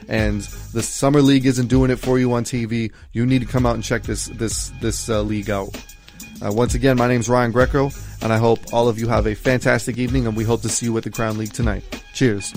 and 0.09 0.41
the 0.73 0.83
summer 0.83 1.21
league 1.21 1.45
isn't 1.45 1.67
doing 1.67 1.91
it 1.91 1.97
for 1.97 2.19
you 2.19 2.33
on 2.33 2.45
TV, 2.45 2.91
you 3.13 3.27
need 3.27 3.41
to 3.41 3.47
come 3.47 3.67
out 3.67 3.75
and 3.75 3.85
check 3.85 4.03
this 4.05 4.29
this 4.29 4.71
this 4.81 5.11
uh, 5.11 5.21
league 5.21 5.51
out. 5.51 5.69
Uh, 6.43 6.51
once 6.51 6.75
again, 6.75 6.97
my 6.97 7.09
name 7.09 7.21
is 7.21 7.29
Ryan 7.29 7.53
Greco, 7.53 7.91
and 8.23 8.33
I 8.33 8.39
hope 8.39 8.73
all 8.73 8.89
of 8.89 8.99
you 8.99 9.07
have 9.09 9.27
a 9.27 9.35
fantastic 9.35 9.99
evening, 9.99 10.27
and 10.27 10.35
we 10.35 10.45
hope 10.45 10.63
to 10.63 10.71
see 10.71 10.87
you 10.87 10.97
at 10.97 11.05
the 11.05 11.11
Crown 11.11 11.37
League 11.37 11.53
tonight. 11.53 11.85
Cheers. 12.15 12.55